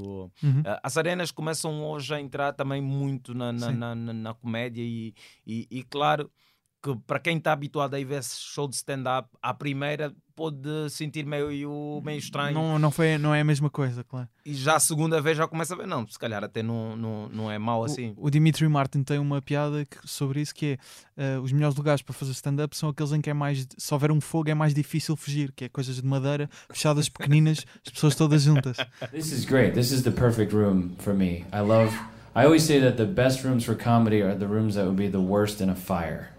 [0.43, 0.61] Uhum.
[0.61, 4.83] Uh, As arenas começam hoje a entrar também muito na, na, na, na- na comédia
[4.83, 5.15] e,
[5.47, 6.31] e, e claro
[6.83, 10.89] que para quem está habituado a ir ver esse show de stand-up, à primeira pode
[10.89, 14.27] sentir meio, meio estranho Não, não, foi, não é a mesma coisa, claro.
[14.47, 17.29] e já a segunda vez já começa a ver, não, se calhar até não, não,
[17.29, 18.15] não é mau O- assim.
[18.17, 20.79] O, Dimitri Martin tem uma piada que- sobre isso que
[21.19, 23.93] é uh, os melhores lugares para fazer stand-up são aqueles em que é mais se
[23.95, 27.93] houver um fogo é mais difícil fugir, que é coisas de madeira, fechadas pequeninas, as
[27.93, 28.79] pessoas todas juntas.
[29.11, 29.75] This is great.
[29.75, 31.45] This is the perfect room for me.
[31.53, 31.95] I love.
[32.35, 35.11] I always say that the best rooms for comedy are the rooms that would be
[35.11, 36.31] the worst in a fire.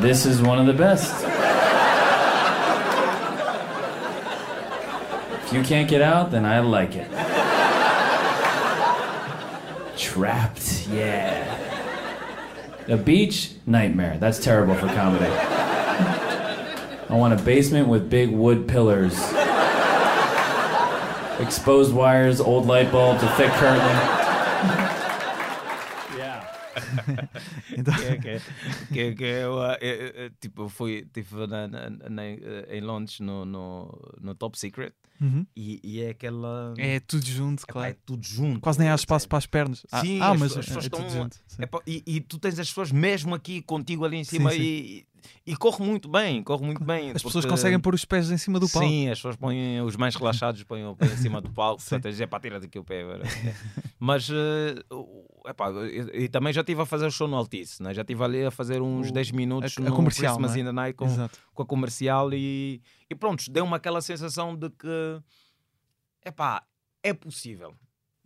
[0.00, 1.24] This is one of the best.
[5.44, 7.08] If you can't get out, then I like it.
[9.98, 11.56] Trapped, yeah.
[12.88, 14.18] A beach, nightmare.
[14.18, 15.26] That's terrible for comedy.
[17.10, 19.14] I want a basement with big wood pillars.
[21.40, 24.27] Exposed wires, old light bulbs, a thick curtain.
[27.76, 28.38] Então, que, que,
[28.92, 32.80] que, que eu, eh, eh, eh, tipo, eu fui tive na, na, na- eh, em
[32.80, 35.46] Londres no, no, no Top Secret uhum.
[35.56, 36.74] e, e é aquela.
[36.78, 37.90] É tudo junto, Epá, claro.
[37.90, 38.60] é tudo junto.
[38.60, 39.86] Quase nem há espaço para as pernas.
[39.90, 41.36] Ah, Sim, ah, as mas pessoas- as pessoas é tudo estão- junto.
[41.46, 41.62] sim.
[41.86, 44.60] E, e tu tens as pessoas mesmo aqui contigo ali em cima sim.
[44.60, 45.06] E,
[45.44, 47.08] e corre muito bem, corre muito bem.
[47.10, 48.88] As pessoas porque- conseguem pôr os pés em cima do palco.
[48.88, 51.90] Sim, as pessoas põem os mais relaxados põem o pé em cima do palco, Sim.
[52.00, 53.02] portanto, é para tirar daqui o pé.
[53.02, 53.24] agora.
[53.98, 57.92] Mas o- epá, e, e também já estive a fazer o show no Altice, né?
[57.94, 60.58] já estive ali a fazer uns O- 10 minutos a- a no comercial, Christmas não
[60.58, 60.60] é?
[60.60, 61.06] in the Night com,
[61.54, 65.20] com a comercial e, e pronto, deu-me aquela sensação de que
[66.24, 66.62] epá,
[67.02, 67.74] é possível.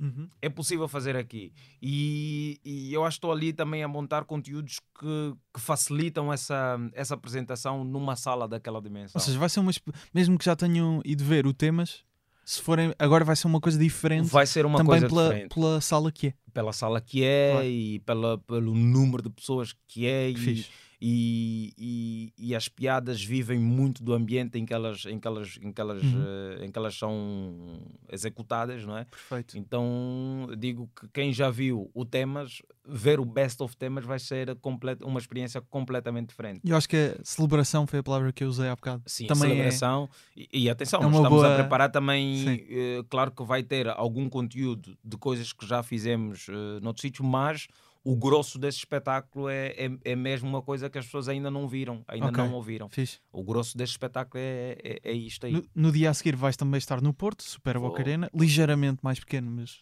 [0.01, 0.29] Uhum.
[0.41, 1.53] É possível fazer aqui.
[1.81, 6.77] E, e eu acho que estou ali também a montar conteúdos que, que facilitam essa,
[6.93, 9.13] essa apresentação numa sala daquela dimensão.
[9.21, 9.71] Ou seja, vai ser uma.
[10.13, 12.03] Mesmo que já tenham ido ver o temas,
[12.45, 12.93] se forem.
[12.99, 14.29] Agora vai ser uma coisa diferente.
[14.29, 15.55] Vai ser uma também coisa pela, diferente.
[15.55, 16.35] pela sala que é.
[16.53, 17.67] pela sala que é Claro.
[17.67, 20.69] e pela, pelo número de pessoas que é e, Fixe.
[21.05, 25.59] E, e, e as piadas vivem muito do ambiente em que elas, em que elas,
[25.61, 26.25] em que elas, Uhum.
[26.61, 29.05] eh, em que elas são executadas, não é?
[29.07, 29.59] Perfeito.
[29.59, 34.55] Então digo que quem já viu o temas, ver o best of temas vai ser
[34.57, 36.61] complet, uma experiência completamente diferente.
[36.63, 39.03] E eu acho que a celebração foi a palavra que eu usei há bocado.
[39.07, 40.09] Sim, Também é- celebração.
[40.37, 42.45] E, e atenção, é estamos a boa- preparar também.
[42.71, 47.25] Eh, claro que vai ter algum conteúdo de coisas que já fizemos uh, noutro sítio,
[47.25, 47.67] mas
[48.05, 51.69] o grosso desse espetáculo é, é, é mesmo uma coisa que as pessoas ainda não
[51.69, 52.37] viram, ainda Ok.
[52.45, 52.89] não ouviram.
[53.33, 55.53] O grosso desse espetáculo é, é, é isto aí.
[55.53, 57.89] No, no dia a seguir vais também estar no Porto, Super Vou.
[57.91, 59.79] Boca Arena, ligeiramente mais pequeno, mas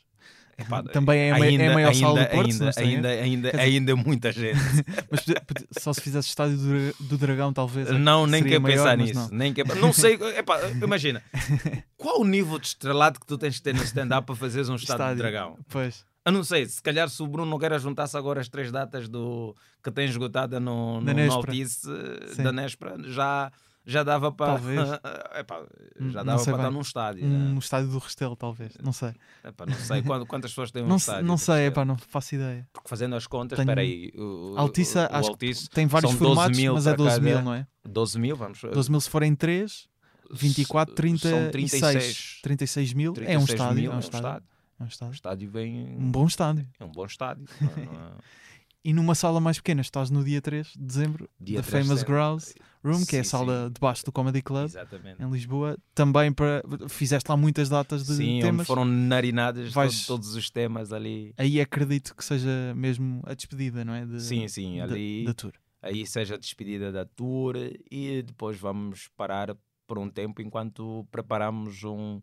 [0.58, 3.56] Epá, também é a ma- é a maior sala do Porto, ainda, ainda, ainda, Quer
[3.56, 4.58] dizer- ainda muita gente.
[5.10, 5.24] Mas
[5.82, 7.88] só se fizesse estádio do, do Dragão, talvez.
[7.88, 9.14] é que Não, nem quer maior, pensar nisso.
[9.14, 9.28] não.
[9.30, 9.64] Nem quer...
[9.76, 11.22] não sei, epá, imagina,
[11.96, 14.74] qual o nível de estrelado que tu tens de ter no stand-up para fazeres um
[14.74, 15.16] estádio, Estádio.
[15.16, 15.58] de dragão?
[15.70, 19.08] Pois, Eu não sei, se calhar se o Bruno Nogueira juntasse agora as três datas
[19.08, 21.36] do, que tem esgotada no, no Nespra.
[21.50, 21.86] Altice
[22.42, 23.50] da Nespra, já,
[23.84, 24.60] já dava para.
[25.40, 25.62] Epá,
[26.00, 27.24] Hum, já dava para estar num estádio.
[27.26, 27.58] um né?
[27.58, 28.72] estádio do Restelo, talvez.
[28.82, 29.12] Não sei.
[29.44, 31.26] Epá, não sei quant- quantas pessoas têm um Não, estádio.
[31.26, 32.66] não sei, epá, não faço ideia.
[32.72, 34.10] Porque fazendo as contas, Tenho- espera aí.
[34.16, 37.04] O, Altiça, o, o acho Altice que tem vários são 12 formatos, mas é para
[37.04, 37.66] 12 mil, não é?
[37.84, 39.88] 12 mil, vamos 12 mil se forem 3,
[40.32, 41.50] 24, São 36.
[41.50, 42.38] 36.
[42.42, 43.10] 36 mil.
[43.12, 43.74] é 36 um estádio.
[43.82, 44.26] mil, é um estádio.
[44.28, 45.14] É um O estádio.
[45.14, 45.96] estádio vem.
[45.98, 46.66] Um bom estádio.
[46.78, 47.44] É um bom estádio.
[47.60, 48.16] Não- não-
[48.82, 51.88] E numa sala mais pequena, estás no dia 3 de dezembro, Dia da 3 de
[51.88, 52.02] Famous.
[52.02, 55.22] Grouse Room, que é a Sim, sala debaixo do Comedy Club, Exatamente.
[55.22, 55.76] em Lisboa.
[55.94, 56.62] Também para.
[56.88, 58.66] Fizeste lá muitas datas de Sim, temas.
[58.66, 61.34] foram narinadas Vais- to- todos os temas ali.
[61.36, 64.06] Aí acredito que seja mesmo a despedida, não é?
[64.06, 65.24] De- Sim, sim, da- ali.
[65.26, 65.52] Da tour.
[65.82, 67.56] Aí seja a despedida da tour
[67.90, 69.54] e depois vamos parar
[69.86, 72.20] por um tempo enquanto preparamos um,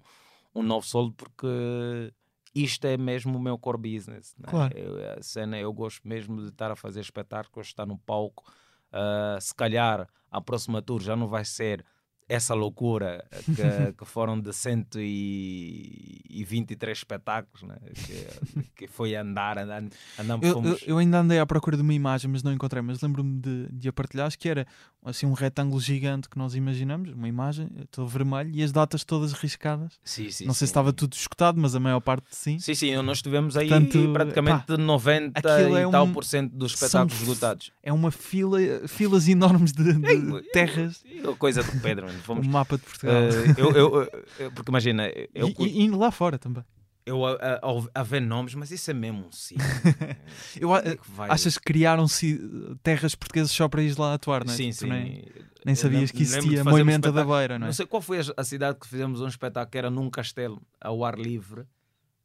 [0.56, 2.12] um novo solo, porque
[2.53, 4.36] isto é mesmo o meu core business.
[4.38, 4.45] né?
[4.48, 4.78] Claro.
[4.78, 8.44] Eu, a cena, eu gosto mesmo de estar a fazer espetáculos, estar no palco.
[8.91, 11.86] Ah, se calhar a próxima tour já não vai ser
[12.30, 13.26] essa loucura
[13.56, 17.78] que, que foram de 123 espetáculos, né?
[17.94, 18.28] que,
[18.76, 19.84] que foi andar, andar,
[20.20, 20.84] andamos, Eu, fomos...
[20.86, 22.82] eu ainda andei à procura de uma imagem, mas não encontrei.
[22.82, 24.68] Mas lembro-me de, de a partilhar, que era
[25.06, 29.32] assim um retângulo gigante que nós imaginamos, uma imagem, todo vermelho, e as datas todas
[29.34, 29.94] riscadas.
[30.04, 30.72] Sim, sim, não sei se sim.
[30.72, 32.60] estava tudo escutado, mas a maior parte sim.
[32.60, 36.54] Sim, sim, nós tivemos aí Portanto, praticamente 90 aquilo e é tal um- por cento
[36.56, 37.72] dos espetáculos esgotados.
[37.82, 41.04] É uma fila, filas enormes de, de Ei, terras,
[41.40, 42.22] Coisa do Pedro, mano.
[42.22, 43.15] o Fomos, mapa de Portugal.
[43.15, 46.64] eh, eu, eu- eu- porque imagina, eu, e, indo lá fora também.
[47.06, 47.60] eu a, a,
[48.02, 49.65] a- ver nomes, mas isso é mesmo um sítio.
[50.60, 51.30] Eu é que vai?
[51.31, 52.39] Achas que criaram-se
[52.84, 54.56] terras portuguesas só para ir lá atuar, não é?
[54.57, 54.89] Sim, Tipo, sim.
[54.89, 55.26] Nem,
[55.65, 57.69] nem sabias que existia fazer um Moimenta da Beira, não é?
[57.69, 61.03] Não sei qual foi a, cidade que fizemos um espetáculo que era num castelo, ao
[61.06, 61.65] ar livre.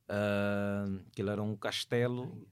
[0.09, 2.47] ah, aquilo era um castelo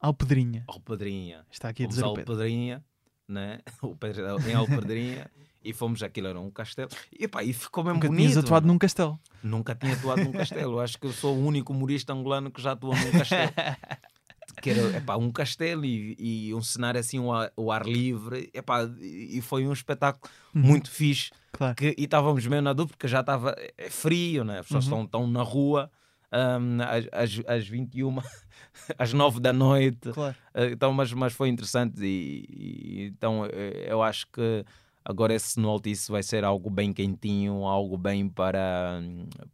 [0.00, 0.64] Alpedrinha.
[0.66, 1.46] Alpedrinha.
[1.50, 2.06] Está aqui a Fomos dizer.
[2.06, 2.84] Alpedrinha,
[3.28, 3.60] né?
[3.82, 5.30] O Pedro em Alpedrinha.
[5.64, 6.90] E fomos, aquilo era um castelo.
[7.18, 8.22] E, pá, e ficou mesmo Nunca bonito.
[8.26, 8.74] tinhas atuado mano.
[8.74, 9.20] num castelo.
[9.42, 10.80] Nunca tinha atuado num castelo.
[10.80, 13.52] Acho que eu sou o único humorista angolano que já atuou num castelo.
[14.60, 18.50] que era epá, um castelo e, e um cenário assim ao ar, ao ar livre.
[18.52, 20.62] Epá, e foi um espetáculo Uhum.
[20.62, 21.30] muito fixe.
[21.52, 21.74] Claro.
[21.74, 24.58] Que, e estávamos mesmo na dúvida porque já estava é frio, né?
[24.60, 25.02] as pessoas Uhum.
[25.04, 25.90] estão, estão na rua
[26.32, 28.18] hum, às, às, às 21,
[28.98, 30.10] às 9 da noite.
[30.12, 30.36] Claro.
[30.54, 34.64] Eh, Então, mas, mas foi interessante e, e- então eh, eu acho que
[35.04, 39.00] agora esse no Altice vai ser algo bem quentinho, algo bem para,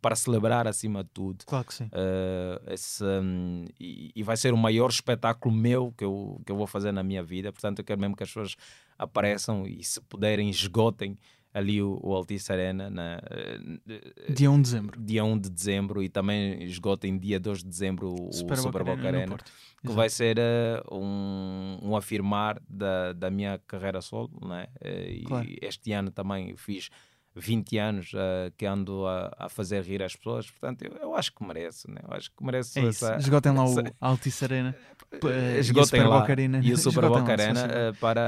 [0.00, 1.44] para celebrar acima de tudo.
[1.46, 1.88] Claro que sim.
[1.92, 6.56] Eh, esse, hum, e, e vai ser o maior espetáculo meu que eu, que eu
[6.56, 7.52] vou fazer na minha vida.
[7.52, 8.56] Portanto, eu quero mesmo que as pessoas
[8.98, 11.16] apareçam e, se puderem, esgotem
[11.52, 15.00] ali o, o Altice Arena na, eh, Dia 1 de dezembro.
[15.00, 19.08] dia 1 de dezembro e também esgotem dia 2 de dezembro o Super, Boca Arena,
[19.08, 19.42] Arena que
[19.86, 19.94] Exato.
[19.96, 24.66] vai ser eh, um, um afirmar da, da minha carreira solo, né?
[24.84, 25.48] E Claro.
[25.62, 26.90] este ano também fiz
[27.34, 31.32] 20 anos eh, que ando a, a fazer rir as pessoas, portanto eu, eu acho
[31.32, 32.00] que merece, né?
[32.02, 34.74] Eu acho que merece É essa, Esgotem lá o Altice Arena.
[35.24, 36.60] Eh, e esgotem Super lá Boca Arena.
[36.62, 38.26] e o Super Esgotem Boca Arena eh, para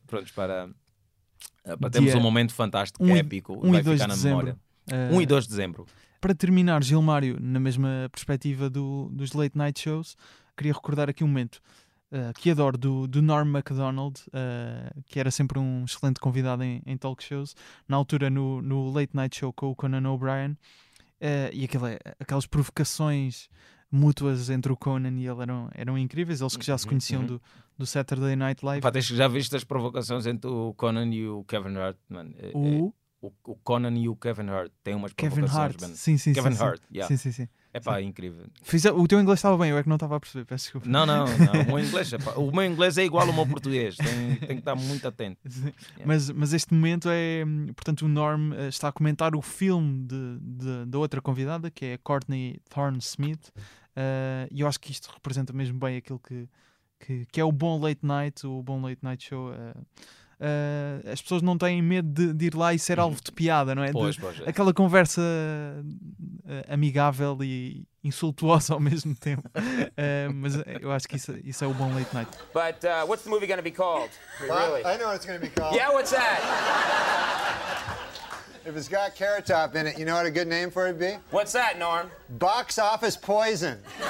[0.06, 0.68] pronto, para
[1.64, 4.38] eh, Dia um momento fantástico, um épico, um e vai 2 ficar de na dezembro.
[4.38, 4.58] memória.
[4.90, 5.86] Eh, 1 e 2 de dezembro.
[6.20, 10.16] Para terminar, Gilmário, na mesma perspectiva do, dos late night shows,
[10.56, 11.60] queria recordar aqui um momento
[12.12, 16.82] eh, que adoro do, do Norm MacDonald, eh, que era sempre um excelente convidado em,
[16.84, 17.56] em talk shows,
[17.88, 20.56] na altura no, no late night show com o Conan O'Brien,
[21.20, 23.48] eh, e aquela, aquelas provocações
[23.92, 27.20] mútuas entre o Conan e ele eram, eram incríveis, eles que já se Uhum, conheciam
[27.20, 27.26] uhum.
[27.26, 27.42] do,
[27.78, 28.80] do Saturday Night Live.
[28.80, 32.34] Pá, tens já viste as provocações entre o Conan e o Kevin Hart, mano.
[32.38, 32.92] É- é- O
[33.44, 36.56] o, Conan e o Kevin Hart têm umas Kevin provocações, Hart, sim, sim, Kevin sim,
[36.56, 36.64] sim.
[36.64, 37.06] Hart, yeah.
[37.08, 37.48] Sim, sim, sim.
[37.72, 38.46] É pá, incrível.
[38.64, 40.88] Fiz- o teu inglês estava bem, eu é que não estava a perceber, peço desculpa.
[40.88, 41.62] Não, não, não.
[41.62, 43.96] O meu inglês, epá, o meu inglês é igual ao meu português.
[43.96, 45.38] Tem, tem que estar muito atento.
[45.48, 45.72] Sim.
[46.04, 47.44] Mas, mas este momento é.
[47.76, 51.84] Portanto, o Norm eh, está a comentar o filme de, de- da outra convidada, que
[51.84, 53.52] é a Courtney Thorne Smith,
[53.96, 56.48] eh, e eu acho que isto representa mesmo bem aquilo que,
[57.00, 59.52] que, que é o bom late night, o bom late night show.
[59.52, 59.74] eh,
[60.44, 63.74] eh, as pessoas não têm medo de, de ir lá e ser alvo de piada,
[63.74, 63.88] não é?
[63.88, 64.40] De- Pois, pois.
[64.40, 64.48] é.
[64.50, 65.22] aquela conversa
[66.68, 69.48] amigável e insultuosa ao mesmo tempo.
[70.34, 72.30] Mas eu acho que isso, isso é o bom late night.
[72.52, 74.10] But uh, what's the movie going to be called?
[74.40, 74.80] Really?
[74.84, 75.76] I know what it's going to be called.
[75.76, 76.40] Yeah, what's that?
[78.64, 80.92] If it's got Carrot Top in it, you know what a good name for it
[80.92, 81.16] would be?
[81.32, 82.08] What's that, Norm?
[82.30, 83.76] Box Office Poison.
[83.98, 84.06] She's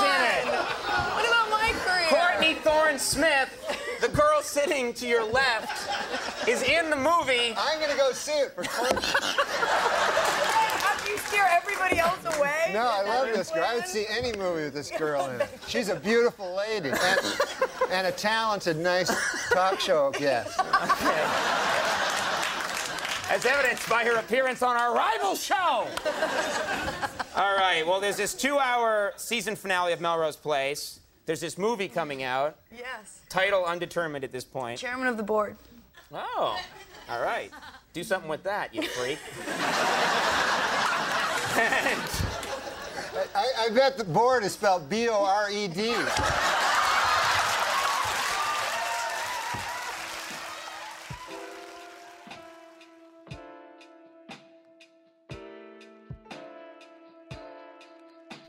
[0.00, 0.46] in it.
[0.46, 2.08] What about my career?
[2.08, 3.50] Courtney Thorne Smith,
[4.00, 7.54] the girl sitting to your left, is in the movie.
[7.56, 10.30] I'm going to go see it for fun.
[11.36, 12.70] After you scare everybody else away?
[12.72, 13.64] No, I love this girl.
[13.66, 15.48] I would see any movie with this girl in it.
[15.68, 17.20] She's a beautiful lady and,
[17.90, 19.10] and a talented, nice
[19.50, 20.58] talk show guest.
[23.30, 25.86] as evidenced by her appearance on our rival show.
[27.36, 31.00] All right, well, there's this two hour season finale of Melrose Place.
[31.26, 33.20] There's this movie coming out, Yes.
[33.30, 34.78] title undetermined at this point.
[34.78, 35.56] Chairman of the board.
[36.12, 36.60] Oh,
[37.08, 37.50] all right.
[37.94, 39.18] Do something with that, you freak.
[43.34, 45.94] I, I bet the board is spelled B O R E D.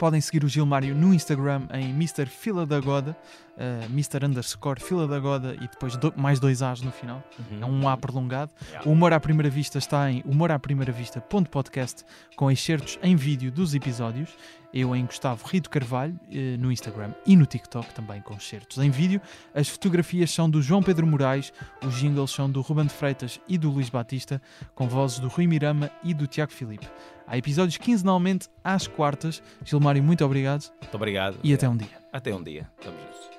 [0.06, 2.28] Podem seguir o Gilmário no Instagram em Mr.
[2.28, 3.18] Fila da Goda,
[3.58, 4.24] uh, Mr.
[4.24, 7.24] underscore Fila da Goda e depois do- mais dois A's no final.
[7.60, 8.52] É um A prolongado.
[8.86, 12.04] O Humor à Primeira Vista está em humoraprimeiravista.podcast
[12.36, 14.30] com excertos em vídeo dos episódios.
[14.78, 18.90] Eu em Gustavo Rito Carvalho eh, no Instagram e no TikTok também com excertos em
[18.90, 19.22] vídeo.
[19.54, 23.58] As fotografias são do João Pedro Moraes, os jingles são do Ruben de Freitas e
[23.58, 24.42] do Luís Batista,
[24.76, 26.88] com vozes do Rui Mirama e do Tiago Filipe.
[27.26, 29.42] Há episódios quinzenalmente às quartas.
[29.64, 31.38] Gilmário, muito obrigado Muito obrigado.
[31.42, 31.88] e até um dia.
[32.12, 32.70] Até um dia.
[32.78, 33.35] Estamos juntos.